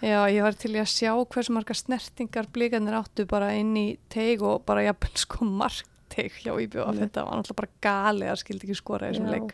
Já, 0.00 0.20
ég 0.32 0.42
var 0.46 0.54
til 0.56 0.70
í 0.72 0.78
að 0.80 0.88
sjá 0.88 1.10
hversu 1.34 1.52
margar 1.52 1.76
snertingar 1.76 2.46
blíkanir 2.54 2.96
áttu 2.96 3.26
bara 3.28 3.50
inn 3.58 3.74
í 3.76 3.98
teig 4.08 4.40
og 4.42 4.62
bara 4.64 4.86
jafnvel 4.86 5.12
sko 5.26 5.44
markteig 5.44 6.32
hjá 6.40 6.54
IBF. 6.56 6.86
Nei. 6.94 7.02
Þetta 7.02 7.24
var 7.26 7.36
náttúrulega 7.42 7.60
bara 7.60 7.72
gali 7.84 8.30
að 8.32 8.40
skildi 8.40 8.64
ekki 8.70 8.78
skora 8.78 9.10
í 9.10 9.12
þessum 9.12 9.28
leik. 9.34 9.52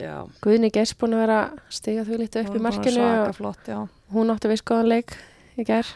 já, 0.00 0.16
Guðni 0.42 0.70
Geirs 0.74 0.94
búin 0.98 1.14
að 1.14 1.22
vera 1.26 1.38
stiga 1.70 2.04
því 2.08 2.18
lítið 2.24 2.42
upp 2.42 2.50
Hún 2.50 2.58
í 2.58 2.64
markinu 2.66 3.06
flott, 3.36 3.70
hún 4.16 4.32
átti 4.34 4.48
við 4.50 4.60
skoðan 4.64 4.88
leik 4.90 5.14
í 5.60 5.64
gær. 5.68 5.86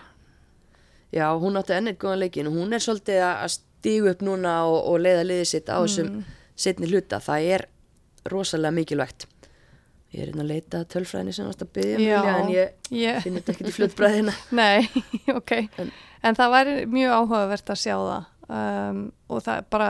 já, 1.11 1.27
hún 1.40 1.57
átti 1.59 1.74
ennið 1.81 1.96
góðan 2.05 2.20
leikin 2.22 2.50
og 2.53 2.59
hún 2.61 2.77
er 2.77 2.85
svolítið 2.85 3.22
að 3.24 3.48
stígu 3.57 4.11
upp 4.12 4.22
núna 4.22 4.55
og, 4.68 4.79
og 4.92 5.00
leiða 5.00 5.24
liðið 5.27 5.48
sitt 5.57 5.72
á 5.72 5.81
þessum 5.83 6.11
Mm. 6.20 6.24
Setni 6.56 6.86
hluta, 6.90 7.18
það 7.24 7.46
er 7.56 7.64
rosalega 8.30 8.74
mikilvægt. 8.76 9.26
Ég 10.14 10.22
er 10.22 10.28
hérna 10.30 10.44
að 10.44 10.50
leita 10.52 10.78
að 10.84 10.90
tölfræðinni 10.94 11.32
sem 11.34 11.46
varst 11.48 11.62
að 11.64 11.72
byggja 11.74 11.96
vilja, 11.98 12.34
en 12.38 12.50
ég 12.54 12.92
Ég, 12.94 13.16
finn 13.24 13.34
þetta 13.40 13.52
ekkert 13.56 13.70
í 13.70 13.72
fljótbræðina 13.74 14.34
Nei, 14.60 14.86
ok. 15.38 15.52
En- 15.82 15.90
En, 16.24 16.32
það 16.38 16.52
væri 16.54 16.74
mjög 16.88 17.10
áhugavert 17.18 17.70
að 17.74 17.80
sjá 17.82 17.94
það. 18.00 18.28
Um, 18.48 19.00
og 19.28 19.42
það 19.44 19.58
er 19.60 19.66
bara, 19.74 19.88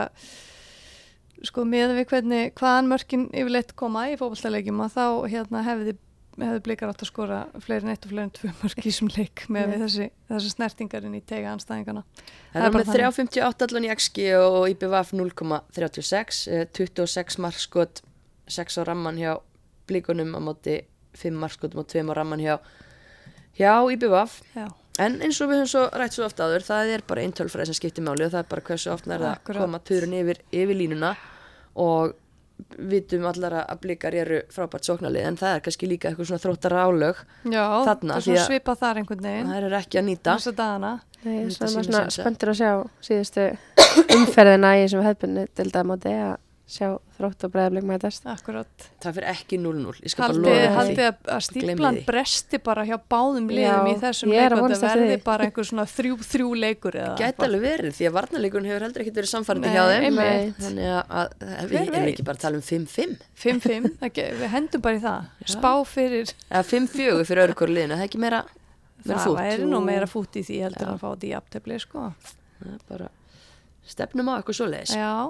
sko, 1.47 1.63
með 1.69 1.93
við 1.95 2.07
hvernig, 2.09 2.49
hvaðan 2.59 2.89
mörkin 2.91 3.23
yfirleitt 3.31 3.71
koma 3.79 4.01
í 4.11 4.17
fótballtalegjum 4.19 4.81
og 4.83 4.91
þá 4.91 5.05
hérna 5.31 5.61
hefði, 5.63 5.93
hefði 6.41 6.61
blikar 6.65 6.91
átt 6.91 7.03
að 7.05 7.09
skora 7.09 7.39
fleiri 7.63 7.85
en 7.85 7.93
eitt 7.93 8.05
og 8.05 8.11
fleiri 8.11 8.25
en 8.27 8.33
tvö 8.35 8.51
mörk 8.61 8.81
í 8.81 8.85
þessum 8.89 9.11
leik 9.15 9.45
með 9.51 9.69
við 9.71 9.83
þessi, 9.85 10.07
þessi 10.31 10.51
snertingarinn 10.51 11.17
í 11.17 11.21
tega 11.23 11.53
anstæðingana. 11.55 12.03
Það 12.53 12.67
er 12.67 12.75
með 12.75 12.91
3.58 12.91 13.67
allan 13.67 13.87
í 13.87 13.91
XG 13.95 14.25
og 14.39 14.57
IPVF 14.73 15.13
0.36 15.15 16.41
eh, 16.51 16.65
26 16.75 17.39
markskot 17.45 18.01
6 18.51 18.79
á 18.79 18.81
ramman 18.89 19.19
hjá 19.21 19.37
blíkunum 19.89 20.35
á 20.35 20.39
móti 20.43 20.79
5 21.15 21.39
markskotum 21.39 21.83
og 21.83 21.87
2 21.91 22.03
á 22.03 22.13
ramman 22.17 22.43
hjá 22.43 22.57
hjá 23.55 23.71
IPVF 23.95 24.41
Já, 24.55 24.67
en 24.99 25.21
eins 25.23 25.39
og 25.39 25.51
við 25.51 25.63
höfum 25.63 25.71
svo 25.71 25.85
rætt 25.95 26.17
svo 26.17 26.27
oft 26.27 26.41
áður 26.43 26.65
það 26.67 26.93
er 26.97 27.05
bara 27.07 27.23
einn 27.23 27.35
tölfræði 27.35 27.71
sem 27.71 27.79
skiptir 27.79 28.05
máli 28.05 28.27
og 28.27 28.35
það 28.35 28.43
er 28.43 28.51
bara 28.51 28.65
hversu 28.69 28.91
oft 28.93 29.07
nær 29.07 29.23
það 29.23 29.31
að 29.31 29.63
koma 29.63 29.81
turun 29.87 30.15
yfir, 30.19 30.41
yfir 30.51 30.79
línuna. 30.81 31.15
Og 31.75 32.13
vitum 32.77 33.25
allar 33.29 33.53
að 33.61 33.79
blikar 33.83 34.15
eru 34.15 34.41
frábært 34.51 34.87
sóknarlið 34.87 35.25
en 35.29 35.37
það 35.39 35.55
er 35.57 35.63
kannski 35.65 35.89
líka 35.89 36.09
eitthvað 36.09 36.29
svona 36.29 36.43
þróttara 36.45 36.85
álög 36.87 37.19
Já 37.51 37.63
Þarna, 37.87 38.13
það 38.13 38.15
er 38.15 38.21
því 38.21 38.29
svona 38.29 38.39
að- 38.41 38.47
svipað 38.51 38.79
þar 38.83 39.01
einhvern 39.01 39.25
veginn, 39.27 39.51
það 39.51 39.67
er 39.69 39.77
ekki 39.81 39.99
að 40.01 40.07
nýta. 40.09 40.35
Nei, 41.25 41.37
svo 41.49 41.65
er 41.65 41.87
svona 41.89 42.03
spenntur 42.13 42.51
að 42.53 42.59
sjá 42.61 42.71
síðustu 43.09 43.45
umferðina 44.19 44.73
í 44.77 44.83
þessum 44.85 45.05
hefðbunni 45.07 45.47
til 45.57 45.69
dæmóti 45.73 46.13
að 46.15 46.35
sjá 46.65 46.87
þrótt 47.15 47.43
og 47.45 47.51
breiðablik 47.53 47.85
mætast. 47.85 48.23
Akkurat. 48.25 48.85
það 49.03 49.17
fyrir 49.19 49.27
ekki 49.29 49.57
0-0 49.61 49.99
ég 50.01 50.11
skal 50.11 50.31
bara 50.33 50.71
Haldið, 50.73 51.03
að, 51.05 51.43
stíplan 51.45 51.99
bresti 52.07 52.59
bara 52.65 52.85
hjá 52.87 52.95
báðum 52.97 53.51
liðum 53.51 53.85
Já, 53.85 53.91
í 53.91 53.99
þessum 54.01 54.33
er 54.33 54.55
leikum 54.55 54.73
það 54.73 54.85
verði 54.89 55.19
bara 55.27 55.45
einhver 55.45 55.67
svona 55.69 55.85
þrjú, 55.91 56.17
þrjú 56.25 56.49
leikur 56.63 56.97
eða 57.03 57.13
Gæti 57.21 57.45
alveg 57.45 57.63
verið 57.67 57.95
því 57.99 58.09
að 58.09 58.15
varnarleikurinn 58.17 58.69
hefur 58.71 58.87
heldur 58.87 59.05
ekkert 59.05 59.19
verið 59.21 59.31
samfærandi 59.35 59.69
Nei, 59.69 59.75
hjá 59.77 59.85
þeim. 59.91 60.07
einmitt. 60.09 60.59
þannig 60.65 60.89
að, 60.89 61.37
við 61.45 61.75
Hver 61.75 61.81
erum 61.83 61.95
veit? 61.99 62.11
ekki 62.15 62.27
bara 62.31 62.39
að 62.39 62.45
tala 62.47 62.61
um 62.61 62.65
5-5 62.65 63.15
5-5, 63.45 63.89
ekki, 64.09 64.27
við 64.41 64.53
hendum 64.57 64.85
bara 64.89 64.97
í 64.97 65.03
það. 65.05 65.31
Spá 65.53 65.71
fyrir, 65.85 66.33
eða 66.49 66.65
5-4 66.73 67.29
fyrir 67.29 67.45
öðru 67.45 67.59
hverju 67.61 67.77
liðinu, 67.77 67.93
það 67.99 68.05
er 68.07 68.09
ekki 68.09 68.23
meira 68.25 68.41
meira 69.05 69.21
það 69.21 69.37
væri 69.37 69.69
nú 69.69 69.79
meira 69.85 70.09
fút 70.09 70.37
í 70.39 70.41
því 70.45 70.61
heldur 70.65 70.91
að 70.95 71.01
fá 71.03 71.07
þetta 71.13 71.27
í 71.29 71.33
aftefli 71.37 71.79
sko. 71.83 72.09
Er 72.65 73.09
stefnum 73.85 74.31
á 74.33 74.41
eitthvað 74.41 74.57
svoleiðis. 74.57 74.95
Já, 74.97 75.29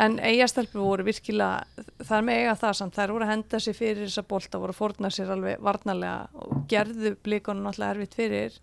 en 0.00 0.18
eigastelpur 0.24 0.80
voru 0.80 1.06
virkilega, 1.06 1.86
það 2.00 2.18
er 2.18 2.26
með 2.26 2.42
eiga 2.42 2.58
það 2.62 2.76
samt, 2.78 2.94
þær 2.96 3.14
voru 3.14 3.26
að 3.26 3.32
henda 3.32 3.60
sér 3.60 3.76
fyrir 3.76 4.04
þessa 4.06 4.26
bolta, 4.28 4.60
voru 4.62 4.74
að 4.74 4.78
fórna 4.78 5.10
sér 5.12 5.32
alveg 5.34 5.64
varnarlega 5.64 6.44
og 6.44 6.62
gerðu 6.70 7.16
blikonum 7.24 7.68
alltaf 7.68 7.92
erfitt 7.92 8.16
fyrir. 8.16 8.56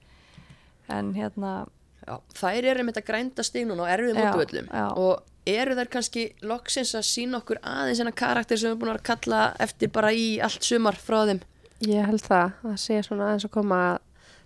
En 0.90 1.14
hérna 1.14 1.68
Já, 2.10 2.16
þær 2.40 2.66
eru 2.72 2.84
með 2.86 2.96
þetta 2.96 3.06
grænda 3.06 3.44
stig 3.46 3.66
núna 3.70 3.84
og 3.86 3.92
erfið 3.92 4.16
mótuvöllum 4.18 4.70
og 4.98 5.50
eru 5.50 5.76
þær 5.78 5.90
kannski 5.94 6.24
loksins 6.48 6.94
að 6.98 7.04
sína 7.06 7.42
okkur 7.42 7.60
aðeins 7.62 8.02
enna 8.02 8.14
karakter 8.16 8.58
sem 8.58 8.70
við 8.70 8.72
erum 8.72 8.82
búin 8.82 8.94
að 8.96 9.04
kalla 9.10 9.42
eftir 9.62 9.92
bara 9.94 10.10
í 10.16 10.30
allt 10.42 10.66
sumar 10.66 10.98
frá 10.98 11.20
þeim? 11.30 11.42
Ég 11.86 12.08
held 12.08 12.24
það, 12.26 12.56
að 12.66 12.80
sé 12.82 13.02
svona 13.06 13.28
aðeins 13.28 13.46
að 13.46 13.54
koma 13.60 13.82
að 13.92 14.00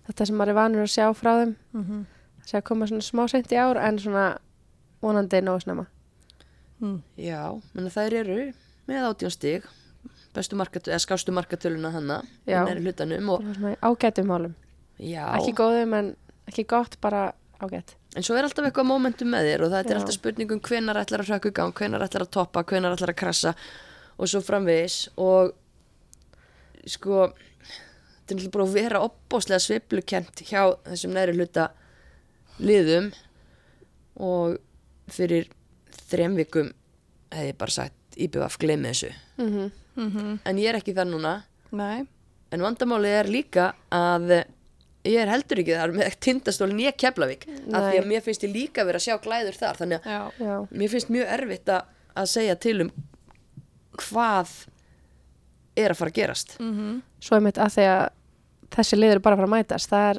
þetta 0.08 0.26
sem 0.28 0.36
maður 0.40 0.52
er 0.52 0.58
vanur 0.58 0.84
að 0.84 0.92
sjá 0.92 1.06
frá 1.16 1.30
þeim, 1.40 1.54
mm 1.72 2.02
sé 2.44 2.58
að 2.58 2.66
koma 2.68 2.84
svona 2.84 3.04
smá 3.06 3.22
seint 3.32 3.52
í 3.52 3.56
ár 3.56 3.78
en 3.80 3.98
svona 3.98 4.24
vonandi 5.00 5.38
nógu 5.40 5.62
snemma. 5.64 5.86
Mm. 6.84 6.98
Já, 7.24 7.40
menn 7.74 7.90
þær 7.94 8.18
eru 8.20 8.38
með 8.88 9.08
átjón 9.08 9.32
stig 9.34 9.66
bestu 10.34 10.58
markatölu, 10.58 10.92
eða 10.92 11.02
skástu 11.04 11.32
markatöluna 11.34 11.90
Já. 12.46 12.64
næri 12.66 12.82
hlutanum 12.84 13.28
og 13.34 13.44
ágætum 13.80 14.26
málum. 14.28 14.54
já, 14.98 15.24
Ekki 15.38 15.54
góðum 15.54 15.94
en 15.98 16.16
ekki 16.50 16.64
gott, 16.68 16.98
bara 17.00 17.32
ágætt. 17.60 17.94
En 18.16 18.22
svo 18.22 18.36
er 18.36 18.44
alltaf 18.46 18.66
eitthvað 18.66 18.86
momentum 18.86 19.30
með 19.30 19.48
þér 19.48 19.64
og 19.64 19.70
það 19.72 19.78
er 19.80 19.90
Já. 19.90 19.98
alltaf 19.98 20.14
spurningum 20.18 20.60
hvenar 20.60 21.00
ætlar 21.00 21.22
að 21.24 21.30
hrökku 21.30 21.50
í 21.50 21.54
gang, 21.54 21.74
hvenar 21.74 22.04
ætlar 22.04 22.26
að 22.26 22.30
toppa, 22.36 22.62
hvenar 22.64 22.94
ætlar 22.94 23.14
að 23.14 23.20
krassa 23.22 23.54
og 24.18 24.28
svo 24.30 24.42
framvegis 24.44 25.08
og 25.16 25.54
sko 26.86 27.30
þetta 27.32 28.34
er 28.34 28.38
náttúrulega 28.38 28.52
bara 28.54 28.66
að 28.68 28.76
vera 28.76 29.02
opbóslega 29.04 29.62
sveiflukent 29.62 30.44
hjá 30.46 30.62
þessum 30.86 31.14
næri 31.16 31.34
hluta 31.36 31.70
liðum 32.62 33.10
og 34.20 34.58
fyrir 35.10 35.48
þrem 36.14 36.36
vikum 36.40 36.72
hefði 37.34 37.50
ég 37.52 37.58
bara 37.60 37.74
sagt 37.74 38.18
IBF 38.24 38.58
gleymi 38.62 38.92
þessu. 38.92 39.12
Mm 39.42 39.70
Mm 39.94 40.38
en 40.42 40.58
ég 40.58 40.72
er 40.72 40.80
ekki 40.80 40.94
þar 40.96 41.06
núna. 41.06 41.32
Nei, 41.74 42.04
en 42.50 42.62
vandamálið 42.62 43.12
er 43.20 43.28
líka 43.30 43.66
að 43.94 44.32
ég 45.04 45.18
er 45.20 45.30
heldur 45.30 45.60
ekki 45.62 45.76
þar 45.76 45.92
með 45.94 46.16
tindastólin 46.24 46.80
ég 46.82 46.96
Keflavík 46.98 47.44
af 47.46 47.90
því 47.90 47.98
að 48.00 48.08
mér 48.10 48.22
finnst 48.24 48.46
ég 48.46 48.54
líka 48.54 48.84
verið 48.86 49.02
að 49.02 49.04
sjá 49.06 49.18
glæður 49.22 49.58
þar 49.60 49.80
þannig 49.82 50.00
að 50.00 50.14
já, 50.14 50.46
Já, 50.48 50.54
mér 50.70 50.92
finnst 50.94 51.12
mjög 51.14 51.32
erfitt 51.36 51.70
að, 51.74 51.90
að 52.22 52.30
segja 52.32 52.56
til 52.64 52.76
um 52.86 52.90
hvað 54.02 54.54
er 55.78 55.92
að 55.94 55.98
fara 56.00 56.12
að 56.14 56.18
gerast. 56.20 56.56
Mm 56.62 57.02
svo 57.24 57.38
er 57.38 57.44
mitt 57.46 57.56
að 57.62 57.70
því 57.76 57.84
að 57.88 58.02
þessi 58.74 58.96
liður 58.98 59.16
er 59.16 59.22
bara 59.24 59.36
að 59.36 59.40
fara 59.40 59.48
að 59.48 59.54
mætast. 59.54 59.92
Það 59.92 60.08
er, 60.10 60.18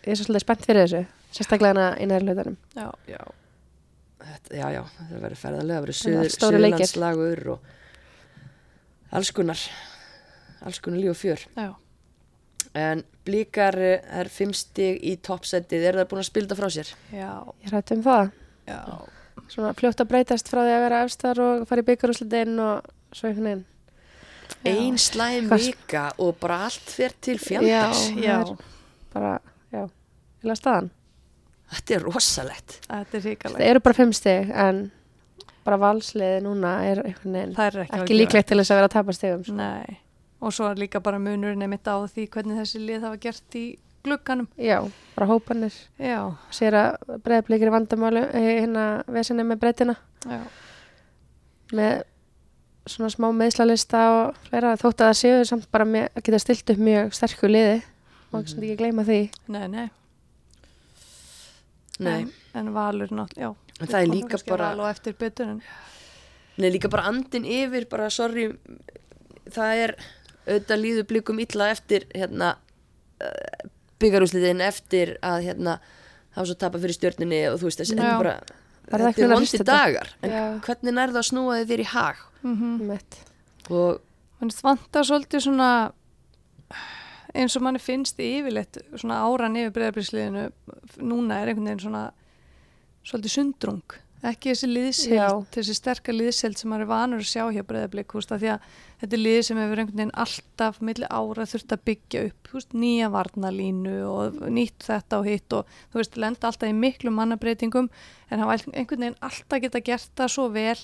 ég 0.00 0.08
er 0.10 0.18
svo 0.18 0.24
svolítið 0.26 0.44
spennt 0.46 0.64
fyrir 0.66 0.86
þessu, 0.86 1.02
sérstaklega 1.36 1.74
hana 1.74 1.84
í 2.00 2.08
næri 2.10 2.26
hlutanum. 2.26 2.56
já, 2.74 2.88
já, 3.06 3.20
þetta, 4.24 4.56
já, 4.56 4.66
já 4.74 4.82
það 4.96 5.22
verður 5.24 5.40
ferðarlega, 5.44 5.76
það 5.76 5.84
verður 5.86 6.00
söðurlandslagur 6.40 7.46
og 7.54 7.70
alls 9.18 9.30
konar 9.34 9.62
alls 10.66 10.82
konar 10.84 11.00
líf 11.02 11.14
og 11.14 11.20
fjör 11.20 11.46
já. 11.56 11.70
en 12.74 13.04
blíkar 13.26 13.78
eh, 13.80 14.04
er 14.20 14.30
fimm 14.32 14.52
stig 14.56 15.00
í 15.02 15.16
toppsendið, 15.24 15.86
eru 15.90 16.02
það 16.02 16.10
búin 16.12 16.22
að 16.22 16.28
spilda 16.30 16.58
frá 16.58 16.68
sér? 16.72 16.92
Já, 17.14 17.32
Ég 17.64 17.74
rætti 17.74 17.96
um 17.98 18.04
það. 18.06 18.30
já, 18.68 18.80
Svona 19.50 19.72
fljótt 19.74 20.02
að 20.02 20.10
breytast 20.12 20.50
frá 20.50 20.62
því 20.62 20.76
að 20.76 20.84
vera 20.84 21.02
efstar 21.06 21.40
og 21.42 21.66
fara 21.66 21.82
í 21.82 21.86
byggarúslitin 21.88 22.58
og 22.62 22.90
svo 23.16 23.30
einhvern 23.30 23.48
veginn. 23.48 23.66
Ein 24.66 24.98
slæm 25.00 25.48
vika 25.50 26.10
og 26.20 26.36
bara 26.42 26.64
allt 26.66 26.90
fer 26.90 27.14
til 27.22 27.38
fjandars 27.40 28.10
já, 28.18 28.36
er 28.42 28.52
bara, 29.14 29.32
já, 29.72 29.86
vilja 30.42 30.56
staðan. 30.58 30.90
Þetta 31.70 31.96
er 31.96 32.06
rosalegt 32.06 32.78
þetta 32.86 33.18
er 33.18 33.26
ríkalegt 33.26 33.60
Það 33.60 33.70
eru 33.72 33.84
bara 33.86 33.98
fimm 34.00 34.14
stig 34.16 34.50
en 34.54 34.88
bara 35.66 35.78
valsliði 35.80 36.40
núna 36.44 36.72
er 36.88 37.02
Það 37.04 37.66
er 37.66 37.78
ekki, 37.84 38.00
ekki 38.00 38.16
líklegt 38.16 38.50
til 38.50 38.58
þess 38.60 38.72
að 38.72 38.80
vera 38.80 38.88
að 38.88 38.96
tapa 38.96 39.14
stigum. 39.16 39.44
Sko. 39.44 39.56
Nei, 39.58 39.98
og 40.40 40.54
svo 40.56 40.70
er 40.70 40.80
líka 40.80 41.02
bara 41.04 41.20
munurinn 41.22 41.62
einmitt 41.66 41.90
á 41.90 41.96
því 42.08 42.26
hvernig 42.32 42.60
þessi 42.62 42.82
lið 42.82 43.06
hafa 43.06 43.20
gert 43.20 43.58
í 43.60 43.64
glugganum. 44.06 44.48
Já, 44.56 44.78
bara 45.16 45.28
hópanir. 45.28 45.76
Já, 46.00 46.32
Sér 46.56 46.78
að 46.80 47.18
breyðblikir 47.26 47.68
í 47.68 47.74
vandamálu 47.74 48.24
eh, 48.32 48.48
hérna 48.62 48.86
vesinni 49.12 49.44
með 49.44 49.60
breytina 49.66 49.96
já, 50.24 50.40
með 51.76 52.02
svona 52.88 53.12
smá 53.12 53.28
meðslalista 53.36 54.02
og 54.16 54.42
fleira 54.48 54.72
þótt 54.80 55.04
að 55.04 55.10
það 55.10 55.18
séu 55.20 55.46
samt 55.52 55.68
bara 55.70 55.84
með, 55.86 56.08
að 56.16 56.26
geta 56.26 56.42
stilt 56.42 56.72
upp 56.72 56.84
mjög 56.88 57.16
sterku 57.18 57.50
liði 57.50 57.80
og 58.30 58.40
mm 58.40 58.62
ekki 58.62 58.76
gleyma 58.78 59.04
því. 59.04 59.22
nei, 59.52 59.66
nei. 59.68 59.88
Nei, 62.00 62.22
En, 62.22 62.30
en 62.66 62.72
valur 62.74 63.10
náttúrulega, 63.12 63.50
já. 63.50 63.80
En 63.80 63.88
það 63.90 64.00
er 64.02 64.10
líka 64.14 64.38
bara- 64.48 64.70
Val 64.74 64.80
og 64.86 64.90
eftir 64.90 65.14
betur 65.20 65.48
en, 65.54 65.62
Nei, 66.60 66.70
líka 66.74 66.88
bara 66.92 67.06
andin 67.08 67.44
yfir, 67.48 67.86
bara 67.88 68.08
sorry, 68.12 68.48
það 69.50 69.82
er 69.84 69.92
auðvitað 70.46 70.80
líður 70.82 71.06
blikum 71.12 71.38
illa 71.40 71.68
eftir 71.72 72.06
hérna 72.14 72.54
uh, 73.20 73.68
byggarúsliðin 74.00 74.60
eftir 74.64 75.14
að 75.22 75.44
hérna 75.48 75.78
hafa 76.36 76.46
svo 76.50 76.56
tapað 76.60 76.84
fyrir 76.86 76.96
stjörnunni 76.98 77.40
og 77.52 77.58
þú 77.60 77.68
veist 77.70 77.82
þessi, 77.82 77.96
þetta 77.96 78.10
er 78.10 78.22
bara, 78.24 78.34
Það 78.90 78.94
er 78.96 79.02
þetta 79.04 79.10
ekki 79.12 79.22
er 79.22 79.30
að 79.30 79.34
vondi 79.36 79.64
dagar, 79.70 80.08
en 80.24 80.30
Já. 80.34 80.44
hvernig 80.66 80.94
nærðu 80.96 81.20
að 81.20 81.26
snúa 81.30 81.56
þið 81.60 81.68
þér 81.72 81.80
í 81.84 81.88
hag 81.94 82.22
mm 82.42 82.86
Mitt. 82.88 83.18
og 83.70 84.00
en 84.40 84.52
vantar 84.64 85.04
svolítið 85.06 85.44
svona 85.44 85.70
eins 87.34 87.56
og 87.56 87.64
manni 87.64 87.82
finnst 87.82 88.20
yfirleitt 88.22 88.80
svona 88.94 89.22
áran 89.26 89.58
yfir 89.60 89.74
breyðabilsliðinu 89.76 90.46
núna 91.02 91.40
er 91.40 91.50
einhvern 91.50 91.70
veginn 91.70 91.84
svona 91.86 92.04
svolítið 93.06 93.36
sundrung 93.36 93.98
ekki 94.20 94.50
þessi 94.52 94.68
liðsild, 94.68 95.16
Já. 95.16 95.28
þessi 95.54 95.74
sterka 95.76 96.12
liðsild 96.12 96.58
sem 96.60 96.68
maður 96.68 96.84
er 96.84 96.90
vanur 96.90 97.22
að 97.22 97.28
sjá 97.30 97.44
hjá 97.54 97.62
breyðablik 97.64 98.12
því 98.12 98.50
að 98.52 98.66
þetta 99.00 99.16
er 99.16 99.22
lið 99.22 99.38
sem 99.46 99.60
hefur 99.60 99.80
einhvern 99.80 100.00
veginn 100.00 100.12
alltaf 100.24 100.80
milli 100.84 101.08
ára 101.08 101.46
þurft 101.48 101.72
að 101.72 101.84
byggja 101.88 102.24
upp 102.28 102.50
húst, 102.52 102.74
nýja 102.76 103.08
varnalínu 103.14 103.94
og 104.10 104.42
nýtt 104.52 104.84
þetta 104.90 105.22
og 105.22 105.30
hitt 105.30 105.56
og 105.56 105.72
þú 105.92 106.02
veist, 106.02 106.20
lenda 106.20 106.50
alltaf 106.50 106.68
í 106.68 106.76
miklu 106.76 107.14
mannabreitingum 107.16 107.88
en 108.28 108.44
hafa 108.44 108.58
einhvern 108.74 109.06
veginn 109.06 109.18
alltaf 109.24 109.64
geta 109.64 109.82
gert 109.88 110.12
það 110.20 110.34
svo 110.36 110.46
vel 110.52 110.76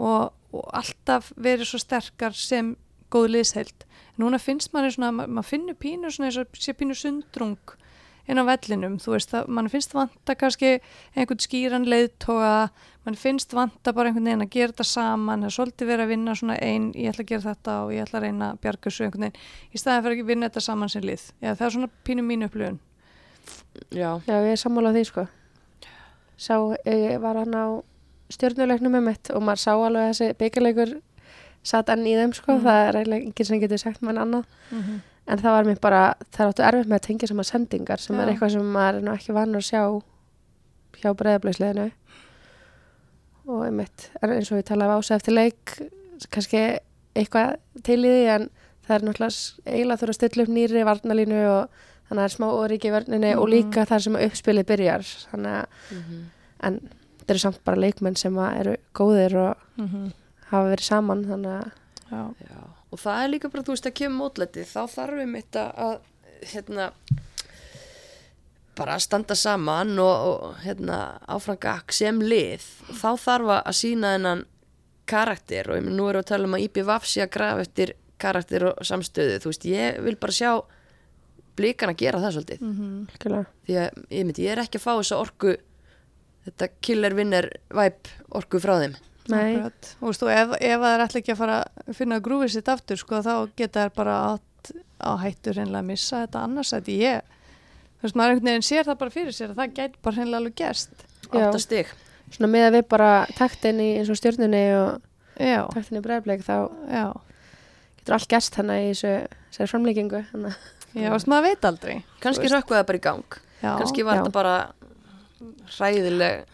og, 0.00 0.32
og 0.56 0.64
alltaf 0.72 1.34
verið 1.36 1.68
svo 1.68 1.82
sterkar 1.84 2.38
sem 2.38 2.72
góð 3.14 3.30
liðsheild. 3.36 3.86
Núna 4.18 4.38
finnst 4.42 4.74
manni 4.74 4.90
svona, 4.94 5.12
ma- 5.14 5.26
maður 5.30 5.48
finnur 5.54 5.78
pínu 5.80 6.10
svona 6.14 6.28
eins 6.30 6.38
og 6.42 6.58
sé 6.58 6.74
pínu 6.78 6.94
sundrung 6.98 7.56
inn 8.24 8.40
á 8.40 8.44
vellinum, 8.48 8.94
þú 9.02 9.10
veist, 9.12 9.28
það, 9.34 9.48
mann 9.52 9.66
finnst 9.68 9.92
vanta 9.92 10.32
kannski 10.40 10.68
einhvern 11.12 11.42
skýran 11.44 11.82
leiðtoga, 11.84 12.70
mann 13.04 13.18
finnst 13.20 13.52
vanta 13.52 13.92
bara 13.92 14.08
einhvern 14.08 14.24
veginn 14.30 14.44
að 14.46 14.52
gera 14.54 14.72
þetta 14.72 14.86
saman, 14.88 15.42
það 15.44 15.50
er 15.50 15.54
svolítið 15.58 15.90
verið 15.90 16.04
að 16.06 16.12
vinna 16.14 16.36
svona 16.40 16.56
einn, 16.64 16.86
ég 16.96 17.10
ætla 17.12 17.26
að 17.26 17.28
gera 17.34 17.44
þetta 17.50 17.74
og 17.84 17.92
ég 17.92 18.06
ætla 18.06 18.18
að 18.20 18.24
reyna 18.24 18.48
að 18.54 18.62
bjarga 18.64 18.88
þessu 18.88 19.04
einhvern 19.04 19.26
veginn, 19.26 19.42
í 19.76 19.82
staðan 19.82 20.06
fyrir 20.06 20.22
að 20.24 20.30
vinna 20.32 20.48
þetta 20.48 20.62
saman 20.70 20.92
sem 20.94 21.04
lið. 21.04 21.26
Já, 21.44 21.50
það 21.52 21.66
er 21.68 21.74
svona 21.76 21.90
pínu 22.08 22.24
mínu 22.30 22.48
upplifun. 22.48 22.80
Já, 23.92 24.08
Já, 24.24 24.36
ég 24.40 24.52
er 24.54 24.62
sammála 24.64 24.94
því 24.96 25.04
sko. 25.10 25.26
Sá, 26.40 26.56
ég 26.88 27.20
var 27.20 27.36
hann 27.42 27.54
á 27.60 27.66
stjórnuleiknum 28.32 28.96
með 28.96 29.04
mitt 29.10 29.30
og 29.36 29.44
maður 29.44 29.60
sá 29.66 29.72
alveg 29.76 30.00
að 30.00 30.08
þessi 30.14 30.38
byggarleikur 30.40 30.94
satt 31.64 31.88
enn 31.88 32.04
í 32.06 32.14
þeim 32.14 32.32
sko. 32.36 32.52
Mhm. 32.58 32.62
Það 32.66 32.88
er 32.88 32.98
eiginlega 33.00 33.24
enginn 33.26 33.46
sem 33.48 33.60
getur 33.60 33.78
sagt 33.82 34.02
mann 34.02 34.18
annað. 34.20 34.44
En 35.26 35.38
það 35.40 35.54
var 35.56 35.64
mér 35.64 35.80
bara, 35.80 36.14
það 36.32 36.40
er 36.44 36.50
áttu 36.52 36.62
erfitt 36.68 36.88
með 36.90 36.98
að 37.00 37.06
tengja 37.06 37.28
saman 37.30 37.44
sendingar 37.48 37.98
sem 38.00 38.18
er 38.20 38.26
Já. 38.28 38.32
eitthvað 38.34 38.50
sem 38.52 38.72
maður 38.74 38.98
er 39.08 39.14
ekki 39.14 39.32
vanur 39.32 39.62
að 39.62 39.68
sjá 39.70 40.02
hjá 41.00 41.14
breyðablausliðinu. 41.16 41.86
Og 43.48 43.62
einmitt, 43.66 44.10
eins 44.24 44.50
og 44.52 44.58
ég 44.60 44.66
talaði 44.68 44.98
ása 44.98 45.16
eftir 45.18 45.34
leik, 45.36 45.72
kannski 46.32 46.60
eitthvað 47.16 47.56
til 47.84 47.98
í 48.04 48.08
því 48.12 48.22
en 48.34 48.46
það 48.86 48.94
er 48.96 49.04
náttúrulega 49.08 49.72
eiginlega 49.74 50.00
þurfa 50.00 50.14
að 50.14 50.18
stilla 50.20 50.44
upp 50.46 50.52
nýri 50.54 50.84
varnalínu 50.88 51.40
og 51.50 51.68
þannig 52.08 52.10
að 52.10 52.20
það 52.20 52.28
er 52.28 52.34
smá 52.36 52.46
oriki 52.52 52.88
í 52.90 52.94
vörninni 52.94 53.32
og 53.36 53.44
Mhm. 53.48 53.52
líka 53.54 53.86
þar 53.88 54.02
sem 54.02 54.16
uppspilið 54.16 54.64
byrjar. 54.70 55.04
Þannig 55.32 55.52
að, 55.60 55.66
Mhm. 55.90 56.24
en 56.60 56.80
þetta 57.18 57.30
eru 57.30 57.38
samt 57.38 57.64
bara 57.64 57.76
leikmenn 57.80 58.16
sem 58.16 58.36
eru 58.38 58.76
góðir 58.94 59.34
og 59.36 59.56
Mm 59.78 60.12
hafa 60.50 60.70
verið 60.70 60.88
saman, 60.90 61.26
þannig 61.28 61.58
að 61.60 61.72
Já, 62.04 62.22
Já, 62.44 62.58
og 62.92 63.00
það 63.00 63.20
er 63.20 63.30
líka 63.32 63.50
bara, 63.50 63.64
þú 63.66 63.74
veist, 63.74 63.86
að 63.88 63.96
kemur 63.98 64.18
mótlætið, 64.20 64.66
þá 64.70 64.82
þarf 64.92 65.20
við 65.20 65.30
mitt 65.32 65.58
að, 65.58 65.94
hérna, 66.52 66.88
bara 68.78 68.96
að 68.98 69.04
standa 69.06 69.36
saman 69.38 69.94
og, 70.02 70.28
og 70.28 70.62
hérna, 70.64 70.98
áfranga 71.30 71.78
sem 71.94 72.20
lið. 72.22 72.64
Þá 73.00 73.10
þarf 73.24 73.52
að 73.56 73.76
sína 73.78 74.14
þennan 74.16 74.44
karakter 75.10 75.68
og 75.72 75.84
nú 75.84 76.08
erum 76.08 76.20
við 76.20 76.22
að 76.22 76.30
tala 76.30 76.48
um 76.48 76.56
að 76.56 76.64
IPVAF 76.68 77.06
sé 77.08 77.24
að 77.24 77.34
grafa 77.36 77.66
eftir 77.66 77.94
karakter 78.20 78.68
og 78.70 78.88
samstöðu. 78.88 79.40
Þú 79.42 79.52
veist, 79.52 79.68
ég 79.68 80.00
vil 80.04 80.16
bara 80.20 80.36
sjá 80.36 80.50
blíkan 81.58 81.92
að 81.92 82.00
gera 82.02 82.22
það 82.22 82.36
svolítið. 82.38 82.62
mm 82.64 83.08
algjörlega. 83.14 83.46
Því 83.66 83.78
að, 83.82 84.02
ég 84.10 84.28
myndi, 84.28 84.46
ég 84.46 84.54
er 84.54 84.62
ekki 84.64 84.80
að 84.80 84.86
fá 84.86 84.92
þessa 84.92 85.20
orku, 85.22 85.56
þetta 86.48 86.70
killer-winner 86.80 87.50
vibe 87.70 88.16
orku 88.40 88.62
frá 88.62 88.74
þeim. 88.82 88.96
Nei, 89.32 89.54
Akkurat. 89.56 89.90
Þú 90.00 90.10
veist, 90.10 90.24
og 90.24 90.32
ef, 90.34 90.50
ef 90.58 90.82
það 90.82 90.90
er 90.94 91.04
alltaf 91.04 91.20
ekki 91.20 91.32
að 91.32 91.40
fara 91.40 91.60
að 91.64 91.96
finna 92.00 92.18
grúfið 92.24 92.52
sitt 92.54 92.68
aftur, 92.68 93.00
sko, 93.00 93.20
þá 93.24 93.34
geta 93.56 93.84
þær 93.86 93.94
bara 93.96 94.16
átt 94.34 94.72
á 95.00 95.10
hættu 95.22 95.54
reynilega 95.54 95.80
að 95.80 95.88
missa 95.88 96.20
þetta 96.24 96.42
annars 96.44 96.72
að 96.76 96.90
ég, 96.92 97.32
þú 97.98 98.06
veist, 98.06 98.18
maður 98.20 98.34
einhvern 98.34 98.50
veginn 98.50 98.66
sér 98.68 98.88
það 98.88 99.00
bara 99.00 99.14
fyrir 99.14 99.36
sér 99.36 99.54
að 99.54 99.62
það 99.62 99.74
gæti 99.78 100.02
bara 100.04 100.18
reynilega 100.18 100.42
alveg 100.42 100.56
gerst. 100.60 101.06
Átta 101.30 101.62
stig. 101.62 101.92
svona 102.34 102.50
með 102.52 102.66
að 102.68 102.76
við 102.76 102.86
bara 102.92 103.10
taktin 103.38 103.80
í 103.80 103.88
eins 103.98 104.12
og 104.12 104.20
stjórnunni 104.20 104.64
og 104.76 105.10
Já, 105.34 105.64
taktin 105.72 105.98
í 105.98 106.04
breyðableik 106.04 106.44
þá 106.46 106.56
já, 106.86 107.06
getur 107.98 108.16
allt 108.18 108.30
gerst 108.30 108.58
hana 108.60 108.76
í 108.84 108.92
þessu, 108.92 109.14
að 109.50 110.52
já, 110.94 111.08
þú 111.08 111.14
veist, 111.16 111.30
maður 111.30 111.48
veit 111.48 111.68
aldrei. 111.68 111.94
Kannski 112.22 112.46
Þú 112.46 112.54
rökkvaði 112.54 112.86
bara 112.90 113.00
í 113.00 113.04
gang. 113.08 113.38
Já, 113.64 113.70
kannski 113.80 114.04
var 114.06 114.20
já. 114.20 114.22
þetta 114.22 114.34
bara 114.36 114.54
hræðileg 115.74 116.44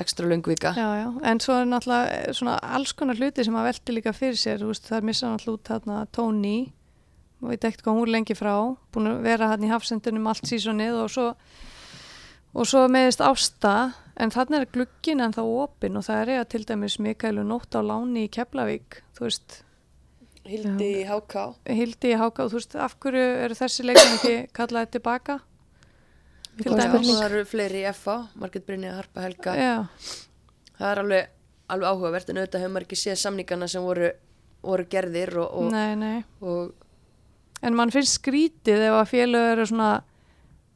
ekstra 0.00 0.28
löng 0.28 0.46
vika. 0.46 0.72
Já, 0.76 0.88
já, 1.00 1.08
en 1.30 1.40
svo 1.42 1.58
er 1.60 1.68
náttúrulega 1.68 2.16
eh, 2.16 2.32
svona 2.36 2.56
alls 2.76 2.94
konar 2.96 3.20
hluti 3.20 3.44
sem 3.44 3.56
að 3.56 3.68
velti 3.70 3.96
líka 3.96 4.14
fyrir 4.16 4.40
sér, 4.40 4.62
þú 4.62 4.72
veist, 4.72 4.88
það 4.88 4.98
er 4.98 5.08
missa 5.10 5.30
náttúrulega 5.32 5.60
út 5.60 5.70
þarna 5.72 6.00
Tony, 6.16 6.56
og 7.42 7.52
veit 7.52 7.68
ekkert 7.68 7.84
hvað 7.86 7.98
hún 7.98 8.08
er 8.08 8.14
lengi 8.16 8.38
frá, 8.38 8.54
búin 8.94 9.12
að 9.12 9.22
vera 9.26 9.52
hann 9.52 9.66
í 9.66 9.72
hafsendunum 9.72 10.30
allt 10.32 10.48
sísonið 10.48 11.00
og 11.04 11.12
svo 11.12 11.28
og 12.56 12.64
svo 12.64 12.86
meðist 12.88 13.20
ásta. 13.20 13.76
En 14.16 14.32
þannig 14.32 14.62
er 14.64 14.70
glugginn 14.72 15.20
en 15.20 15.34
þá 15.36 15.42
opinn 15.44 15.98
og 15.98 16.06
það 16.06 16.20
er 16.22 16.30
eiga 16.32 16.44
til 16.48 16.62
dæmis 16.64 16.96
Mikaelu 17.04 17.42
nótt 17.44 17.76
á 17.76 17.84
láni 17.84 18.24
í 18.24 18.30
Keflavík, 18.32 19.02
þú 19.12 19.26
veist. 19.26 19.58
Hildi 20.46 20.88
í 21.02 21.04
HK 21.04 21.42
Hildi 21.74 22.12
í 22.14 22.18
Háka 22.20 22.46
og 22.46 22.52
þú 22.52 22.60
veist, 22.60 22.76
af 22.78 22.94
hverju 23.02 23.24
eru 23.44 23.58
þessi 23.58 23.84
leikinn 23.84 24.14
ekki 24.14 24.34
kallaði 24.56 24.92
tilbaka? 24.96 25.40
Til 26.56 26.72
dæmis. 26.72 27.10
og 27.10 27.18
það 27.20 27.24
eru 27.30 27.44
fleiri 27.44 27.82
í 27.84 27.92
FA 27.94 28.16
Marget 28.40 28.66
Brynja, 28.66 28.94
Harpa 28.96 29.20
Helga 29.26 29.54
Já, 29.60 29.74
það 30.78 30.90
er 30.90 31.00
alveg, 31.02 31.28
alveg 31.68 31.88
áhugavert 31.92 32.30
en 32.32 32.40
auðvitað 32.40 32.64
hefur 32.64 32.74
maður 32.76 32.86
ekki 32.88 32.98
séð 33.02 33.18
samningana 33.20 33.68
sem 33.68 33.84
voru, 33.84 34.10
voru 34.64 34.86
gerðir 34.90 35.36
og, 35.42 35.48
og, 35.60 35.70
nei, 35.74 35.94
nei 36.00 36.24
og 36.40 36.72
En 37.64 37.74
mann 37.74 37.90
finnst 37.90 38.18
skrítið 38.20 38.82
ef 38.90 38.94
að 39.00 39.08
félög 39.10 39.46
eru 39.54 39.64
svona 39.66 39.90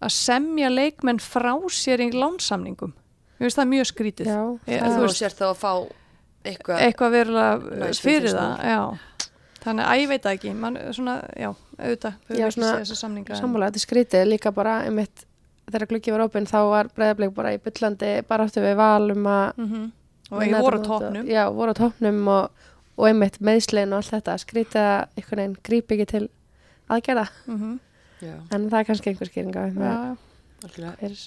að 0.01 0.13
semja 0.17 0.71
leikmenn 0.73 1.19
frá 1.21 1.53
sér 1.69 2.01
í 2.01 2.09
lánsamningum. 2.17 2.95
Mér 3.37 3.45
finnst 3.47 3.59
það 3.61 3.69
mjög 3.75 3.89
skrítið. 3.91 4.31
já, 4.31 4.41
Ég- 4.67 4.83
þú 4.83 5.03
þú 5.05 5.11
sér 5.13 5.35
þá 5.37 5.45
að 5.51 5.59
fá 5.61 5.73
eitthvað 6.45 6.81
Eitthvað 6.87 7.11
verulega 7.11 7.93
fyrir 8.01 8.33
það, 8.33 8.65
já. 8.65 8.99
Þannig 9.61 9.85
að 9.85 10.01
ég 10.01 10.09
veit 10.09 10.23
það 10.25 10.37
ekki, 10.39 10.55
mann 10.57 10.79
svona, 10.97 11.15
já, 11.37 11.51
auðvitað, 11.77 12.15
sammála, 13.37 13.69
þetta 13.69 13.77
er 13.77 13.85
skrítið 13.85 14.27
líka 14.31 14.53
bara 14.57 14.79
einmitt 14.87 15.27
þegar 15.71 15.89
gluggi 15.91 16.13
var 16.13 16.25
opinn 16.27 16.47
þá 16.47 16.59
var 16.71 16.89
breyðableik 16.97 17.35
bara 17.35 17.53
í 17.55 17.59
byllandi 17.59 18.11
bara 18.29 18.47
áttu 18.47 18.61
við 18.65 18.77
val 18.77 19.11
um 19.11 19.25
að 19.25 19.57
Mhm. 19.57 19.93
Og 20.31 20.39
vinna 20.41 20.59
ég 20.59 20.63
voru 20.63 20.79
á 20.79 20.81
og- 20.81 20.87
topnum. 20.87 21.27
Já, 21.27 21.45
voru 21.51 21.71
á 21.75 21.75
topnum 21.75 22.29
og, 22.29 22.51
og 22.97 23.07
einmitt 23.09 23.41
meðslegin 23.41 23.93
og 23.93 23.99
allt 24.05 24.13
þetta 24.15 24.35
skrítið 24.39 24.81
að 24.81 25.07
einhvern 25.17 25.41
veginn 25.41 25.57
grípi 25.65 25.97
ekki 25.97 26.07
til 26.07 26.29
aðgerða 26.89 27.29
Mhm. 27.47 27.79
já, 28.23 28.35
en 28.55 28.71
það 28.71 28.79
er 28.81 28.85
kannski 28.85 29.11
einhver 29.11 29.29
skýring 29.31 29.57
á 29.57 29.63
fyrir 29.71 30.17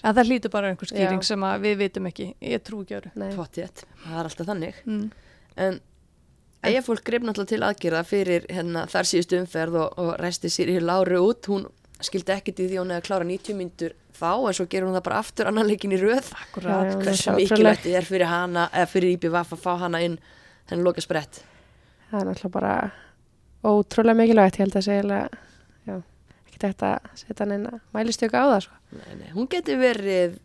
En 0.04 0.16
það 0.16 0.28
hlýtur 0.30 0.52
bara 0.52 0.70
einhver 0.70 0.88
skýring 0.88 1.20
Já. 1.20 1.24
sem 1.24 1.40
að 1.42 1.62
við 1.62 1.78
vitum 1.78 2.06
ekki. 2.08 2.36
Ég 2.42 2.60
trú 2.64 2.84
ekki 2.86 3.36
pottjett, 3.36 3.84
það 4.06 4.20
er 4.20 4.24
alltaf 4.30 4.46
þannig 4.48 4.74
Mm. 4.86 5.12
en 5.58 5.80
Æja 6.64 6.80
fólk 6.82 7.04
greip 7.04 7.24
náttúrulega 7.24 7.48
til 7.48 7.60
aðgerða 7.60 8.06
fyrir 8.06 8.46
hérna, 8.48 8.86
þar 8.88 9.04
síðustu 9.04 9.36
umferð 9.42 9.76
og, 9.76 10.00
og 10.00 10.18
resti 10.18 10.48
sér 10.48 10.70
í 10.70 10.80
láru 10.80 11.18
út 11.20 11.42
hún 11.48 11.66
skildi 12.00 12.32
ekkit 12.32 12.56
í 12.64 12.70
því 12.70 12.78
hún 12.80 12.92
hefði 12.94 13.04
klára 13.04 13.26
90 13.26 13.54
myndur 13.54 13.92
þá 14.24 14.32
en 14.50 14.58
svo 14.58 14.66
gerur 14.72 14.90
hún 14.90 14.98
það 14.98 15.06
bara 15.10 15.20
aftur 15.22 15.52
annan 15.52 15.68
leikin 15.70 15.94
í 15.94 16.00
röð. 16.02 16.32
Akkurat. 16.48 16.96
Hversu 17.04 17.30
er 17.34 17.38
mikilvægt 17.42 17.86
er 17.92 18.08
fyrir 18.08 18.32
hana 18.32 18.70
eða 18.72 18.90
fyrir 18.96 19.18
IPVF 19.18 19.54
að 19.58 19.64
fá 19.68 19.74
hana 19.84 20.02
inn 20.08 20.18
henni 20.72 20.84
loka 20.88 21.04
sprett 21.04 21.42
það 22.10 22.20
er 22.22 22.28
náttúrulega 22.32 22.54
bara 22.54 22.74
ótrúlega 23.64 24.18
mikilvægt, 24.20 24.58
ég 24.60 24.66
held 24.68 24.76
að 24.80 24.86
segja 24.88 25.22
ekki 26.54 26.60
þetta 26.62 26.90
að 26.96 27.14
setja 27.18 27.44
hann 27.46 27.54
inn 27.56 27.68
að 27.72 27.80
mælistjöka 27.96 28.42
á 28.44 28.46
það 28.52 28.60
sko. 28.68 28.76
nei, 29.00 29.14
nei, 29.20 29.30
hún 29.34 29.48
geti 29.50 29.76
verið 29.80 30.36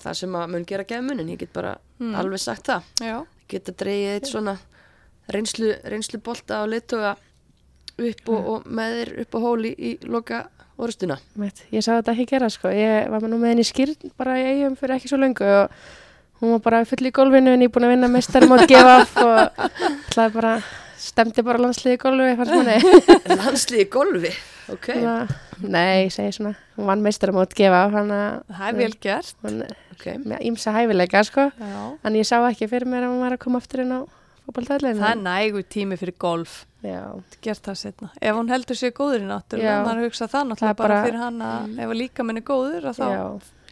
það 0.00 0.16
sem 0.20 0.36
að 0.40 0.46
mun 0.54 0.64
gera 0.68 0.86
gemunin 0.88 1.28
ég 1.34 1.38
get 1.44 1.52
bara 1.52 1.76
Mm. 2.00 2.14
alveg 2.18 2.40
sagt 2.42 2.66
það. 2.66 2.82
Já, 3.00 3.16
geta 3.48 3.72
dreigið 3.72 4.14
eitt 4.16 4.26
svona 4.26 4.56
reynslu, 5.30 5.68
reynslu 5.86 6.18
bolta 6.26 6.62
og 6.64 6.72
leittoga 6.72 7.12
upp 8.02 8.28
og, 8.34 8.48
og 8.50 8.64
með 8.66 8.96
þér 8.98 9.12
upp 9.22 9.36
á 9.36 9.38
hóli 9.44 9.70
í 9.78 9.92
loka 10.10 10.40
orustuna 10.78 11.18
ég 11.72 11.82
sá 11.84 11.92
þetta 11.98 12.14
ekki 12.14 12.26
gera 12.34 12.48
sko. 12.50 12.68
ég 12.74 13.10
var 13.12 13.22
nú 13.28 13.38
með 13.38 13.52
henni 13.54 13.66
skýrn 13.66 14.12
bara 14.18 14.38
í 14.40 14.46
eigum 14.52 14.76
fyrir 14.78 14.96
ekki 14.98 15.10
svo 15.12 15.18
löngu 15.22 15.44
og 15.44 15.70
hún 16.40 16.54
var 16.56 16.64
bara 16.64 16.84
full 16.88 17.06
í 17.06 17.12
gólfinu 17.14 17.54
en 17.54 17.62
ég 17.66 17.70
búin 17.74 17.86
að 17.88 17.94
vinna 17.94 18.08
mestarum 18.10 18.56
á 18.56 18.58
GF 18.66 19.14
og 19.22 19.38
ætlaði 20.10 20.34
bara 20.34 20.54
stemdi 21.04 21.44
bara 21.46 21.60
landsliði 21.62 21.98
í 21.98 22.02
gólfi 22.02 23.80
í 23.84 23.88
golfi 23.92 24.32
ok, 24.72 24.86
Svona- 24.94 25.28
nei, 25.60 26.06
ég 26.06 26.12
segi 26.14 26.32
svona 26.38 26.54
hún 26.78 26.88
vann 26.88 27.02
mestarum 27.04 27.38
á 27.38 27.44
GF 27.46 27.78
hann 27.94 28.10
það 28.10 28.68
er 28.68 28.78
vel 28.80 28.94
gert. 29.00 29.34
hún 29.44 29.62
ok 29.94 30.06
með 30.24 30.44
ímsa 30.50 30.72
hæfileika 30.74 31.22
sko. 31.28 31.48
Já. 31.60 31.82
en 32.04 32.16
ég 32.18 32.26
sá 32.26 32.38
ekki 32.48 32.66
fyrir 32.70 32.88
mér 32.90 33.06
að 33.06 33.12
hún 33.14 33.22
var 33.24 33.36
að 33.36 33.42
koma 33.44 33.60
aftur 33.62 33.84
inn 33.84 33.92
á 33.94 34.00
fótballtæðlegin 34.44 35.00
Það 35.00 35.12
er 35.14 35.20
nægur 35.24 35.62
tími 35.72 35.96
fyrir 36.00 36.16
golf. 36.20 36.64
Gert 37.42 37.62
það 37.64 37.76
setna. 37.80 38.10
Ef 38.20 38.34
hún 38.36 38.48
heldur 38.52 38.76
sér 38.76 38.92
góður 38.92 39.24
í 39.24 39.28
náttúrulega, 39.28 39.74
Já. 39.78 39.84
maður 39.86 40.04
hugsa 40.08 40.28
það 40.28 40.48
náttúrulega 40.50 40.70
er 40.70 40.74
bara, 40.80 40.94
bara- 40.94 41.04
fyrir 41.06 41.18
hann 41.24 41.38
að 41.40 41.78
ef 41.78 41.88
að 41.94 42.00
líka 42.00 42.24
minni 42.24 42.40
góður 42.42 42.88
að 42.90 42.98
þá, 43.00 43.06
já. 43.14 43.24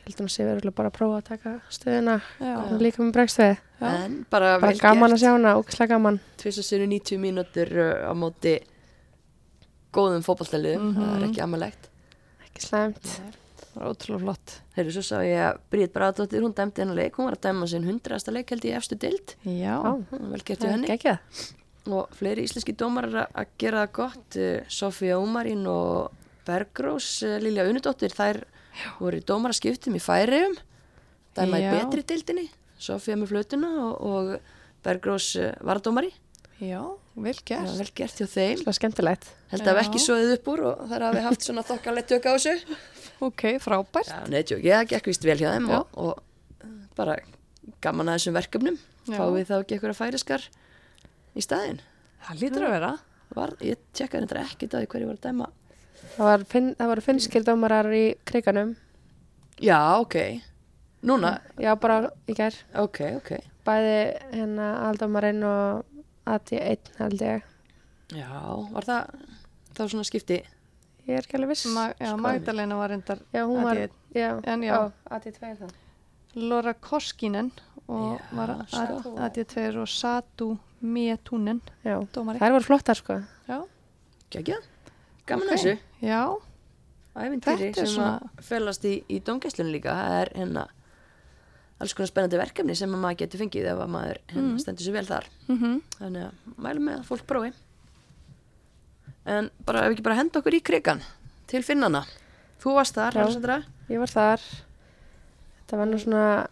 Heldur 0.03 0.25
hún 0.27 0.33
sé 0.35 0.45
verulega 0.49 0.75
bara 0.75 0.91
að 0.91 0.97
prófa 0.99 1.17
að 1.21 1.25
taka 1.29 1.51
stöðuna. 1.71 2.17
Já, 2.41 2.55
og 2.59 2.81
líka 2.83 2.99
með 3.05 3.13
bregstuði 3.15 3.57
Já. 3.81 3.87
en 4.05 4.27
bara, 4.31 4.59
bara 4.59 4.73
gaman 4.75 5.11
gert. 5.11 5.15
að 5.19 5.23
sjá 5.23 5.31
hana, 5.37 5.53
ógislega 5.61 5.89
gaman. 5.95 6.21
Tvisa 6.39 6.63
sinni 6.67 6.89
90 6.99 7.19
mínútur 7.23 7.71
uh, 7.79 8.11
á 8.11 8.13
móti 8.15 8.57
góðum 9.93 10.25
fótballstæliðum 10.27 10.89
Mhm. 10.91 11.03
það 11.05 11.15
er 11.23 11.29
ekki 11.29 11.43
amalegt. 11.45 11.89
Ekki 12.49 12.61
slæmt. 12.67 13.21
Það 13.73 13.81
var 13.81 13.93
ótrúlega 13.95 14.21
flott. 14.21 14.61
Heyrðu, 14.77 14.93
svo 14.93 15.03
sá 15.03 15.17
ég 15.25 15.39
að 15.47 15.59
Bríð 15.71 15.93
Bradóttir, 15.93 16.43
hún 16.43 16.53
dæmdi 16.55 16.83
hennar 16.83 16.97
leik, 16.97 17.15
hún 17.17 17.25
var 17.31 17.37
að 17.39 17.41
dæma 17.47 17.69
sinn 17.69 17.85
hundrasta 17.87 18.33
leik 18.33 18.51
held 18.51 18.63
ég 18.65 18.75
í 18.75 18.77
efstu 18.77 18.99
dild, 18.99 19.35
Já, 19.47 19.79
Það 21.83 21.93
er 21.93 21.99
og 21.99 22.13
fleiri 22.15 22.45
íslenski 22.47 22.75
dómar 22.79 23.09
að, 23.11 23.17
að 23.35 23.47
gera 23.59 23.81
það 23.83 23.93
gott 23.99 24.37
uh, 24.39 24.51
Sofía 24.71 25.17
Ómarín 25.19 25.65
og 25.67 26.13
Bergrós 26.47 27.09
uh, 27.27 27.39
Lilja 27.43 27.65
Unudóttir, 27.67 28.15
þær 28.15 28.43
voru 29.01 29.19
í 29.19 29.25
dómaraskiptum 29.27 29.97
í 29.99 30.03
færiðum 30.03 30.55
dæma 31.37 31.59
í 31.59 31.65
Já. 31.67 31.73
betri 31.75 32.05
dildinni 32.07 32.47
Sofía 32.83 33.17
með 33.19 33.33
flötuna 33.35 33.71
og, 33.89 33.99
og 33.99 34.33
Bergrós 34.87 35.33
uh, 35.41 35.53
varadómari 35.67 36.13
Já, 36.63 36.79
vel 37.19 37.35
Já, 37.35 37.43
gert. 37.51 37.75
vel 37.81 37.91
gert 37.99 38.23
hjá 38.23 38.27
þeim 38.31 38.63
Svona 38.63 38.77
skemmtilegt. 38.79 39.29
held 39.51 39.67
að 39.67 39.79
Já. 39.81 39.83
ekki 39.83 40.03
svoðið 40.07 40.35
upp 40.39 40.51
úr 40.55 40.65
og 40.71 40.87
þar 40.93 41.07
hafi 41.09 41.27
haft 41.27 41.47
svona 41.49 41.67
þokkalegt 41.67 42.13
tök 42.15 42.31
á 42.31 42.33
þessu 42.39 42.79
Ok, 43.23 43.43
frábært. 43.63 44.09
Já, 44.11 44.23
neitjók, 44.31 44.63
ég 44.67 44.89
gekk 44.95 45.11
vist 45.11 45.27
vel 45.27 45.39
hjá 45.39 45.51
þeim 45.57 45.67
Já. 45.71 45.81
og, 45.83 45.99
og 45.99 46.89
bara 46.95 47.19
gaman 47.83 48.11
að 48.11 48.19
þessum 48.21 48.39
verkefnum 48.39 48.79
Já. 49.11 49.19
við 49.35 49.49
þá 49.51 49.57
ekki 49.61 49.77
eitthvað 49.77 49.99
færiskar 49.99 50.47
í 51.37 51.43
staðinn 51.45 51.81
Það 52.23 52.41
lítur 52.43 52.67
að 52.69 52.75
vera. 52.77 52.93
var, 53.35 53.53
ég 53.65 53.79
tjekkaði 53.97 54.29
þetta 54.29 54.43
ekki 54.47 54.69
það 54.73 54.87
hverju 54.93 55.07
var 55.11 55.19
að 55.19 55.27
dæma 55.29 55.49
Það, 56.17 56.25
var 56.27 56.45
finn, 56.51 56.71
það 56.79 56.91
voru 56.93 57.05
finnskir 57.07 57.45
dómarar 57.47 57.89
í 57.95 58.05
kriganum. 58.29 58.75
já, 59.63 59.79
ok, 60.01 60.17
núna 61.07 61.39
Já, 61.59 61.75
bara 61.79 62.11
í 62.29 62.35
gær. 62.35 62.55
ok, 62.75 63.01
ok 63.21 63.33
Bæði 63.63 63.99
hérna 64.35 64.69
aldómarinn 64.89 65.43
og 65.47 65.85
AT1 66.27 66.91
held 66.99 67.23
ég. 67.23 67.43
já, 68.15 68.29
var 68.75 68.85
það 68.89 69.15
þá 69.77 69.83
svona 69.89 70.05
skipti 70.09 70.41
Ég 71.03 71.17
er 71.19 71.25
ekki 71.25 71.35
alveg 71.35 71.49
viss. 71.51 71.65
Ma 71.75 71.89
já. 71.99 72.13
Magdalena 72.17 72.77
var 72.79 72.93
reyndar 72.93 73.19
já, 73.35 73.43
hún 73.43 73.65
var, 73.67 73.75
AT1. 73.77 73.91
já, 74.15 74.29
En 74.47 74.63
já. 74.63 74.75
Ó, 74.79 74.93
AT2 75.11 75.57
það. 75.59 75.73
Laura 76.35 76.75
Koskinen 76.75 77.49
og 77.89 78.21
Já, 78.21 78.37
var 78.39 78.53
sko. 78.71 79.15
AD2 79.19 79.81
og 79.83 79.89
Satu 79.91 80.59
Já, 81.85 81.97
dómari. 82.15 82.39
þær 82.43 82.53
voru 82.57 82.67
flottar 82.67 82.99
sko. 82.99 83.21
Já, 83.49 83.59
Gekja, 84.33 84.59
gaman 85.27 85.49
Ok. 85.49 85.55
okay. 85.55 85.59
þessu 85.77 86.09
já, 86.09 86.21
ævintýri 87.17 87.75
sem 87.77 87.87
svona- 87.87 88.21
að 88.39 88.47
felast 88.49 88.85
í, 88.89 88.95
í 89.09 89.21
domgæslunum 89.23 89.73
líka 89.75 89.93
það 89.95 90.15
er 90.23 90.33
hérna 90.39 90.67
alls 91.83 91.95
konar 91.95 92.09
spennandi 92.09 92.39
verkefni 92.39 92.77
sem 92.79 92.91
að 92.95 93.03
maður 93.03 93.19
getur 93.25 93.41
fengið 93.43 93.67
ef 93.73 93.79
að 93.83 93.91
maður 93.91 94.19
hérna, 94.33 94.59
stendur 94.63 94.87
sér 94.87 94.93
vel 94.97 95.07
þar 95.07 95.27
mm 95.49 95.81
þannig 95.99 96.25
að 96.29 96.57
mælum 96.67 96.85
með 96.89 96.99
að 97.01 97.07
fólk 97.11 97.27
prófi 97.27 97.53
en 99.27 99.51
bara 99.67 99.83
ef 99.85 99.89
við 99.91 99.97
ekki 99.99 100.05
bara 100.07 100.19
henda 100.19 100.39
okkur 100.41 100.57
í 100.59 100.63
krigan 100.65 101.03
til 101.51 101.63
finnana 101.67 102.05
þú 102.63 102.75
varst 102.79 102.95
þar, 102.95 103.13
Já. 103.19 103.25
Alessandra 103.27 103.63
Ég 103.91 103.99
var 103.99 104.09
þar. 104.09 104.41
Þetta 105.67 105.77
var 105.77 105.89
nú 105.91 105.99
svona 106.01 106.47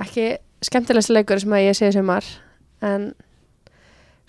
ekki 0.00 0.38
skemmtilegst 0.64 1.10
leikur 1.12 1.40
sem 1.42 1.52
að 1.52 1.64
ég 1.66 1.76
sé 1.76 1.90
sem 1.92 2.06
var. 2.06 2.24
En 2.80 3.12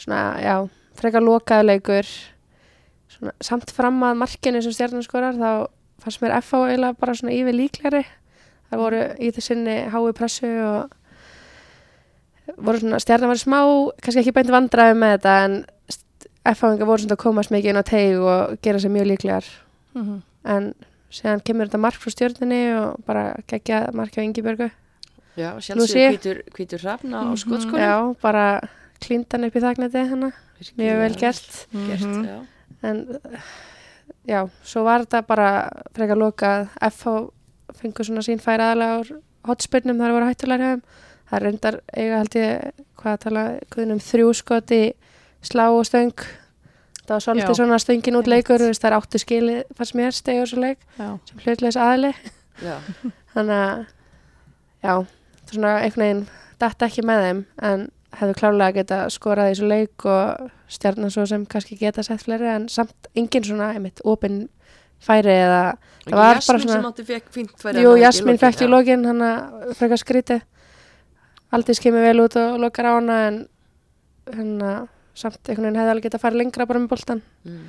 svona, 0.01 0.21
já, 0.43 0.55
frekar 0.99 1.23
lokaðu 1.23 1.67
leikur. 1.69 2.07
Svona, 3.11 3.35
samt 3.43 3.71
fram 3.75 4.01
að 4.07 4.19
markinu 4.23 4.61
sem 4.63 4.75
stjarnaskorar 4.75 5.37
þá 5.39 5.51
fannst 6.01 6.23
mér 6.23 6.37
FH 6.39 6.63
eiginlega 6.71 6.99
bara 6.99 7.15
svona 7.17 7.35
yfir 7.35 7.57
líklari. 7.57 8.03
Það 8.71 8.83
voru 8.85 9.03
í 9.19 9.31
þessinni 9.35 9.77
hái 9.91 10.13
pressu 10.17 10.51
og 10.65 10.97
voru 12.57 12.81
svona, 12.81 12.99
stjarnar 13.03 13.31
var 13.31 13.39
smá, 13.39 13.59
kannski 14.01 14.23
ekki 14.23 14.35
beint 14.35 14.51
vandræði 14.51 14.97
með 14.97 15.17
þetta 15.17 15.35
en 15.45 15.57
FH-inga 16.51 16.87
voru 16.89 17.03
svona 17.03 17.17
að 17.17 17.23
komast 17.23 17.53
mikið 17.53 17.73
inn 17.73 17.81
á 17.81 17.85
teig 17.85 18.21
og 18.21 18.55
gera 18.65 18.81
sér 18.81 18.93
mjög 18.95 19.09
líklegar 19.11 19.45
-hmm. 19.93 20.21
en 20.43 20.73
síðan 21.11 21.43
kemur 21.45 21.67
þetta 21.67 21.77
mark 21.77 21.99
frá 22.01 22.11
stjórninni 22.11 22.61
og 22.79 23.03
bara 23.05 23.35
geggja 23.47 23.91
mark 23.93 24.17
á 24.17 24.25
Ingibjörgu 24.25 24.71
já, 25.37 25.49
sjálfsögur 25.61 26.11
hvítur, 26.17 26.41
hvítur 26.55 26.79
hrafna 26.83 27.21
á 27.21 27.23
Mhm. 27.25 27.37
skotskónum 27.37 27.79
já, 27.79 28.15
bara 28.21 28.61
klíndan 29.01 29.45
upp 29.47 29.55
í 29.55 29.61
þagneti 29.61 30.09
hana 30.09 30.31
mjög 30.77 30.97
vel 31.01 31.15
gert 31.15 31.67
gert 31.71 32.01
Mhm. 32.05 32.25
já. 32.25 32.39
en 32.83 33.19
já, 34.27 34.49
svo 34.63 34.83
var 34.83 34.99
þetta 35.05 35.21
bara 35.27 35.69
frekar 35.95 36.17
lokað 36.17 36.67
FH 36.81 37.29
fengur 37.81 38.05
svona 38.05 38.21
sín 38.21 38.39
færi 38.41 38.61
aðalega 38.61 38.99
á 38.99 39.47
hotspinnum 39.47 39.97
þar 39.97 40.11
voru 40.11 40.25
hættulega 40.29 40.59
hjá 40.59 40.75
þeim 40.75 40.81
það 41.31 41.41
reyndar 41.41 41.79
eiga 41.95 42.17
held 42.17 42.35
ég 42.35 42.71
hvað 42.97 43.13
að 43.13 43.19
tala 43.23 43.43
guðnum 43.71 43.99
þrjú 43.99 44.33
skot 44.35 44.71
í 44.71 44.93
slá 45.41 45.69
og 45.71 45.85
stöng 45.87 46.11
það 47.07 47.15
var 47.15 47.23
svolítið 47.25 47.47
Já. 47.49 47.55
svona 47.57 47.79
stöngin 47.79 48.15
út 48.19 48.27
leikur 48.27 48.59
veist, 48.59 48.81
það 48.83 48.91
er 48.91 48.97
áttu 48.99 49.17
skili 49.19 49.63
fannst 49.75 49.95
mér 49.95 50.11
stegur 50.13 50.45
svo 50.47 50.59
leik 50.61 50.77
Já, 50.99 51.17
sem 51.25 51.39
hlutleis 51.39 51.75
aðli 51.79 52.13
Já. 52.61 52.77
þannig 53.33 53.57
að 53.57 53.85
já, 54.83 55.05
svona 55.51 55.75
einhvern 55.81 56.05
veginn 56.05 56.23
datt 56.61 56.85
ekki 56.87 57.03
með 57.07 57.23
þeim 57.25 57.41
en 57.71 57.87
hefðu 58.19 58.33
klárlega 58.41 58.75
geta 58.81 58.97
skorað 59.13 59.51
í 59.51 59.53
þessu 59.55 59.67
leik 59.71 60.05
og 60.11 60.49
stjarnan 60.71 61.11
svo 61.13 61.25
sem 61.29 61.45
kannski 61.49 61.77
geta 61.79 62.03
sett 62.03 62.23
fleiri 62.25 62.49
en 62.51 62.67
samt 62.69 63.07
engin 63.15 63.43
svona 63.47 63.71
einmitt 63.75 64.01
opin 64.03 64.43
færi 65.01 65.31
eða 65.33 65.61
það 66.05 66.17
var 66.17 66.19
bara 66.19 66.39
Jasmín 66.41 66.65
svona 66.65 66.75
sem 66.75 66.89
átti 66.91 67.05
fekk 67.07 67.29
fínt 67.33 67.53
færi 67.63 67.81
jú, 67.85 67.93
Jasmín 68.01 68.37
fekk 68.41 68.65
í 68.65 68.69
lokin 68.69 69.05
hann 69.09 69.23
að 69.25 69.71
frekar 69.79 70.01
skríti 70.01 70.39
aldrei 71.55 71.75
skemmi 71.77 72.03
vel 72.03 72.21
út 72.25 72.35
og 72.39 72.59
lokar 72.61 72.87
á 72.87 72.93
hana 72.99 73.17
en 73.29 73.39
hann 74.35 74.51
að 74.61 74.81
samt 75.17 75.39
einhvern 75.49 75.67
veginn 75.71 75.79
hefði 75.81 75.93
alveg 75.95 76.05
geta 76.07 76.21
farið 76.21 76.43
lengra 76.43 76.67
bara 76.69 76.79
með 76.83 76.91
boltan 76.93 77.23
Mm. 77.43 77.63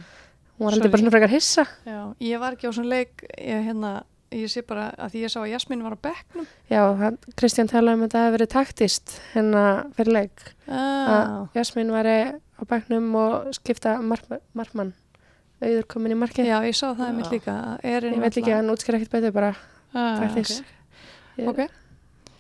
hún 0.59 0.67
var 0.69 0.75
heldur 0.77 0.91
bara 0.93 1.01
svona 1.03 1.11
frekar 1.15 1.33
hissa. 1.33 1.65
Já, 1.89 2.01
ég 2.21 2.39
var 2.39 2.53
ekki 2.55 2.69
á 2.69 2.73
svona 2.77 2.89
leik, 2.93 3.23
ég, 3.41 3.65
hérna, 3.67 4.03
ég 4.33 4.51
sé 4.53 4.63
bara 4.67 4.89
að 4.99 5.13
því 5.15 5.23
ég 5.27 5.33
sá 5.33 5.39
að 5.43 5.51
Jasmín 5.53 5.83
var 5.85 5.95
á 5.95 6.05
bekknum. 6.09 6.47
já, 6.71 6.83
hann, 7.01 7.19
Kristján 7.39 7.69
talaði 7.71 7.99
um 7.99 8.03
að 8.03 8.09
þetta 8.09 8.23
hefði 8.25 8.35
verið 8.39 8.51
taktist 8.57 9.15
hérna 9.35 9.65
fyrir 9.99 10.13
leik 10.19 10.45
Ah, 10.69 11.13
að 11.13 11.59
Jasmín 11.61 11.93
væri 11.93 12.17
á 12.39 12.63
bæknum 12.69 13.09
og 13.19 13.53
skipta 13.59 13.97
mark, 14.03 14.25
markmann 14.55 14.93
auður 15.63 15.85
komin 15.87 16.15
í 16.15 16.19
markið 16.19 16.49
já, 16.49 16.57
ég 16.67 16.75
sá 16.75 16.89
það 16.91 17.05
Já. 17.05 17.09
einmitt 17.13 17.31
líka. 17.31 17.53
Ég 17.87 18.19
veit 18.23 18.37
ekki, 18.41 18.51
hann 18.57 18.71
útskýr 18.73 18.97
ekkert 18.99 19.13
betur 19.15 19.33
bara 19.37 19.53
ah, 19.95 20.19
taktis 20.19 20.57
ok. 21.39 21.53
ok. 21.53 21.61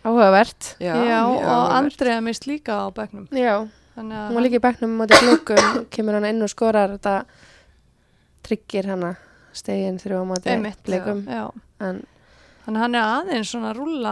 áhugavert 0.02 0.72
Já, 0.82 0.94
Já, 1.06 1.20
og. 1.28 1.70
Andrea 1.76 2.20
mist 2.20 2.46
líka 2.50 2.80
á 2.82 2.90
bekknum. 2.90 3.28
já, 3.30 3.68
Þannig 3.94 4.16
að 4.16 4.26
hún 4.30 4.38
var 4.40 4.42
líka 4.46 4.58
í 4.58 4.64
bæknum 4.64 4.94
á 4.98 5.04
þetta 5.04 5.20
blikum, 5.22 5.86
kemur 5.94 6.16
hann 6.18 6.24
inn 6.32 6.42
og 6.42 6.50
skorar 6.50 6.94
þetta 6.96 7.14
tryggir 8.42 8.88
hana 8.90 9.12
stegin 9.54 9.98
þrjú 10.00 10.22
á 10.22 10.24
móti 10.26 10.50
Einmitt, 10.50 10.80
blikum 10.86 11.22
já. 11.28 11.44
En 11.90 12.02
Þannig 12.62 12.78
að 12.78 12.82
hann 12.84 12.94
er 12.94 13.08
aðeins 13.10 13.48
svona 13.50 13.70
að 13.72 13.78
rúlla, 13.80 14.10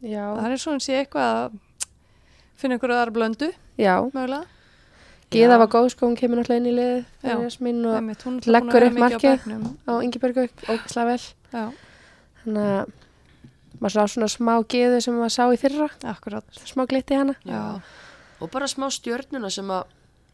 já, 0.00 0.22
það 0.38 0.52
er 0.54 0.60
svona 0.62 0.80
sé 0.80 0.94
eitthvað 1.02 1.34
að 1.36 1.58
finna 2.56 2.76
einhverju 2.78 2.96
aðra 2.96 3.12
blöndu, 3.12 3.48
já 3.76 3.94
mögulega. 4.14 4.46
Gíða 5.30 5.58
var 5.60 5.68
góð 5.70 5.90
sko, 5.92 6.08
hún 6.08 6.16
kemur 6.18 6.40
náttúrulega 6.40 6.58
inn 6.58 6.70
í 6.70 6.86
Já. 6.86 7.04
fyrir 7.22 7.44
Jasmín 7.44 7.84
og 7.86 7.98
Einmitt, 8.00 8.24
hún 8.26 8.38
er 8.40 8.48
leggur 8.50 8.86
upp 8.86 8.96
mikið 8.96 9.04
á 9.04 9.10
markið. 9.12 9.36
bekknum. 9.36 9.66
á 9.86 9.92
Ingeborgu 10.02 10.46
ógislega 10.66 11.06
vel 11.06 11.20
Já, 11.52 11.66
þannig 12.40 12.70
að 12.72 12.90
maður 13.80 13.94
sá 13.94 14.02
svona 14.14 14.30
smá 14.32 14.52
gíðu 14.74 14.98
sem 15.04 15.14
maður 15.20 15.34
sá 15.36 15.44
í 15.54 15.60
fyrra 15.60 15.86
akkurat. 16.10 16.44
smá 16.66 16.82
glitti 16.90 17.14
hana 17.20 17.36
Já. 17.44 17.80
og 18.40 18.50
bara 18.50 18.66
smá 18.66 18.88
stjörnuna 18.90 19.50
sem 19.54 19.70
að 19.70 19.84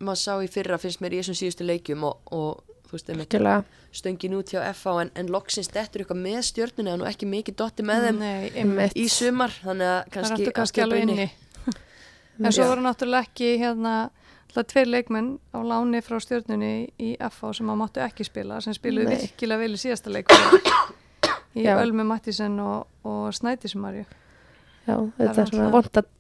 maður 0.01 0.23
sá 0.23 0.33
í 0.41 0.49
fyrra 0.49 0.79
finnst 0.81 1.03
mér 1.05 1.13
í 1.13 1.21
þessum 1.21 1.39
síðustu 1.43 1.67
leikjum 1.69 2.05
og, 2.09 2.17
og 2.33 2.65
veist, 2.97 3.73
stöngin 3.97 4.37
út 4.39 4.53
hjá 4.53 4.61
FH 4.73 5.01
en, 5.05 5.11
en 5.15 5.33
loksins 5.33 5.69
dettur 5.73 6.05
eitthvað 6.05 6.23
með 6.23 6.39
stjörnuna 6.51 6.95
en 6.95 7.03
nú 7.03 7.09
ekki 7.09 7.29
mikið 7.31 7.57
dotti 7.63 7.87
með 7.87 8.09
þeim 8.09 8.21
Nei, 8.77 8.89
í 8.97 9.09
sumar 9.13 9.55
þannig 9.63 9.93
að 9.93 10.01
kannski, 10.17 10.47
er 10.47 10.57
kannski 10.57 10.85
alveg 10.85 11.09
inni. 11.09 11.29
En 12.37 12.53
svo 12.53 12.67
Já. 12.67 12.69
voru 12.69 12.83
náttúrulega 12.85 13.25
ekki 13.25 13.55
hérna 13.63 13.93
alltaf 14.57 14.67
tveir 14.73 14.91
leikmenn 14.91 15.39
á 15.57 15.59
láni 15.65 16.03
frá 16.05 16.19
stjórnunni 16.21 16.89
í 17.01 17.15
FH 17.17 17.57
sem 17.59 17.71
að 17.73 17.81
máttu 17.81 18.03
ekki 18.05 18.27
spila 18.29 18.61
sem 18.65 18.77
spiluðu 18.77 19.09
Nei. 19.09 19.23
virkilega 19.23 19.63
vel 19.63 19.73
í 19.73 19.81
síðasta 19.81 20.13
leik 20.13 20.33
í 21.57 21.65
Já. 21.65 21.79
Ölmu 21.81 22.05
Mattísen 22.05 22.59
og, 22.61 22.87
og 23.05 23.33
Snædísmarju 23.37 24.05
já, 24.05 24.97
er 24.97 25.11
þetta 25.19 25.43
er 25.43 25.51
svona 25.51 25.73
vond 25.73 26.01
að 26.03 26.13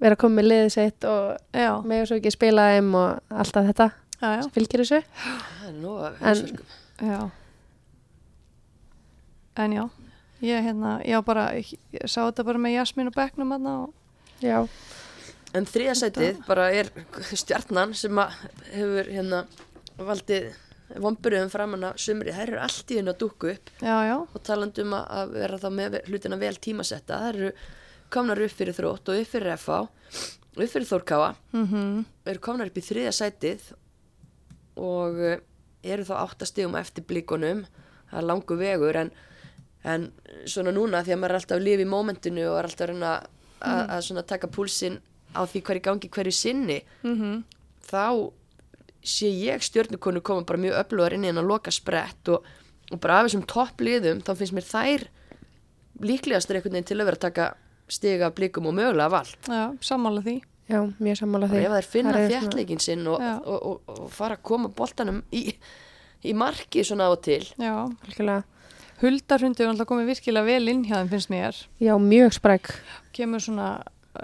vera 0.00 0.16
að 0.16 0.20
koma 0.20 0.40
með 0.40 0.48
liðið 0.50 0.72
sitt 0.74 1.06
og 1.08 1.36
Já, 1.56 1.70
með 1.84 2.04
svo 2.08 2.18
ekki 2.20 2.32
spila 2.34 2.66
þeim 2.74 2.90
og 3.00 3.36
alltaf 3.44 3.70
þetta 3.70 3.86
já, 3.86 3.94
já, 3.94 4.05
sem 4.20 4.50
fylgir 4.54 4.80
þessu. 4.84 5.02
En- 6.20 6.58
já. 7.10 7.30
En 9.56 9.72
já 9.72 9.86
ég 10.42 10.62
hérna, 10.66 10.98
já 11.08 11.20
bara 11.24 11.46
ég, 11.56 11.70
ég 11.96 12.04
sá 12.12 12.20
þetta 12.28 12.44
bara 12.44 12.58
með 12.60 12.74
Jasmín 12.76 13.08
og 13.08 13.14
Becknum 13.16 13.54
hérna 13.54 13.70
og 13.86 14.42
já, 14.44 14.58
en 15.56 15.64
þriðasætið 15.64 16.42
bara 16.46 16.66
er 16.76 16.90
stjarnan 17.32 17.94
sem 17.96 18.18
að 18.20 18.34
hefur 18.74 19.08
hérna 19.14 19.38
valdið 19.96 20.50
vomburum 21.00 21.48
framan 21.50 21.86
að 21.88 21.96
sumri, 22.04 22.34
þær 22.36 22.50
eru 22.52 22.60
allt 22.66 22.92
í 22.92 22.98
hennu 23.00 23.14
að 23.14 23.18
dúkku 23.24 23.48
upp 23.54 23.72
já, 23.80 23.96
já, 24.10 24.16
og 24.20 24.42
talandi 24.44 24.84
um 24.84 24.92
að- 24.98 25.08
að 25.22 25.32
vera 25.40 25.58
þá 25.64 25.66
með 25.80 25.96
hlutina 26.10 26.38
vel 26.44 26.54
tímasetta, 26.68 27.18
þær 27.24 27.34
eru 27.40 27.50
komnar 28.12 28.44
upp 28.44 28.52
fyrir 28.60 28.76
þrótt 28.76 29.08
og 29.08 29.22
upp 29.24 29.32
fyrir 29.32 29.56
FH 29.56 29.80
upp 30.56 30.70
fyrir 30.72 30.86
Þórkáa. 30.92 31.34
Mhm. 31.52 32.04
Eru 32.26 32.38
komnar 32.40 32.66
upp 32.68 32.76
í 32.76 32.84
þriðja 32.84 33.16
sætið 33.16 33.72
og 34.76 35.20
eh, 35.24 35.40
eru 35.86 36.06
þá 36.06 36.14
áttastigum 36.22 36.76
eftir 36.78 37.06
blíkonum 37.08 37.64
það 38.10 38.20
er 38.20 38.28
langu 38.28 38.58
vegur 38.58 39.00
en, 39.00 39.10
en 39.84 40.08
svona 40.48 40.74
núna 40.74 41.02
því 41.04 41.14
að 41.14 41.20
maður 41.22 41.34
er 41.34 41.40
alltaf 41.40 41.58
að 41.58 41.66
lifa 41.66 41.84
í 41.84 41.90
mómentinu 41.90 42.46
og 42.50 42.58
er 42.60 42.68
alltaf 42.68 42.86
að 42.86 42.92
reyna 42.92 43.12
að, 43.16 43.82
að 43.82 44.00
svona 44.08 44.26
taka 44.26 44.50
púlsinn 44.52 44.98
á 45.36 45.42
því 45.44 45.62
hverju 45.68 45.84
gangi 45.88 46.12
hverju 46.12 46.34
sinni 46.34 46.80
mhm. 47.04 47.42
þá 47.88 48.32
sé 49.06 49.30
ég 49.30 49.62
stjörnukonu 49.62 50.22
koma 50.24 50.46
bara 50.46 50.62
mjög 50.62 50.80
öflugar 50.82 51.14
inn 51.14 51.26
í 51.26 51.30
henn 51.30 51.42
að 51.42 51.50
loka 51.52 51.74
sprett 51.74 52.32
og, 52.32 52.46
og 52.90 52.98
bara 53.02 53.20
af 53.20 53.28
þessum 53.28 53.46
toppliðum 53.46 54.24
þá 54.26 54.32
finnst 54.40 54.56
mér 54.56 54.66
þær 54.66 55.06
líklegastur 56.02 56.58
einhvern 56.58 56.76
veginn 56.76 56.90
til 56.90 56.98
að 56.98 57.08
vera 57.08 57.20
að 57.20 57.26
taka 57.28 57.46
stiga 57.86 58.32
blíkum 58.34 58.66
og 58.66 58.74
mögulega 58.74 59.12
vald. 59.12 59.36
Já, 59.46 59.70
sammála 59.86 60.24
því 60.26 60.40
Já, 60.68 60.80
mjög 60.98 61.16
sammála 61.20 61.46
og 61.46 61.52
því. 61.52 61.62
ef 61.62 61.72
þær 61.76 61.86
finna 61.92 62.12
svona- 62.12 62.28
þjættleikin 62.32 62.80
sinn 62.82 63.06
og, 63.06 63.20
og, 63.22 63.62
og, 63.70 63.80
og 64.00 64.10
fara 64.10 64.34
að 64.36 64.42
koma 64.42 64.68
boltanum 64.68 65.22
í, 65.32 65.54
í 66.24 66.34
marki 66.34 66.82
svona 66.84 67.06
á 67.06 67.10
og 67.14 67.20
til. 67.22 67.42
Já, 67.58 67.74
Algjörlega. 67.86 68.42
Huldarhundi 69.00 69.62
er 69.62 69.68
alltaf 69.68 69.86
komið 69.90 70.06
virkilega 70.14 70.46
vel 70.48 70.68
inn 70.72 70.84
hjá 70.88 70.96
þeim 71.02 71.10
finnst 71.12 71.30
mér. 71.30 71.58
Já, 71.84 71.94
mjög 72.00 72.32
spræk. 72.38 72.70
Kemur 73.12 73.42
svona, 73.44 73.82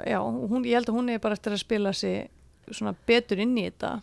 já, 0.09 0.19
hún, 0.25 0.65
ég 0.65 0.79
held 0.79 0.89
að 0.89 0.97
hún 0.97 1.11
er 1.13 1.19
bara 1.21 1.37
eftir 1.37 1.53
að 1.53 1.61
spila 1.61 1.93
sig 1.93 2.31
svona 2.73 2.95
betur 3.07 3.39
inn 3.45 3.53
í 3.61 3.67
þetta. 3.69 4.01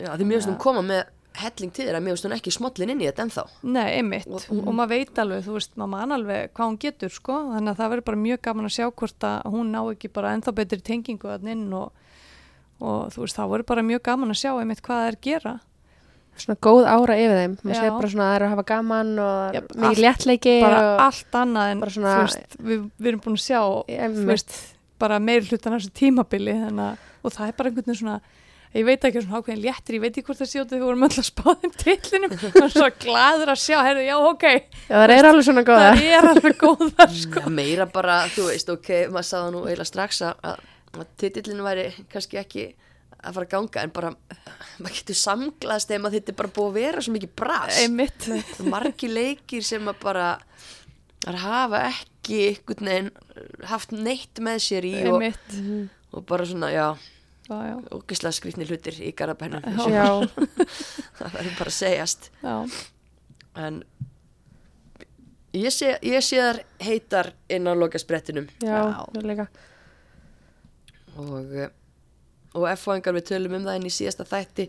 Já, 0.00 0.16
því 0.16 0.24
Já. 0.32 0.50
hún 0.50 0.58
koma 0.58 0.82
með 0.82 1.04
helling 1.40 1.72
til 1.72 1.86
þér 1.88 1.96
að 1.98 2.02
mér 2.04 2.12
finnst 2.14 2.26
hún 2.28 2.34
ekki 2.36 2.52
smollin 2.52 2.90
inn 2.92 3.00
í 3.00 3.06
þetta 3.08 3.24
ennþá. 3.26 3.44
Nei, 3.62 3.88
einmitt, 3.98 4.26
Og- 4.28 4.44
og, 4.52 4.74
maður 4.74 4.88
veit 4.92 5.18
alveg, 5.22 5.44
þú 5.46 5.52
veist, 5.56 5.72
maður 5.76 5.88
man 5.94 6.12
alveg 6.12 6.52
hvað 6.52 6.66
hún 6.68 6.78
getur, 6.78 7.08
sko, 7.10 7.38
þannig 7.54 7.72
að 7.72 7.80
það 7.80 7.90
verður 7.94 8.04
bara 8.10 8.16
mjög 8.26 8.40
gaman 8.42 8.64
að 8.68 8.74
sjá 8.76 8.86
hvort 8.92 9.26
að 9.28 9.42
hún 9.54 9.70
ná 9.72 9.80
ekki 9.94 10.12
bara 10.12 10.32
ennþá 10.36 10.54
betri 10.54 10.80
tengingu 10.82 11.28
að 11.32 11.48
inn 11.48 11.72
og, 11.72 11.92
og 12.80 13.12
þú 13.14 13.24
veist, 13.24 13.36
það 13.38 13.52
verður 13.54 13.66
bara 13.72 13.82
mjög 13.82 14.02
gaman 14.02 14.30
að 14.34 14.40
sjá 14.42 14.50
einmitt 14.60 14.82
hvað 14.82 15.02
það 15.02 15.12
er 15.12 15.18
gera. 15.22 15.54
Svona 16.32 16.56
góð 16.64 16.86
ára 16.88 17.14
yfir 17.20 17.36
þeim. 17.36 17.54
Maður 17.62 17.76
sé 17.76 17.88
bara 17.92 18.08
svona 18.08 18.24
að 18.24 18.30
það 18.32 18.36
er 18.38 18.44
að 18.46 18.52
hafa 18.54 18.62
gaman 18.70 19.10
og 19.20 19.54
Já, 19.56 19.60
mikið 19.60 19.88
allt- 19.88 19.98
léttleiki 20.04 20.54
Bara 20.62 20.78
og, 20.94 21.00
allt 21.04 21.32
annað 21.42 21.72
en, 21.72 21.80
bara 21.80 21.90
svona- 21.92 22.14
þú 22.16 22.22
veist, 22.22 22.56
við, 22.58 22.90
við 22.98 23.08
erum 23.12 23.20
búin 23.20 23.36
að 23.36 23.42
sjá, 23.44 23.60
þú 24.16 24.24
veist, 24.30 24.54
bara 24.98 25.18
meir 25.20 25.42
hlutan 25.42 25.74
af 25.76 25.82
þessu 25.82 25.92
tímabili, 25.92 26.54
þannig 26.56 26.86
að, 26.88 26.96
og 27.22 27.32
það 27.32 27.48
er 27.48 27.52
bara 27.58 27.68
einhvern 27.68 27.84
veginn 27.84 28.00
svona, 28.00 28.20
ég 28.72 28.86
veit 28.88 29.04
ekki 29.08 29.22
svona 29.22 29.40
ákveðin 29.40 29.62
léttir, 29.62 29.96
ég 29.96 30.02
veit 30.04 30.12
ekki 30.16 30.26
hvort 30.28 30.40
það 30.40 30.50
sjótið 30.52 30.78
við 30.78 30.84
vorum 30.86 31.06
öll 31.06 31.18
að 31.22 31.26
spá 31.28 31.42
þeim 31.62 31.74
tillinum, 31.82 32.36
er 32.62 32.72
svo 32.72 32.88
gladur 33.04 33.52
að 33.52 33.60
sjá, 33.62 33.78
herru, 33.86 34.04
já, 34.06 34.14
ok, 34.28 34.46
Já, 34.48 34.94
það 34.94 35.14
er 35.16 35.28
alveg 35.30 35.48
svona 35.48 35.64
góða 35.68 35.88
það 35.88 36.04
er 36.18 36.28
alveg 36.32 36.60
góðar, 36.62 37.16
sko. 37.22 37.42
Já, 37.44 37.54
meira 37.58 37.88
bara, 37.92 38.20
þú 38.32 38.46
veist, 38.48 38.72
ok, 38.72 38.92
maður 39.12 39.28
sagði 39.28 39.56
nú 39.56 39.64
eiginlega 39.66 39.90
strax 39.90 40.22
að, 40.28 40.46
að, 40.52 41.10
titillin 41.20 41.64
væri 41.66 41.88
kannski 42.12 42.40
ekki 42.40 42.68
að 43.22 43.36
fara 43.36 43.46
að 43.46 43.52
ganga 43.52 43.82
en 43.86 43.92
bara, 43.94 44.14
maður 44.82 44.96
getur 44.98 45.18
samglaðst 45.20 45.92
maður 45.94 46.16
þetta 46.18 46.32
er 46.32 46.38
bara 46.40 46.54
búið 46.56 46.70
að 46.70 46.78
vera 46.80 47.04
svo 47.04 47.14
mikið 47.14 47.34
bras. 47.38 47.78
Einmitt. 47.78 48.26
margi 48.66 49.10
leikir 49.10 49.66
sem 49.66 49.86
að 49.92 50.00
bara 50.02 50.30
að 51.30 51.38
hafa 51.44 51.84
ekki 51.92 52.40
einhvern 52.48 52.90
veginn 52.90 53.10
haft 53.70 53.94
neitt 53.94 54.42
með 54.42 54.62
sér 54.64 54.88
í 54.88 54.94
og, 55.10 55.22
og 56.12 56.24
bara 56.26 56.46
svona, 56.48 56.72
já, 56.74 56.86
Já, 57.50 57.56
já, 57.66 57.74
ógislega 57.96 58.32
skrýtni 58.36 58.64
hlutir 58.68 58.94
í 59.02 59.10
garabænum 59.18 59.64
Já, 59.90 60.06
það 61.18 61.32
verður 61.34 61.56
bara 61.58 61.72
að 61.72 61.76
segjast. 61.78 62.30
Já. 62.42 62.54
en 63.66 63.80
ég 65.52 65.74
sé, 65.74 65.90
ég 66.06 66.22
sé 66.24 66.38
þar 66.40 66.60
heitar 66.86 67.32
inn 67.52 67.66
á 67.68 67.72
lokasprettinum. 67.76 68.46
Já, 68.62 68.78
er 69.18 69.26
líka. 69.28 69.48
Og, 71.18 71.50
eh, 71.52 71.68
og 72.56 72.64
F-fáingar 72.76 73.12
við 73.18 73.26
tölum 73.32 73.58
um 73.58 73.66
það 73.66 73.76
inn 73.80 73.90
í 73.90 73.92
síðasta 73.92 74.24
þætti 74.30 74.68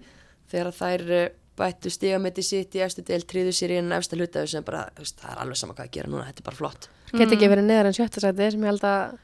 þegar 0.51 0.73
þær 0.75 1.05
eh, 1.19 1.29
bættu 1.55 1.91
stigametti 1.93 2.41
sitt 2.43 2.73
í 2.75 2.81
efstu 2.83 3.03
del 3.05 3.21
tríðu 3.29 3.53
sér 3.53 3.75
í 3.75 3.77
enn 3.79 3.93
efsta 3.95 4.17
hluta 4.17 4.43
sem 4.49 4.65
bara, 4.65 4.87
veist, 4.97 5.19
það 5.21 5.35
er 5.35 5.41
alveg 5.45 5.59
sama 5.61 5.75
hvað 5.77 5.85
að 5.87 5.93
gera 5.99 6.09
núna 6.11 6.25
þetta 6.31 6.41
er 6.43 6.49
bara 6.49 6.59
flott. 6.63 6.89
Get 7.13 7.27
Mm. 7.29 7.33
ekki 7.37 7.49
verið 7.53 7.67
neðar 7.69 7.85
en 7.91 7.93
sjötta 7.93 8.23
sæti 8.23 8.47
sem 8.51 8.63
ég 8.65 8.71
held 8.73 8.85
að 8.89 9.17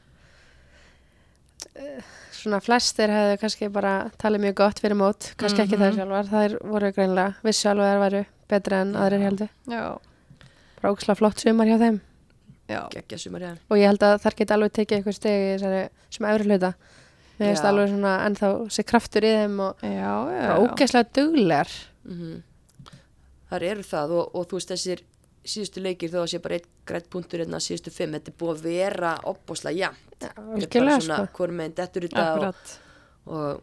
eh, 1.74 2.10
svona 2.40 2.60
flestir 2.64 3.12
hefðu 3.12 3.38
kannski 3.42 3.68
bara 3.72 3.94
talið 4.20 4.44
mjög 4.46 4.54
gott 4.60 4.80
fyrir 4.82 4.96
mót, 4.98 5.30
kannski 5.40 5.62
ekki 5.64 5.76
Mhm. 5.78 5.82
þær 5.82 5.98
sjálfar 6.00 6.30
þær 6.34 6.54
voru 6.72 6.92
greinlega, 6.96 7.34
vissu 7.44 7.68
alveg 7.70 7.86
að 7.86 7.94
þær 7.94 8.04
væru 8.06 8.22
betri 8.50 8.74
en 8.80 8.94
aðrir 8.94 9.24
heldur, 9.26 9.48
Já, 9.68 9.82
bara 10.80 10.92
óksla 10.94 11.16
flott 11.16 11.38
sumar 11.38 11.66
hjá 11.66 11.78
þeim. 11.78 12.00
Já, 12.70 12.80
geggja 12.90 13.18
sumar 13.18 13.40
hérna 13.40 13.58
og 13.70 13.76
ég 13.78 13.86
held 13.90 13.98
að 14.06 14.20
þær 14.22 14.36
geti 14.36 14.54
alveg 14.54 14.72
tekið 14.72 14.98
eitthvað 14.98 15.14
stegi 15.14 15.46
í 15.46 15.54
þessari 15.58 15.88
sem 16.10 16.26
efri 16.26 16.44
hluta. 16.48 16.74
Mér 17.40 17.46
finnst 17.54 17.64
alveg 17.64 17.88
svona 17.88 18.12
ennþá 18.26 18.70
sé 18.70 18.84
kraftur 18.84 19.22
í 19.24 19.32
þeim 19.32 19.60
og 19.60 19.76
ógeðslega 19.82 21.12
duglegar. 21.14 21.68
Mm 22.04 22.42
þar 23.50 23.62
eru 23.66 23.82
það 23.82 24.10
og, 24.14 24.34
og 24.38 24.44
þú 24.46 24.58
veist 24.60 24.70
þessir 24.70 25.00
síðustu 25.44 25.80
leikir 25.82 26.10
þó 26.12 26.20
að 26.24 26.28
sé 26.34 26.38
bara 26.44 26.58
eitt 26.58 26.68
grætt 26.86 27.08
punktur 27.10 27.40
hérna 27.42 27.60
síðustu 27.62 27.90
fimm, 27.94 28.12
þetta 28.18 28.30
er 28.32 28.38
búið 28.40 28.54
að 28.56 28.62
vera 28.66 29.12
opbúslega 29.30 29.76
jafn, 29.78 30.06
Já, 30.20 30.28
þetta 30.36 30.78
er 30.78 30.84
bara 30.84 31.00
svona 31.00 31.18
sko. 31.24 31.36
hvort 31.38 31.54
meginn 31.56 31.74
dettur 31.78 32.06
þetta 32.08 32.20
og, 32.20 32.30
akkurat. 32.30 32.74
og 33.26 33.62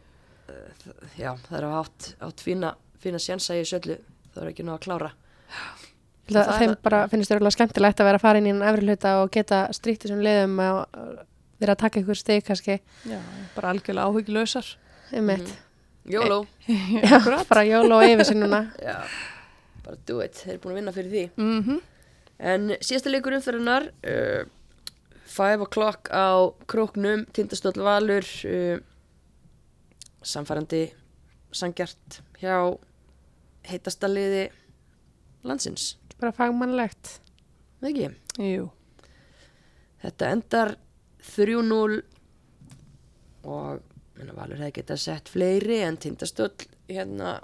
uh, 0.50 1.08
já, 1.18 1.30
það 1.48 1.58
er 1.60 1.66
átt, 1.70 2.08
átt 2.28 2.40
fína, 2.42 2.72
fína 2.98 3.20
sjensa 3.22 3.54
í 3.54 3.62
þessu 3.62 3.78
öllu. 3.82 3.98
Það 4.34 4.42
er 4.44 4.50
ekki 4.52 4.66
ná 4.66 4.72
að 4.74 4.82
klára. 4.88 5.12
Að 6.28 6.50
þeim 6.58 6.72
það- 6.74 6.82
bara 6.84 6.98
finnst 7.08 7.30
þér 7.30 7.38
alveg 7.40 7.54
skemmtilegt 7.56 8.00
að 8.02 8.08
vera 8.10 8.18
að 8.20 8.24
fara 8.26 8.38
inn 8.42 8.46
í 8.46 8.50
enn 8.52 8.66
efri 8.68 8.84
hluta 8.88 9.14
og 9.22 9.30
geta 9.32 9.62
stríkt 9.72 10.04
þessum 10.04 10.20
liðum 10.26 10.58
og 10.60 10.82
og 10.98 11.24
vera 11.62 11.74
að 11.74 11.80
taka 11.80 12.00
ykkur 12.02 12.18
steg 12.20 12.44
kannski. 12.46 12.76
Já, 13.08 13.18
bara 13.56 13.72
algjörlega 13.72 14.04
áhyggjulausar. 14.10 14.68
einmitt, 15.12 15.48
YOLO, 16.06 16.42
já, 16.68 17.18
bara 17.50 17.64
jól 17.66 17.90
og 17.96 18.04
yfir 18.04 18.24
sér 18.28 18.36
núna. 18.42 18.60
Já, 18.82 18.98
bara 19.88 19.98
do 20.08 20.20
it 20.24 20.36
þeir 20.36 20.54
eru 20.54 20.62
búin 20.64 20.74
að 20.74 20.80
vinna 20.82 20.94
fyrir 20.96 21.14
því. 21.14 21.24
Mm 21.40 21.80
En 22.38 22.68
síðasta 22.78 23.10
leikur 23.10 23.34
umferðunar 23.34 23.88
uh, 24.06 24.44
5 25.26 25.64
o'clock 25.64 26.06
á 26.14 26.54
króknum, 26.70 27.24
tindastóll 27.34 27.74
valur 27.82 28.22
uh, 28.46 28.78
samfærandi 30.22 30.84
sangjart 31.50 32.20
hjá 32.38 32.78
heitasta 33.66 34.06
liði 34.06 34.44
landsins, 35.42 35.96
bara 36.20 36.30
fagmannlegt. 36.36 37.16
Ekki? 37.82 38.12
Jú, 38.38 38.70
Þetta 40.02 40.30
endar 40.30 40.74
3-0 41.26 41.98
og 43.48 43.82
menna, 44.18 44.34
valur 44.34 44.60
hefði 44.62 44.76
getað 44.78 45.00
sett 45.02 45.30
fleiri 45.32 45.80
en 45.82 45.98
tindastóll 45.98 46.54
hérna 46.86 47.38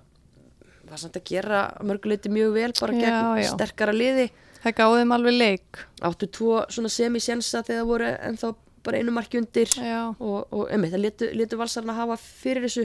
var 0.91 1.01
samt 1.03 1.17
að 1.21 1.25
gera 1.31 1.63
mörguleiti 1.83 2.31
mjög 2.33 2.53
vel 2.57 2.73
bara 2.81 2.93
gegn 2.93 3.09
Já, 3.09 3.23
já. 3.45 3.51
sterkara 3.55 3.93
liði 3.97 4.29
það 4.65 4.77
gáði 4.81 5.01
þeim 5.03 5.15
alveg 5.19 5.35
leik. 5.39 5.81
áttu 6.09 6.29
tvo 6.33 6.61
svona 6.73 6.89
semi-sjensa 6.93 7.63
þegar 7.67 7.81
það 7.83 7.91
voru 7.93 8.13
ennþá 8.31 8.53
bara 8.85 9.01
einu 9.01 9.13
marki 9.17 9.39
undir 9.41 9.71
Já, 9.81 10.03
og, 10.19 10.39
og 10.53 10.69
emmi, 10.73 10.91
það 10.93 11.03
letu, 11.07 11.29
letu 11.37 11.57
valsarna 11.61 11.95
hafa 11.97 12.17
fyrir 12.21 12.67
þessu 12.69 12.85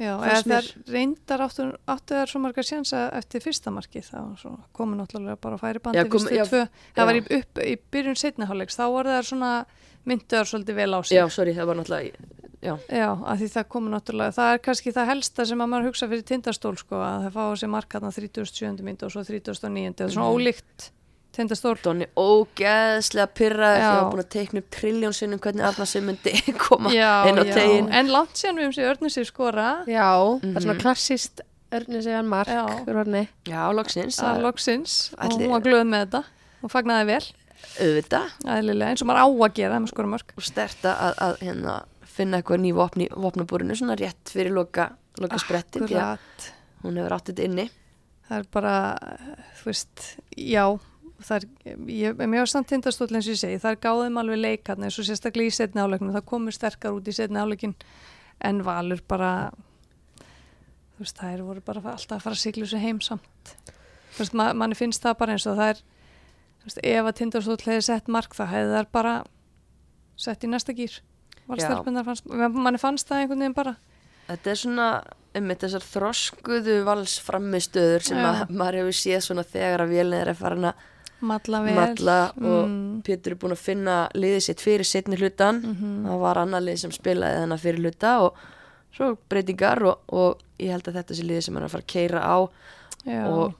já, 0.00 0.12
eða 0.16 0.42
þær 0.44 0.70
reyndar 0.92 1.44
áttu, 1.46 1.66
áttu 1.88 2.16
þær 2.18 2.32
svo 2.32 2.40
margar 2.44 2.64
sjansa 2.68 3.02
eftir 3.16 3.44
fyrsta 3.44 3.72
marki, 3.72 4.00
það 4.04 4.30
var 4.30 4.40
svo 4.40 4.54
komin 4.76 5.00
náttúrulega 5.00 5.36
bara 5.40 5.56
að 5.56 5.64
færi 5.66 5.82
bandi 5.84 6.00
Já, 6.00 6.04
kom- 6.12 6.30
já. 6.32 6.44
Það 6.96 7.10
var 7.10 7.20
í, 7.20 7.22
upp, 7.40 7.60
í 7.64 7.74
byrjun 7.92 8.16
setniháleiks, 8.20 8.76
þá 8.80 8.84
voru 8.92 9.12
þær 9.16 9.28
svona 9.32 9.52
mynduðar 10.06 10.48
svolítið 10.52 10.76
vel 10.82 10.92
á 10.94 11.00
sig. 11.04 11.16
já, 11.18 11.24
sorry, 11.32 11.52
það 11.56 11.66
var 11.72 11.80
náttúrulega 11.80 12.45
já, 12.62 12.74
Já, 12.90 13.08
að 13.26 13.38
því 13.42 13.48
það 13.56 13.68
komur 13.68 13.90
náttúrulega, 13.94 14.34
það 14.36 14.52
er 14.54 14.58
kannski 14.58 14.92
það 14.92 15.06
helsta 15.12 15.46
sem 15.46 15.58
að 15.60 15.68
maður 15.72 15.88
hugsa 15.90 16.08
fyrir 16.08 16.22
tindastól 16.24 16.76
sko, 16.76 16.96
að 16.96 17.24
það 17.26 17.32
fá 17.32 17.44
sér 17.60 17.70
markaðna 17.76 18.12
37. 18.12 18.82
mynd 18.82 19.02
og 19.02 19.10
svo 19.12 19.24
39. 19.24 19.94
Það 19.96 20.06
er 20.06 20.14
svona 20.16 20.30
Mhm. 20.30 20.36
ólíkt 20.36 20.90
tindastól. 21.36 21.76
Donni 21.84 22.06
ógeðslega 22.16 23.26
pyrraði 23.36 23.80
Já. 23.80 23.86
því 23.86 23.96
að 23.96 24.02
var 24.02 24.12
búin 24.12 24.24
að 24.24 24.30
teikna 24.36 24.58
upp 24.62 24.70
trilljón 24.70 25.12
sinnum 25.16 25.38
hvernig 25.44 25.66
Arnarsson 25.68 26.06
myndi 26.06 26.32
koma 26.66 26.90
Já, 26.94 27.10
inn 27.28 27.38
á 27.38 27.44
tegin 27.52 27.90
en 27.92 28.08
langt 28.08 28.32
síðan 28.40 28.56
við 28.60 28.66
um 28.66 28.72
sig 28.72 28.84
örnir 28.88 29.12
sér 29.12 29.26
skora. 29.28 29.84
já, 29.86 30.06
það 30.40 30.56
er 30.56 30.60
svona 30.64 30.74
Mhm. 30.74 30.80
klassíst 30.80 31.40
örnir 31.72 32.02
sig 32.02 32.14
hann 32.14 32.28
mark 32.28 32.48
Já. 32.48 32.64
já, 33.44 33.72
loksins, 33.74 34.16
Það 34.16 34.30
er 34.30 34.38
það 34.38 34.42
loksins 34.46 35.12
og 35.18 35.30
hún 35.32 35.50
var 35.50 35.60
glöð 35.60 35.84
með 35.90 36.06
þetta 36.06 36.24
og 36.62 36.70
fagnaði 36.72 37.06
vel, 37.06 37.26
auðvitað 37.80 38.30
aðlilega, 38.46 38.88
eins 38.90 39.02
og 39.02 39.08
maður 39.08 39.20
á 39.20 39.28
að 39.28 39.54
gera 39.54 39.78
með 39.80 39.88
skora 39.92 40.08
mörg. 40.14 40.32
og 40.36 40.42
sterta 40.46 40.94
að, 40.96 41.14
að 41.26 41.38
hérna, 41.44 41.74
finna 42.16 42.40
eitthvað 42.40 42.62
ný 42.64 42.74
vopni, 42.76 43.08
vopnabúrinu 43.12 43.76
svona 43.76 43.96
rétt 43.98 44.32
fyrir 44.32 44.54
loka, 44.56 44.90
loka 45.20 45.36
Akkurat. 45.36 46.46
hún 46.82 46.96
hefur 47.00 47.16
átt 47.16 47.32
þetta 47.32 47.48
inni 47.50 47.66
Það 48.26 48.40
er 48.40 48.46
bara, 48.50 48.74
þú 49.60 49.68
veist, 49.68 50.04
já, 50.34 50.62
það 51.22 51.36
er, 51.36 51.44
ég, 51.94 52.16
var 52.18 52.50
samt 52.50 52.68
tindastóll 52.72 53.12
eins 53.12 53.28
og 53.28 53.36
ég 53.36 53.38
segi, 53.38 53.60
það 53.62 53.76
er 53.76 53.82
gáðum 53.84 54.18
alveg 54.18 54.40
leikarni 54.40 54.88
og 54.90 55.06
sérstaklega 55.06 55.52
í 55.52 55.54
setni 55.54 55.82
áleikinu, 55.82 56.14
það 56.16 56.26
komur 56.32 56.56
sterkar 56.56 56.96
út 56.96 57.06
í 57.06 57.14
setni 57.14 57.38
áleikin 57.38 57.76
en 58.42 58.64
valur 58.66 59.02
bara, 59.06 59.30
þú 60.18 61.04
veist, 61.04 61.20
það 61.20 61.36
er 61.36 61.44
voru 61.46 61.62
bara 61.68 61.84
alltaf 61.92 62.16
að 62.18 62.24
fara 62.24 62.38
að 62.38 62.42
sigla 62.42 62.66
þessu 62.66 62.82
heim 62.82 62.98
samt. 63.04 63.54
Þú 64.16 64.24
veist, 64.24 64.36
ma 64.42 64.48
manni 64.58 64.78
finnst 64.78 65.06
það 65.06 65.18
bara 65.22 65.36
eins 65.36 65.46
og 65.46 65.60
það 65.60 65.70
er, 65.76 65.84
þú 66.58 66.70
veist, 66.70 66.82
ef 66.82 67.10
að 67.12 67.18
tindastóll 67.20 67.60
hefði 67.62 67.88
sett 67.92 68.10
mark 68.10 68.34
það 68.34 68.54
hefði 68.56 68.74
það 68.74 68.92
bara 68.98 69.16
sett 70.18 70.42
í 70.42 70.50
næsta 70.50 70.74
gýr. 70.74 70.98
Valstelpunar 71.48 72.04
fannst, 72.04 72.26
manni 72.26 72.78
fannst 72.82 73.08
það 73.08 73.20
einhvern 73.22 73.38
veginn 73.44 73.54
bara. 73.54 73.76
Þetta 74.26 74.50
er 74.50 74.58
svona, 74.58 74.86
um 75.38 75.48
þessar 75.54 75.84
þroskuðu 75.86 76.76
valsframistöður 76.88 78.02
sem 78.08 78.18
að, 78.18 78.40
maður 78.50 78.78
hefur 78.80 78.96
séð 78.98 79.20
svona 79.28 79.44
þegar 79.46 79.84
að 79.84 79.92
vélina 79.94 80.20
er 80.24 80.30
að 80.32 80.40
fara 80.40 80.56
hana 80.58 80.72
Malla 81.26 81.60
vel. 81.64 81.74
matla 81.78 82.16
og 82.36 82.66
Mm. 82.68 83.02
Pétur 83.06 83.32
er 83.32 83.36
búin 83.40 83.52
að 83.54 83.62
finna 83.62 83.94
liðið 84.14 84.42
sitt 84.42 84.60
fyrir 84.60 84.84
setni 84.84 85.16
hlutan 85.16 85.62
Mhm. 85.62 86.06
það 86.06 86.18
var 86.20 86.36
annar 86.38 86.60
lið 86.62 86.78
sem 86.78 86.90
spilaði 86.90 87.38
þennan 87.40 87.58
fyrir 87.62 87.78
hluta 87.80 88.20
og 88.24 88.34
svo 88.92 89.16
breytingar 89.28 89.82
og, 89.86 89.98
og 90.08 90.38
ég 90.58 90.70
held 90.70 90.82
að 90.88 90.94
þetta 91.02 91.14
sé 91.14 91.22
liðið 91.22 91.42
sem 91.42 91.54
hann 91.54 91.62
er 91.62 91.68
að 91.68 91.72
fara 91.72 91.82
að 91.82 91.86
keira 91.86 92.20
á 92.20 92.38
Já. 93.06 93.26
og 93.28 93.54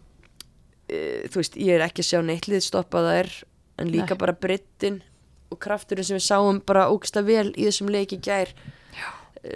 e, 0.89 1.29
þú 1.29 1.35
veist, 1.37 1.55
ég 1.57 1.75
er 1.75 1.87
ekki 1.89 2.03
að 2.03 2.11
sjá 2.11 2.25
neitt 2.25 2.49
lið 2.49 2.63
stoppa 2.63 2.99
þær 2.99 3.45
en 3.79 3.89
líka 3.93 4.11
Nei. 4.15 4.19
bara 4.19 4.33
breyttin 4.33 5.03
og 5.51 5.59
krafturinn 5.63 6.05
sem 6.09 6.17
við 6.19 6.27
sáum 6.27 6.61
bara 6.67 6.89
ógsta 6.93 7.23
vel 7.27 7.51
í 7.55 7.67
þessum 7.69 7.91
leiki 7.93 8.19
gær. 8.23 8.51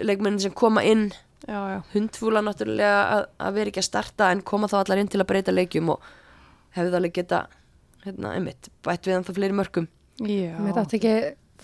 Leikmennin 0.01 0.39
sem 0.39 0.53
koma 0.55 0.83
inn 0.87 1.09
hundfúla 1.93 2.41
náttúrulega 2.45 2.99
að, 3.15 3.23
að 3.41 3.55
vera 3.57 3.71
ekki 3.73 3.81
að 3.81 3.87
starta 3.89 4.29
en 4.31 4.43
koma 4.45 4.69
þá 4.71 4.77
allar 4.83 5.01
inn 5.01 5.09
til 5.11 5.19
að 5.23 5.29
breyta 5.31 5.51
leikjum 5.55 5.89
og 5.95 6.05
hefði 6.77 6.95
alveg 6.99 7.15
geta 7.17 7.39
hérna, 8.05 8.35
einmitt, 8.37 8.69
bætt 8.85 9.09
við 9.09 9.17
hann 9.17 9.25
það 9.27 9.39
fleiri 9.39 9.57
mörgum 9.57 9.87
já. 10.21 10.53
Mér 10.61 10.79
átti 10.83 10.99
ekki 11.01 11.15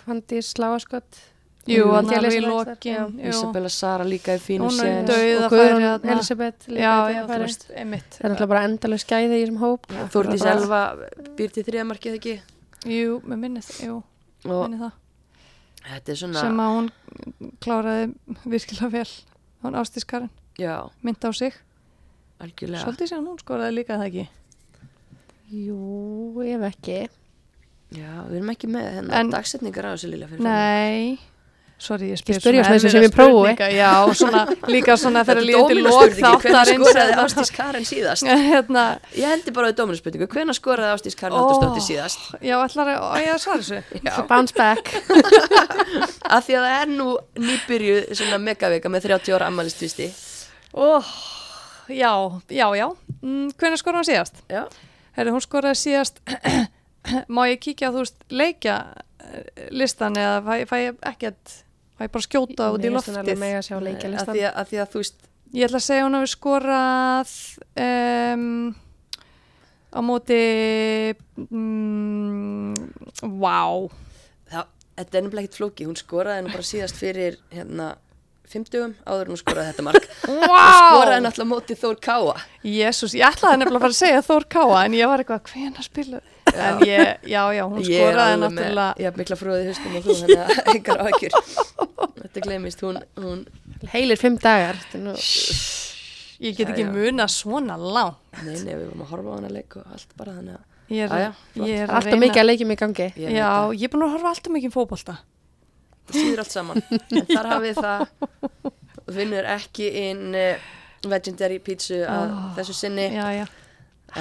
Fandís 0.01 0.49
Sláaskott 0.55 1.21
Jú, 1.67 1.81
Jú, 1.81 1.87
hann 1.91 2.07
alveg 2.15 2.37
í 2.37 2.43
lokin. 2.45 3.17
Isabella 3.27 3.69
Sara 3.69 4.05
líka 4.07 4.37
í 4.37 4.39
fínu 4.39 4.69
er 4.81 5.01
dauð. 5.03 5.41
og 5.43 5.51
Guðrún. 5.51 6.05
Elisabeth 6.13 6.69
líka 6.71 6.79
já, 6.79 6.93
já, 7.11 7.21
Það 7.27 7.41
er 7.43 7.89
náttúrulega 8.31 8.47
bara 8.53 8.61
endalega 8.69 9.03
skæði 9.03 9.35
í 9.35 9.41
þessum 9.41 9.57
hóp. 9.59 9.89
Bara- 9.91 10.53
Elva 10.53 10.81
býr 11.35 11.51
til 11.51 11.65
þriðamarkið 11.67 12.15
ekki? 12.21 12.35
Jú, 12.87 13.17
með 13.27 13.41
minnið, 13.43 13.71
jú, 13.83 13.97
og 14.55 14.63
minnið 14.67 14.83
það. 14.85 14.97
þetta 15.87 16.11
er 16.13 16.19
svona 16.21 16.41
sem 16.45 16.59
að 16.63 16.73
hún 16.77 16.89
kláraði 17.63 18.09
virkilega 18.45 18.89
vel. 18.97 19.09
Hún 19.63 19.77
ástískarinn, 19.81 20.29
já, 20.61 20.75
mynd 21.03 21.23
á 21.25 21.31
sig. 21.33 21.53
Algjörlega. 22.39 22.83
Svolítið 22.85 23.07
sem 23.09 23.25
hún 23.25 23.39
skoraði 23.41 23.73
líka 23.79 23.97
það 23.97 24.09
ekki? 24.11 24.27
Jú, 25.51 26.43
ef 26.43 26.65
ekki. 26.67 26.97
Já, 27.95 28.11
við 28.27 28.35
erum 28.41 28.51
ekki 28.51 28.67
með 28.69 28.87
hérna 28.97 29.19
En- 29.21 29.29
dagsetningar 29.31 29.85
á 29.87 29.91
þessu 29.95 30.09
lilla 30.11 30.27
fyrir. 30.27 30.43
Nei, 30.43 31.17
sorry, 31.77 32.07
ég 32.11 32.17
spyr 32.19 32.39
svona 32.41 32.57
eins 32.57 32.67
og 32.67 32.73
erfiðar 32.73 32.93
sem 32.93 33.03
ég 33.05 33.13
prófi. 33.13 33.51
Já, 33.77 33.91
svona, 34.17 34.39
líka 34.71 34.95
svona 34.97 35.21
þegar 35.27 35.43
til 35.43 35.53
lók 35.53 35.69
dóminaspurningi, 35.69 36.21
hvenær 36.41 36.55
þáttarins 36.57 36.81
skoraði 36.81 37.11
eða- 37.13 37.25
Ástís 37.27 37.51
Karen 37.57 37.85
síðast? 37.85 38.29
Hérna, 38.51 38.83
ég 39.13 39.29
hendi 39.33 39.53
bara 39.53 39.69
á 39.69 39.77
dóminaspurningu, 39.77 40.27
hvenær 40.33 40.57
skoraði 40.57 40.95
Ástís 40.95 41.17
Karen 41.19 41.37
Ó. 41.37 41.41
Haldursdóttir 41.43 41.85
síðast? 41.85 42.25
já, 42.41 42.55
ég 43.21 43.33
að 43.35 43.43
svara 43.43 43.61
þessu. 43.61 43.81
Já, 44.07 44.13
Bounce 44.31 44.57
back. 44.57 44.89
Af 46.37 46.47
því 46.47 46.57
að 46.57 46.65
það 46.65 46.77
er 46.81 46.91
nú 46.95 47.07
nýbyrjuð 47.45 48.09
svona 48.17 48.39
megavika 48.41 48.89
með 48.91 49.05
30 49.11 49.37
ára 49.37 49.47
ammælistvisti 49.51 50.09
Ó, 50.73 50.99
já, 51.93 52.11
já, 52.51 52.67
já. 52.75 52.87
Mm, 53.21 53.53
hvernig 53.57 53.79
skoraði 53.79 54.01
hún 54.01 54.09
síðast? 54.09 54.41
já, 54.51 54.65
Herri, 55.17 55.31
hún 55.33 55.41
skoraði 55.45 55.79
síðast. 55.79 56.19
Má 57.33 57.45
ég 57.47 57.61
kíkja 57.63 57.93
þú 57.93 58.01
veist 58.03 58.17
leikja 58.33 58.75
eh, 59.23 59.69
listan 59.71 60.17
eða 60.19 60.41
fæ, 60.43 60.65
fæ 60.67 60.75
ég 60.81 60.97
ekkert 61.07 61.55
fæ 61.97 62.05
ég 62.05 62.13
bara 62.13 62.27
skjóta 62.27 62.69
út 62.73 62.85
í 62.85 62.93
loftið. 62.93 63.17
að 63.33 63.65
sjá 63.65 63.75
af 63.77 63.83
leikjalistan 63.87 64.35
því 64.37 64.45
að, 64.45 64.53
að 64.61 64.71
því 64.71 64.81
að 64.83 64.93
þú 64.93 65.03
veist 65.03 65.27
Ég 65.55 65.67
ætla 65.67 65.79
að 65.79 65.85
segja 65.85 66.03
hún 66.03 66.17
hafi 66.17 66.29
skorað 66.33 67.29
um, 67.79 68.47
á 69.95 69.99
móti 70.03 70.39
mm, 71.47 72.73
Vá. 73.39 73.61
Það, 74.51 74.67
þetta 74.99 75.19
er 75.19 75.23
nefnilega 75.23 75.45
ekkert 75.45 75.59
flóki, 75.61 75.87
hún 75.87 75.95
skoraði 75.99 76.43
nú 76.43 76.51
bara 76.51 76.67
síðast 76.67 76.99
fyrir 76.99 77.39
hérna 77.53 77.93
50 78.51 78.99
áður 79.07 79.23
en 79.29 79.33
hún 79.33 79.39
skoraði 79.39 79.71
þetta 79.71 79.85
mark. 79.87 80.09
Og 80.31 80.43
skoraði 80.43 81.23
náttúrulega 81.23 81.51
móti 81.53 81.79
Þór 81.79 81.97
Káa. 82.03 82.35
Jésús, 82.67 83.15
ég 83.15 83.27
ætlaði 83.27 83.61
nefnilega 83.63 83.79
að 83.79 83.87
fara 83.87 83.95
að 83.95 84.01
segja 84.01 84.25
Þór 84.27 84.49
Káa 84.57 84.83
en 84.83 84.99
ég 84.99 85.11
var 85.11 85.23
eitthvað, 85.23 85.53
hvena 85.53 85.87
spilu 85.87 86.21
en 86.65 86.81
ég, 86.87 87.01
já, 87.31 87.41
já, 87.57 87.63
hún 87.69 87.81
ég 87.83 88.01
skoraði 88.01 88.33
alveg 88.35 88.41
með, 88.41 88.57
náttúrulega 88.57 89.01
ég 89.01 89.09
haf 89.11 89.19
mikla 89.21 89.37
fróðið 89.39 89.69
hustum 89.71 89.97
og 89.99 90.05
þú 90.07 90.15
þannig 90.21 90.41
að 90.43 90.71
engar 90.73 91.01
áhyggjur. 91.05 91.37
Þetta 92.21 92.43
glemist, 92.47 92.83
hún, 92.85 92.99
hún 93.21 93.43
Heilir 93.93 94.17
fimm 94.19 94.37
dagar. 94.41 94.79
Nú- 94.97 95.17
ég 96.43 96.57
get 96.57 96.67
Já, 96.67 96.73
ekki 96.73 96.83
já. 96.85 96.91
muna 96.93 97.27
svona 97.31 97.77
langt. 97.77 98.17
Nei, 98.43 98.57
nei, 98.65 98.73
við 98.75 98.83
vorum 98.89 99.05
að 99.05 99.11
horfa 99.13 99.29
á 99.29 99.35
hana 99.39 99.49
leik 99.53 99.77
og 99.79 99.87
allt 99.93 100.11
bara 100.19 100.33
þannig 100.37 100.57
að 100.57 100.95
ég 100.97 101.03
er, 101.03 101.09
Já, 101.09 101.29
já, 101.57 101.63
ég 101.67 101.81
er 101.85 101.93
alltaf 101.97 102.19
mikið 102.21 102.41
að 102.43 102.47
leikjum 102.51 102.73
í 102.73 102.77
gangi. 102.83 103.07
Ég 103.23 103.33
Já, 103.37 103.45
að 103.51 103.73
ég 103.77 103.87
er 103.87 103.93
búin 103.95 104.05
að 104.07 104.13
horfa 104.17 104.31
alltaf 104.33 104.53
mikið 104.57 104.69
í 104.69 104.75
fótbolta. 104.75 105.15
Það 106.07 106.19
síður 106.21 106.43
allt 106.43 106.53
saman. 106.55 106.83
En 107.11 107.25
þar 107.31 107.49
hafið 107.51 107.79
það. 107.83 108.03
Og 109.07 109.09
finnur 109.17 109.47
ekki 109.55 109.87
inn 110.03 110.35
uh, 110.37 110.67
legendary 111.07 111.57
pizza 111.63 111.97
að 112.11 112.31
Ó. 112.31 112.37
þessu 112.59 112.75
sinni. 112.81 113.07
Já, 113.15 113.25
já, 113.41 113.45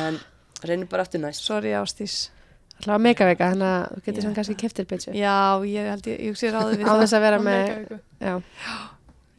en 0.03 0.19
reynir 0.65 0.89
bara 0.89 1.03
aftur 1.07 1.21
næst 1.21 1.45
sorry 1.45 1.75
Ástís 1.77 2.31
Alltaf 2.77 3.01
megavika 3.01 3.51
Þannig 3.53 3.69
að 3.73 3.85
þú 3.97 4.03
getur 4.07 4.23
svona 4.27 4.37
kannski 4.37 4.57
keftir 4.61 4.85
pitchu 4.91 5.13
Já, 5.17 5.37
ég 5.65 5.87
held 5.93 6.07
ég, 6.11 6.19
ég 6.31 6.37
sé 6.41 6.51
ráði 6.53 6.77
við 6.81 6.85
Á 6.85 6.93
það. 6.93 7.01
þess 7.05 7.15
að 7.17 7.25
vera 7.27 7.39
með. 7.47 8.01
Já, 8.21 8.35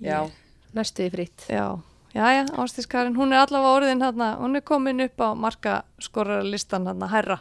já, 0.01 0.19
næstu 0.73 1.05
í 1.05 1.11
frýtt 1.13 1.45
Já, 1.53 1.65
já, 2.17 2.23
já, 2.37 2.43
Ástís 2.63 2.87
Karin, 2.89 3.15
hún 3.17 3.33
er 3.33 3.43
allavega 3.43 3.75
orðin 3.77 4.01
hérna, 4.01 4.31
hún 4.41 4.55
er 4.57 4.65
komin 4.65 5.01
upp 5.05 5.21
á 5.21 5.29
markaskorarlistan 5.37 6.87
hérna, 6.89 7.09
herra. 7.13 7.37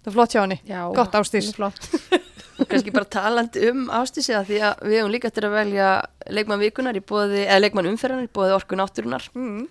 Það 0.00 0.10
er 0.10 0.14
flott 0.16 0.32
hjá 0.34 0.40
henni. 0.44 0.60
Já, 0.70 0.80
Gott, 0.96 1.18
Flott 1.56 1.90
kannski 2.70 2.92
bara 2.92 3.08
talandi 3.08 3.62
um 3.72 3.86
ástísi 3.90 4.34
að 4.36 4.50
því 4.52 4.58
að 4.68 4.82
við 4.86 4.96
hefum 5.00 5.12
líka 5.14 5.28
eftir 5.30 5.46
að 5.48 5.54
velja 5.58 5.86
leikmann 6.30 6.60
vikunar 6.60 6.96
í 6.96 7.02
bóði, 7.02 7.42
eða 7.46 7.58
leikmann 7.64 7.88
umferðanar 7.90 8.26
í 8.28 8.32
bóði 8.36 8.54
orku 8.54 8.76
náttúrunar 8.78 9.26
Mm. 9.34 9.62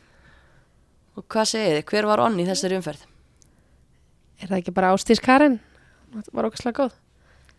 og 1.16 1.26
hvað 1.30 1.50
segið 1.54 1.76
þið, 1.80 1.86
hver 1.94 2.08
var 2.10 2.24
onni 2.26 2.44
í 2.46 2.50
þessari 2.50 2.78
umferð? 2.80 3.04
Er 4.40 4.48
það 4.48 4.58
ekki 4.62 4.74
bara 4.76 4.94
Ástís 4.96 5.22
Karin? 5.24 5.60
Það 6.14 6.32
var 6.34 6.48
okkar 6.50 6.76
góð 6.80 6.96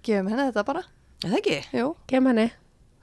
Gefum 0.06 0.30
henni 0.32 0.46
þetta 0.48 0.64
bara. 0.64 0.82
Er 1.20 1.28
það 1.28 1.38
ekki? 1.42 1.58
Jú, 1.76 1.92
Gem 2.08 2.26
henni 2.30 2.48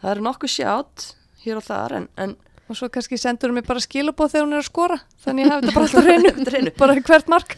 Það 0.02 0.12
eru 0.16 0.26
nokkuð 0.28 0.54
sjátt 0.54 1.06
hér 1.44 1.60
og 1.62 1.66
þar 1.68 1.98
en, 2.00 2.08
en 2.18 2.36
og 2.68 2.76
svo 2.76 2.90
kannski 2.92 3.16
sendur 3.16 3.54
mér 3.56 3.64
bara 3.64 3.80
skilabóð 3.80 4.34
þegar 4.34 4.44
hún 4.44 4.56
er 4.58 4.60
að 4.60 4.66
skora. 4.68 4.96
Þannig 5.24 5.46
ég 5.46 5.52
hafi 5.54 5.68
þetta 5.68 5.76
bara 5.78 5.86
alltaf 5.88 6.08
reynu. 6.10 6.32
Hreinu. 6.50 6.72
bara 6.76 6.96
hvert 7.00 7.30
mark. 7.32 7.54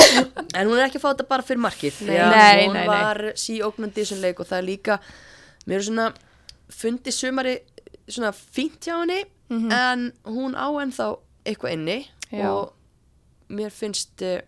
En 0.58 0.68
hún 0.68 0.76
er 0.78 0.84
ekki 0.84 1.00
að 1.00 1.02
fá 1.02 1.08
þetta 1.08 1.26
bara 1.32 1.46
fyrir 1.48 1.62
markið 1.64 1.98
Nei. 2.06 2.18
að 2.20 2.36
Nei, 2.36 2.60
hún 2.68 2.76
nei, 2.76 2.86
var 2.86 3.20
síóknandi 3.42 3.98
í 3.98 4.04
þessum 4.04 4.20
leik 4.22 4.42
og 4.44 4.48
það 4.52 4.60
er 4.60 4.66
líka 4.68 4.98
mér 5.66 5.78
er 5.80 5.86
svona 5.88 6.06
fundið 6.82 7.16
sumari 7.16 7.54
svona 8.06 8.30
fínt 8.36 8.86
hjá 8.86 8.94
henni 9.00 9.18
en 9.72 10.04
hún 10.28 10.54
á 10.54 10.68
ennþá 10.84 11.08
eitthvað 11.48 11.74
inni 11.78 11.96
Já. 12.30 12.46
og 12.52 13.50
mér 13.52 13.72
finnst 13.74 14.22
uh, 14.24 14.38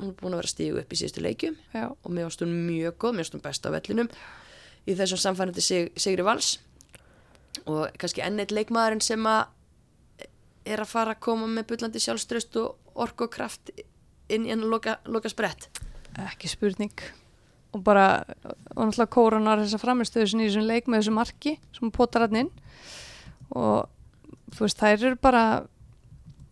hún 0.00 0.10
er 0.10 0.16
búin 0.18 0.34
að 0.34 0.42
vera 0.42 0.52
stígu 0.52 0.80
upp 0.80 0.92
í 0.92 0.98
síðustu 0.98 1.24
leikjum 1.24 1.56
Já, 1.74 1.86
og 1.92 2.10
mér 2.10 2.28
varst 2.28 2.42
hún 2.44 2.56
mjög 2.66 2.98
góð, 2.98 3.16
mér 3.16 3.24
varst 3.24 3.36
hún 3.36 3.44
best 3.44 3.68
á 3.68 3.70
vellinum 3.74 4.10
í 4.88 4.96
þessum 4.96 5.20
samfærandi 5.20 5.64
sig, 5.64 5.92
Sigri 6.00 6.26
Vals 6.26 6.56
og 7.68 7.90
kannski 8.00 8.24
enn 8.24 8.40
eitt 8.40 8.54
leikmaðurinn 8.54 9.04
sem 9.04 9.26
að 9.28 9.46
er 10.70 10.82
að 10.82 10.90
fara 10.90 11.14
að 11.16 11.22
koma 11.24 11.48
með 11.50 11.70
bullandi 11.70 12.02
sjálfströst 12.02 12.58
og 12.60 13.00
orku 13.00 13.26
og 13.26 13.32
kraft 13.32 13.72
inn 14.30 14.46
í 14.46 14.52
hann 14.52 14.66
loka, 14.70 14.98
loka 15.08 15.30
sprett 15.32 15.68
ekki 16.18 16.50
spurning. 16.50 17.02
Og 17.70 17.82
bara, 17.86 18.24
og 18.74 18.88
náttúrulega 18.88 19.14
kóranar 19.14 19.62
þessa 19.62 19.78
framistöðu 19.78 20.30
sinni 20.30 20.48
í 20.48 20.50
þessum 20.50 20.66
leik 20.66 20.88
með 20.90 21.04
þessu 21.04 21.14
marki 21.14 21.52
sem 21.76 21.92
potar 21.94 22.26
hann 22.26 22.40
inn. 22.44 22.50
Og 23.54 23.86
þú 24.56 24.64
veist, 24.66 24.80
þær 24.80 25.06
eru 25.10 25.20
bara 25.22 25.44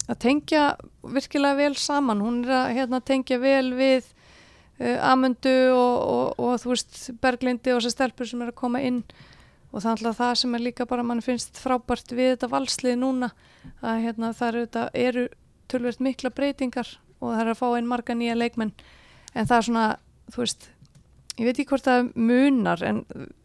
að 0.09 0.21
tengja 0.25 0.63
virkilega 1.05 1.59
vel 1.59 1.75
saman. 1.79 2.23
Hún 2.25 2.43
er 2.47 2.55
að 2.57 2.77
hérna, 2.79 3.01
tengja 3.05 3.39
vel 3.43 3.73
við 3.77 4.07
uh, 4.81 5.11
Amundu 5.11 5.57
og, 5.75 5.97
og, 5.99 6.39
og 6.41 6.63
þú 6.63 6.73
veist, 6.73 7.01
Berglindi 7.23 7.75
og 7.75 7.83
þessar 7.83 7.97
stelpur 7.97 8.31
sem 8.31 8.45
er 8.45 8.53
að 8.53 8.61
koma 8.61 8.83
inn. 8.85 9.03
Og 9.69 9.83
er 9.83 9.91
alltaf 9.93 10.17
það 10.17 10.35
sem 10.41 10.57
er 10.57 10.65
líka 10.65 10.89
bara, 10.89 11.05
mann 11.05 11.21
finnst 11.25 11.61
frábært 11.61 12.15
við 12.17 12.33
þetta 12.33 12.49
valslið 12.55 12.97
núna, 13.03 13.29
að 13.85 14.01
hérna, 14.07 14.33
það 14.37 14.49
eru, 14.63 14.87
eru 14.97 15.27
tölvöld 15.69 16.01
mikla 16.01 16.33
breytingar 16.33 16.95
og 17.19 17.35
það 17.35 17.43
er 17.43 17.51
að 17.53 17.61
fá 17.61 17.67
einn 17.69 17.91
marga 17.91 18.17
nýja 18.17 18.39
leikmenn. 18.39 18.73
En 19.35 19.49
það 19.49 19.57
er 19.59 19.67
svona, 19.67 19.87
þú 20.33 20.41
veist, 20.45 20.71
ég 21.39 21.47
veit 21.47 21.59
ekki 21.61 21.69
hvort 21.71 21.85
það 21.87 22.09
munar 22.19 22.81
en 22.83 22.97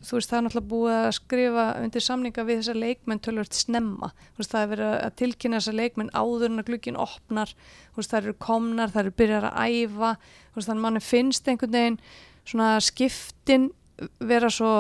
þú 0.02 0.16
veist 0.18 0.32
það 0.32 0.38
er 0.40 0.46
náttúrulega 0.48 0.72
búið 0.74 0.96
að 0.98 1.12
skrifa 1.20 1.66
undir 1.84 2.02
samninga 2.06 2.46
við 2.48 2.62
þessa 2.62 2.76
leikmenn 2.80 3.22
tölvöld 3.22 3.54
snemma, 3.54 4.10
þú 4.34 4.42
veist 4.42 4.56
það 4.56 4.64
er 4.66 4.72
verið 4.74 4.94
að 5.04 5.16
tilkynna 5.22 5.60
þessa 5.62 5.76
leikmenn 5.78 6.10
áður 6.18 6.46
en 6.50 6.64
að 6.64 6.68
glukkin 6.72 6.98
opnar, 6.98 7.54
þú 7.94 8.02
veist 8.02 8.16
það 8.16 8.24
eru 8.24 8.34
komnar, 8.48 8.90
það 8.96 9.04
eru 9.06 9.16
byrjar 9.22 9.48
að 9.52 9.78
æfa, 9.78 10.12
þú 10.50 10.60
veist 10.60 10.72
þannig 10.72 10.86
manni 10.88 11.04
finnst 11.06 11.48
einhvern 11.54 11.78
veginn 11.78 12.00
svona 12.44 12.72
skiptin 12.84 13.70
vera 14.20 14.50
svo 14.52 14.74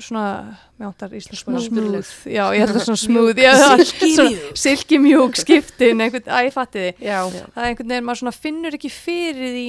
svona, 0.00 0.56
mér 0.78 0.92
áttar 0.94 1.12
íslensk 1.18 1.44
Svona 1.44 1.58
náttúruleg. 1.60 2.06
smooth, 2.06 2.32
já 2.32 2.44
ég 2.54 2.62
held 2.62 2.76
að 2.78 2.84
svona 2.86 3.00
smooth. 3.02 3.36
Já, 3.42 3.50
það- 3.58 3.82
Silky 3.84 4.14
svona 4.14 4.30
mjúk. 4.30 4.56
silky 4.56 4.98
mjúk 5.02 5.34
skiptin, 5.36 6.00
einhvern, 6.00 6.24
að 6.30 6.46
ég 6.46 6.54
fatti 6.54 6.78
þið 6.86 7.02
það 7.02 7.60
er 7.60 7.66
einhvern 7.68 7.88
veginn, 7.90 8.06
maður 8.06 8.20
svona 8.22 8.32
finnur 8.38 8.76
ekki 8.78 8.90
fyrir 8.94 9.50
því 9.56 9.66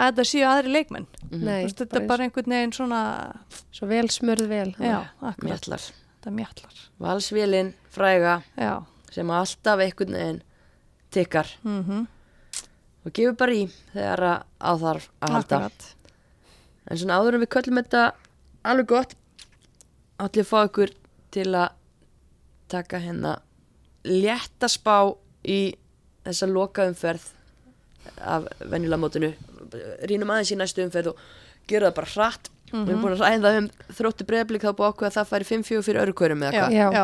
að 0.00 0.16
það 0.18 0.28
séu 0.30 0.44
aðri 0.48 0.72
leikmenn. 0.72 1.06
Nei 1.30 1.40
Þú 1.40 1.66
veist, 1.66 1.82
þetta 1.82 2.00
er 2.00 2.06
bara 2.08 2.24
einhvern 2.26 2.54
veginn 2.56 2.72
svona 2.76 3.02
Svo 3.72 3.88
vel 3.90 4.08
smörð 4.12 4.48
vel 4.50 4.70
já, 4.78 4.98
mjallar. 5.42 5.84
Þetta 6.16 6.32
mjallar. 6.38 6.80
Valsvélin, 7.02 7.72
fræga 7.90 8.42
já, 8.56 8.72
sem 9.10 9.30
alltaf 9.30 9.82
einhvern 9.84 10.18
veginn 10.18 10.42
tikkar. 11.12 11.48
Mhm, 11.62 12.06
og 13.04 13.12
gefur 13.12 13.36
bara 13.36 13.52
í 13.58 13.66
þegar 13.92 14.24
að 14.60 14.84
þarf 14.86 15.08
að 15.20 15.36
halda. 15.36 15.56
Akkurat. 15.56 15.88
En 16.90 16.98
svona 16.98 17.18
áður 17.20 17.34
en 17.38 17.44
við 17.44 17.52
köllum 17.54 17.80
þetta 17.82 18.04
alveg 18.64 18.86
gott 18.90 19.14
allir 20.22 20.46
fá 20.46 20.58
ykkur 20.66 20.92
til 21.34 21.48
að 21.54 21.70
taka 22.72 23.00
hérna 23.02 23.36
létta 24.06 24.68
spá 24.70 25.14
í 25.44 25.74
þessa 26.24 26.48
loka 26.50 26.86
umferð 26.88 27.24
af 28.18 28.46
venjulega 28.60 29.00
mótinu 29.02 29.32
rínum 30.10 30.32
aðeins 30.34 30.52
í 30.54 30.58
næstu 30.60 30.84
umferð 30.86 31.12
og 31.12 31.22
gera 31.70 31.90
það 31.90 31.96
bara 32.00 32.12
hratt. 32.16 32.50
Við 32.72 32.88
erum 32.88 33.02
búin 33.04 33.14
að 33.18 33.22
ræða 33.26 33.50
um 33.60 33.66
þróttu 33.98 34.24
breyðblik 34.28 34.62
þá 34.64 34.70
búið 34.78 34.92
ákveð 34.92 35.08
að 35.10 35.16
það 35.18 35.30
færi 35.32 35.48
5-4 35.50 35.82
fyrir 35.84 36.02
öru 36.06 36.14
hverjum 36.16 36.44
eða 36.46 36.52
hvað? 36.56 36.76
Já. 36.76 36.86
já, 36.96 37.02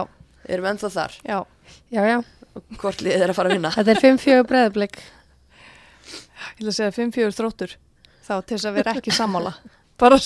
erum 0.49 0.65
við 0.65 0.71
ennþá 0.73 0.91
þar? 0.95 1.17
Já, 1.29 1.39
Já, 1.93 2.01
já, 2.09 2.19
hvort 2.81 3.03
liðið 3.05 3.25
er 3.27 3.33
að 3.33 3.37
fara 3.37 3.51
að 3.51 3.57
vinna? 3.59 3.73
Þetta 3.77 3.93
er 3.93 4.01
5-4 4.05 4.47
breðablik. 4.49 4.97
ég 6.09 6.63
ætla 6.63 6.73
að 6.73 6.79
segja 6.79 6.95
5-4 6.97 7.37
þróttur 7.37 7.75
þá 8.25 8.33
til 8.41 8.57
þess 8.57 8.69
að 8.71 8.79
vera 8.81 8.95
ekki 8.97 9.15
sammála. 9.17 9.53
Bara 10.01 10.17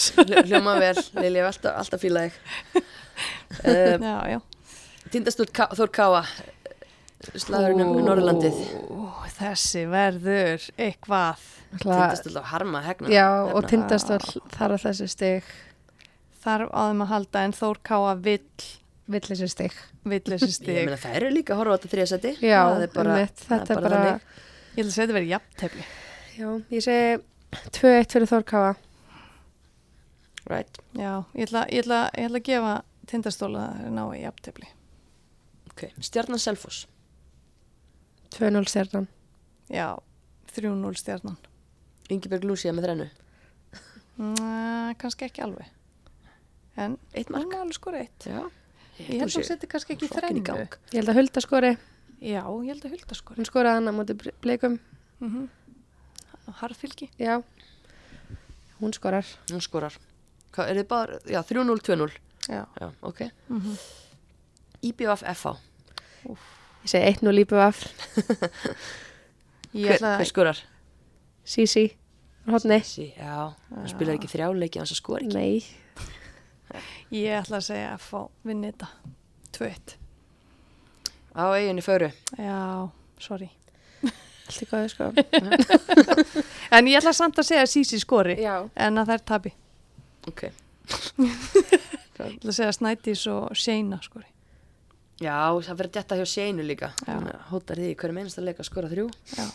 hljóma 0.46 0.76
vel, 0.78 0.96
Lili, 1.16 1.38
ég 1.40 1.46
hef 1.46 1.50
alltaf, 1.50 1.76
alltaf 1.80 2.02
fíla 2.02 2.26
þig. 2.28 2.40
Um, 3.66 4.04
Já, 4.12 4.16
já. 4.36 4.40
Tindastúl 5.12 5.48
Ká, 5.52 5.66
Þór 5.76 5.90
Káa 5.92 6.20
slagurinn 7.42 7.84
um 7.84 8.04
Norrlandið 8.06 8.60
Ó, 8.90 9.08
Þessi 9.32 9.86
verður 9.90 10.64
eitthvað. 10.76 11.40
Tindastúl 11.80 12.36
á 12.36 12.44
harma 12.52 12.82
hegna. 12.84 13.08
Já, 13.08 13.26
Hefna. 13.26 13.56
og 13.56 13.68
tindastóll 13.70 14.42
þar 14.52 14.74
á 14.76 14.78
þessi 14.82 15.08
stig, 15.08 15.50
þarf 16.44 16.68
á 16.70 16.80
þeim 16.90 17.04
að 17.06 17.12
halda 17.14 17.44
en 17.46 17.54
Þór 17.56 17.80
Káa 17.86 18.14
vill 18.20 18.44
vill 19.10 19.24
þessi 19.26 19.48
meina 20.86 21.00
það 21.00 21.16
eru 21.18 21.32
líka 21.32 21.54
að 21.54 21.60
horfa 21.62 21.74
á 21.74 21.80
þetta 21.82 21.88
er 21.88 22.92
það 23.42 23.52
þetta 23.52 23.74
er 23.74 23.84
bara. 23.86 24.02
Ég 24.72 24.84
ætla 24.84 24.92
að 24.92 24.96
þetta 25.02 25.16
verið 25.18 25.32
jafntefli. 25.32 25.86
Já, 26.32 26.48
ég 26.72 26.84
segi 26.86 27.18
2-1 27.76 28.14
fyrir 28.14 28.30
Þórkáa. 28.30 28.70
right. 30.48 30.78
Já, 30.96 31.24
ég 31.34 31.48
ætla, 31.48 31.66
ég 31.70 31.84
ætla, 31.84 32.00
ég 32.16 32.30
ætla 32.30 32.40
að 32.40 32.48
gefa 32.48 32.76
tindastóla 33.10 33.66
að 33.82 33.92
ná 33.96 34.02
í 34.16 34.22
jafntefli. 34.22 34.70
Okay. 35.72 35.92
Stjarnan 36.00 36.40
Selfoss 36.40 36.86
2-0 38.32 38.64
stjarnan. 38.68 39.08
Já, 39.72 39.96
3-0 40.54 40.96
stjarnan. 41.00 41.36
Ingeberg 42.12 42.44
Lúsía 42.44 42.72
með 42.72 42.88
þrennu. 42.88 43.08
Næ, 44.18 44.94
kannski 45.00 45.28
ekki 45.28 45.44
alveg. 45.44 45.70
En 46.76 46.98
Eitt 47.12 47.28
hún 47.28 47.36
mark 47.38 47.54
er 47.54 47.64
alveg 47.64 47.76
skor 47.78 47.96
eitt. 48.00 48.26
Já. 48.26 48.42
Ég 48.98 49.22
held 49.22 49.30
að 49.30 49.38
hún 49.40 49.48
seti 49.48 49.68
kannski 49.70 49.96
ekki 49.96 50.10
þrennu. 50.12 50.44
Ég 50.92 51.00
held 51.00 51.12
að 51.12 51.18
Hulda 51.20 51.42
skori, 51.44 51.72
Já, 52.22 52.44
ég 52.62 52.68
held 52.70 52.84
að 52.86 52.92
hulda 52.94 53.16
skori. 53.18 53.40
Hún 53.40 53.48
skoraði 53.48 53.80
hann 53.80 53.90
á 53.90 53.92
móti 53.96 54.14
bleikum, 54.14 54.78
mm 55.18 55.30
-hmm. 55.32 55.48
Harfylgi 56.60 57.10
já, 57.18 57.42
hún 58.80 58.92
skorar. 58.92 59.26
Hún 59.50 59.60
skorar. 59.60 59.98
Hvað, 60.52 60.68
er 60.68 60.76
þið 60.76 60.88
bara, 60.88 61.18
já, 61.26 61.42
3-0, 61.42 61.82
2-0 61.82 62.10
Já. 62.48 62.66
Já, 62.80 62.92
ok. 63.00 63.20
Mm 63.48 63.60
-hmm. 63.60 63.76
IBF 64.82 65.22
FH 65.22 65.56
Ég 66.82 66.90
segi 66.90 67.12
1-0 67.14 67.34
lípu 67.36 67.58
af, 67.62 67.82
Ég 69.72 69.86
hver, 69.88 70.02
hver 70.18 70.28
skorar? 70.28 70.58
Sisi, 71.44 71.86
Sí, 72.82 73.12
já, 73.14 73.52
hún 73.70 73.86
spilar 73.86 74.16
ekki 74.18 74.26
þrjáleiki 74.32 74.80
hans 74.80 74.90
að 74.90 74.98
skora 74.98 75.22
ekki. 75.22 75.36
Nei, 75.38 75.62
Ég 77.14 77.36
ætla 77.38 77.60
að 77.60 77.66
segja 77.68 77.92
að 77.94 78.02
fá 78.02 78.20
vinni 78.48 78.72
þetta. 78.72 78.88
2-1 79.52 79.94
Á 81.38 81.44
eiginni 81.54 81.84
föru 81.84 82.08
Já, 82.40 82.88
sorry. 83.22 83.50
Allt 84.02 84.62
í 84.64 84.68
góðu 84.68 84.88
sko. 84.90 85.10
En 86.74 86.88
ég 86.90 86.98
ætla 86.98 87.12
samt 87.14 87.38
að 87.38 87.46
segja 87.52 87.62
að 87.66 87.70
Sisi 87.76 88.00
skori 88.02 88.38
Já, 88.42 88.56
en 88.74 88.98
að 89.00 89.12
þær 89.14 89.24
tabi 89.28 89.54
Ok. 90.32 90.42
Ég 91.22 92.18
ætla 92.18 92.50
að 92.50 92.56
segja 92.58 92.74
Snædís 92.76 93.22
og 93.30 93.52
Shayna 93.58 94.00
skori 94.04 94.28
Já, 95.22 95.38
það 95.62 95.78
verður 95.78 95.94
detta 95.98 96.18
hjá 96.18 96.26
Seinu 96.28 96.66
líka 96.66 96.90
Hótar 97.50 97.78
því 97.80 97.92
í 97.92 97.96
hverju 98.00 98.16
meinast 98.16 98.40
að 98.40 98.62
skora 98.66 98.90
þrjú 98.90 99.06
Já, 99.36 99.46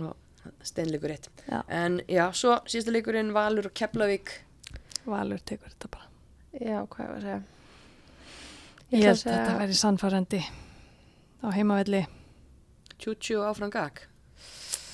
og 0.00 0.46
steinleikur 0.64 1.12
rétt 1.12 1.28
Já. 1.44 1.60
En 1.68 2.00
já, 2.08 2.24
svo 2.32 2.56
síðasta 2.64 2.94
leikurinn 2.94 3.34
Valur 3.36 3.68
og 3.68 3.76
Keflavík 3.76 4.32
Valur 5.04 5.42
tekur 5.44 5.72
þetta 5.74 5.92
bara 5.92 6.08
já, 6.56 6.80
hvað 6.86 7.06
var 7.06 7.16
að 7.18 7.26
segja? 7.26 7.40
Ég 8.90 8.98
ætla 8.98 9.06
held 9.06 9.20
að 9.20 9.36
þetta 9.36 9.60
væri 9.60 9.78
sannfærandi 9.84 10.42
á 11.44 11.48
heimavelli 11.56 12.02
Tjútjú 12.96 13.44
áfram 13.46 13.72
gag 13.74 14.04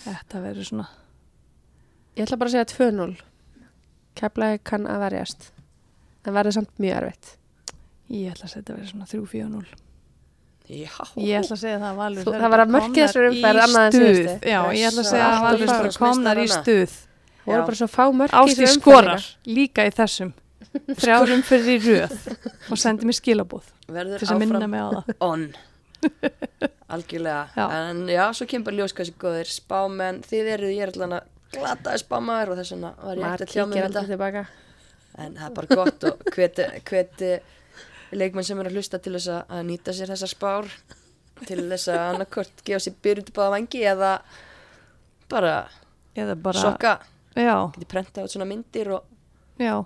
Þetta 0.06 0.42
verður 0.42 0.70
svona 0.70 0.88
Ég 2.16 2.24
ætla 2.24 2.38
bara 2.40 2.48
að 2.48 2.54
segja 2.54 2.68
2-0. 2.72 3.16
Keflaði 4.16 4.60
kann 4.64 4.86
að 4.88 5.02
verjast. 5.02 5.50
Það 6.24 6.36
verður 6.38 6.54
samt 6.56 6.78
mjög 6.80 6.94
erfitt. 6.96 7.32
Ég 8.08 8.30
ætla 8.32 8.46
að 8.46 8.52
segja 8.54 8.62
þetta 8.62 8.76
verður 8.78 8.92
svona 8.94 9.08
3-4-0 9.10 9.85
Já, 10.66 10.90
Ég 11.22 11.38
ætla 11.38 11.54
að 11.54 11.60
segja 11.60 11.76
það 11.78 11.90
að 11.90 11.98
Valur 12.00 12.24
það 12.26 12.32
var 12.34 12.46
að 12.46 12.54
bara 12.56 12.64
mörkið 12.74 13.02
þessari 13.04 13.28
umferð 13.30 13.58
í 13.58 13.64
annað 13.66 13.84
en 13.86 13.92
síðustu. 13.96 14.32
Já, 14.50 14.60
ég 14.74 14.88
ætla 14.88 15.02
að 15.04 15.10
segja 15.12 15.26
að 15.28 15.44
Valur 15.44 15.74
eru 15.76 15.92
komnar 16.00 16.40
í 16.42 16.46
stuð. 16.50 16.96
Það 17.44 17.52
voru 17.52 17.66
bara 17.68 17.78
svo 17.78 17.88
fá 17.92 18.02
mörk 18.20 18.34
í 18.34 18.40
Ásti 18.40 18.56
þessu 18.56 18.66
umferð 18.66 18.80
skorar. 18.80 19.28
Líka. 19.46 19.86
í 19.86 19.94
þessum. 20.00 20.32
Þrjárum 20.98 21.44
fyrir 21.46 21.70
í 21.70 21.78
röð. 21.86 22.16
Og 22.74 22.80
sendi 22.82 23.06
mér 23.06 23.16
skilabóð 23.20 23.70
verður 23.94 24.26
áfram 24.26 24.66
mig 24.72 24.82
á 24.82 24.88
það. 24.96 25.14
on. 25.22 25.46
Algjörlega. 26.96 27.46
Já. 27.56 27.64
En 27.78 28.02
já, 28.10 28.24
svo 28.34 28.46
kemur 28.50 28.68
bara 28.68 28.80
ljós 28.82 28.94
hvað 28.94 29.08
sér 29.08 29.16
góðir 29.22 29.50
Spámenn, 29.50 30.20
þið 30.26 30.50
eruð, 30.56 30.74
ég 30.74 30.84
er 30.86 30.92
allan 30.94 31.16
að 31.20 31.32
glata 31.56 31.94
spámaður 32.02 32.52
og 32.52 32.60
þess 32.60 32.74
vegna 32.74 32.90
var 33.00 33.20
ég 33.20 33.26
eftir 33.30 33.46
að 33.46 33.52
tjá 33.54 33.62
mig 33.62 33.76
kíkir 33.76 33.86
um 33.86 34.00
aldrei 34.02 34.18
þetta. 34.20 34.44
En 35.16 35.38
það 35.38 35.46
er 35.46 35.54
bara 35.56 35.78
gott 35.80 36.06
og 36.10 36.26
hveti 36.36 37.30
leikmenn 38.12 38.44
sem 38.46 38.60
er 38.62 38.68
að 38.70 38.76
hlusta 38.78 38.98
til 39.02 39.12
þess 39.16 39.28
að- 39.32 39.50
að 39.58 39.66
nýta 39.70 39.92
sér 39.96 40.12
þessar 40.14 40.30
spár 40.32 40.70
til 41.46 41.60
þess 41.70 41.88
að 41.92 42.02
annarkort 42.14 42.64
gefa 42.64 42.78
sér 42.86 42.94
byrjut 43.02 43.32
báða 43.36 43.50
vangi 43.56 43.82
eða 43.84 44.12
bara, 45.28 45.54
eða 46.16 46.34
bara, 46.42 46.60
sokka. 46.62 46.98
Já, 47.36 47.56
geti 47.74 47.86
prentað 47.90 48.24
út 48.24 48.32
svona 48.32 48.46
myndir 48.48 48.88
og 48.96 49.02
já, 49.60 49.84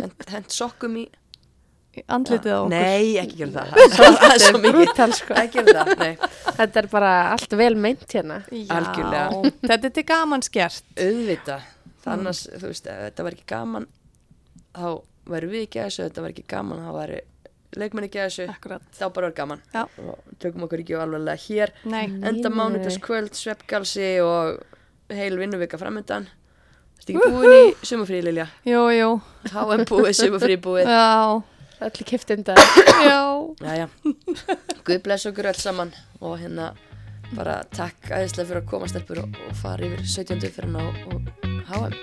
hent, 0.00 0.28
hent 0.30 0.50
sokkum 0.54 0.94
í 0.96 1.06
andlitið 2.12 2.52
á 2.52 2.58
okkur. 2.60 2.70
Nei, 2.72 3.16
ekki 3.20 3.36
gera 3.40 3.64
það. 3.66 3.92
Það 4.20 4.32
er 4.34 4.42
svo 4.44 4.58
mikið. 4.60 5.12
sko. 5.16 5.34
Ekki 5.42 5.62
gera 5.64 5.84
það, 5.84 6.00
nei. 6.00 6.16
Þetta 6.60 6.80
er 6.82 6.88
bara 6.92 7.12
allt 7.32 7.56
vel 7.60 7.74
meint 7.80 8.06
hérna. 8.12 8.38
Þetta 8.50 9.78
er 9.88 9.92
til 9.96 10.04
gaman 10.08 10.44
skert 10.44 10.82
auðvita 11.00 11.58
annars, 12.06 12.44
þú 12.52 12.68
veist, 12.70 12.86
ef 12.86 13.00
þetta 13.08 13.24
var 13.26 13.34
ekki 13.36 13.46
gaman 13.50 13.86
þá 14.76 14.88
væri 15.26 15.48
við 15.50 15.62
ekki 15.66 15.80
að 15.82 15.88
þessu 15.88 16.02
ef 16.04 16.10
þetta 16.12 16.22
var 16.26 16.34
ekki 16.36 16.44
gaman, 16.52 16.84
þá 16.86 16.92
væri 17.00 17.20
leikmenn 17.76 18.06
ekki 18.06 18.22
að 18.22 18.28
þessu, 18.30 18.48
Akkurat, 18.52 18.86
þá 18.94 19.04
bara 19.10 19.28
var 19.30 19.36
gaman. 19.36 19.62
Já. 19.74 19.82
og 19.98 20.32
tökum 20.42 20.66
okkur 20.68 20.82
ekki 20.84 20.96
alveg 21.02 21.44
hér. 21.48 21.74
Nei, 21.84 22.04
enda 22.06 22.48
nei, 22.48 22.56
mánudagskvöld, 22.60 23.34
sveppgalsi 23.36 24.10
og 24.24 24.62
heil 25.12 25.38
vinnuvika 25.38 25.78
framöndan 25.80 26.30
Þetta 26.96 27.12
ekki 27.12 27.34
búin 27.34 27.52
í 27.52 27.86
sumafrí, 27.86 28.22
Lilja? 28.24 28.46
Jú, 28.66 28.80
jú. 28.94 29.10
HM 29.52 29.84
búið, 29.88 30.14
sumafrí 30.16 30.56
búið 30.64 30.88
Já, 30.88 31.42
Öllu 31.86 32.06
kipt 32.08 32.30
undan. 32.32 32.56
já. 33.04 33.20
Jæja, 33.60 33.88
Guð 34.86 35.02
bless 35.04 35.28
okkur 35.28 35.50
öll 35.52 35.60
saman. 35.60 35.92
Og 36.24 36.38
hérna 36.40 36.70
bara 37.36 37.58
takk 37.74 38.08
aðeinslega 38.08 38.48
fyrir 38.48 38.62
að 38.62 38.70
koma 38.72 38.88
stelpur 38.88 39.22
og, 39.26 39.38
og 39.48 39.56
fara 39.60 39.84
yfir 39.90 40.06
17. 40.06 40.40
fyrir 40.56 40.72
og, 40.80 41.00
og 41.12 41.30
HM 41.68 41.96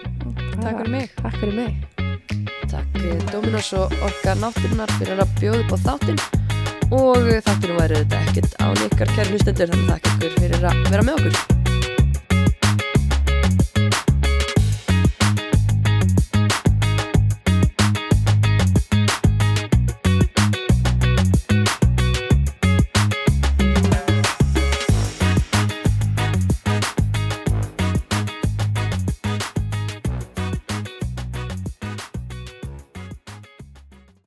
Takk 0.62 0.84
fyrir 0.84 0.94
mig. 0.94 1.14
Takk 1.24 1.40
fyrir 1.42 1.58
mig. 1.58 2.13
Takk 2.72 3.02
eh, 3.02 3.18
Dominos 3.32 3.74
og 3.80 3.94
Orka 4.06 4.38
Náttúrunar 4.40 4.94
fyrir 5.00 5.24
að 5.24 5.36
bjóða 5.42 5.64
upp 5.64 5.74
á 5.74 5.78
þáttinn. 5.88 6.24
Og 6.94 7.28
þátturinn 7.48 7.82
væri 7.82 8.04
þetta 8.04 8.24
ekkert 8.28 8.56
án 8.62 8.86
ykkar 8.88 9.18
kæri 9.18 9.34
hlustendur 9.34 9.74
þannig 9.74 9.90
að 9.90 9.92
takk 9.94 10.14
ykkur 10.14 10.40
fyrir 10.40 10.72
að 10.72 10.88
vera 10.92 11.10
með 11.10 11.22
okkur 11.22 11.63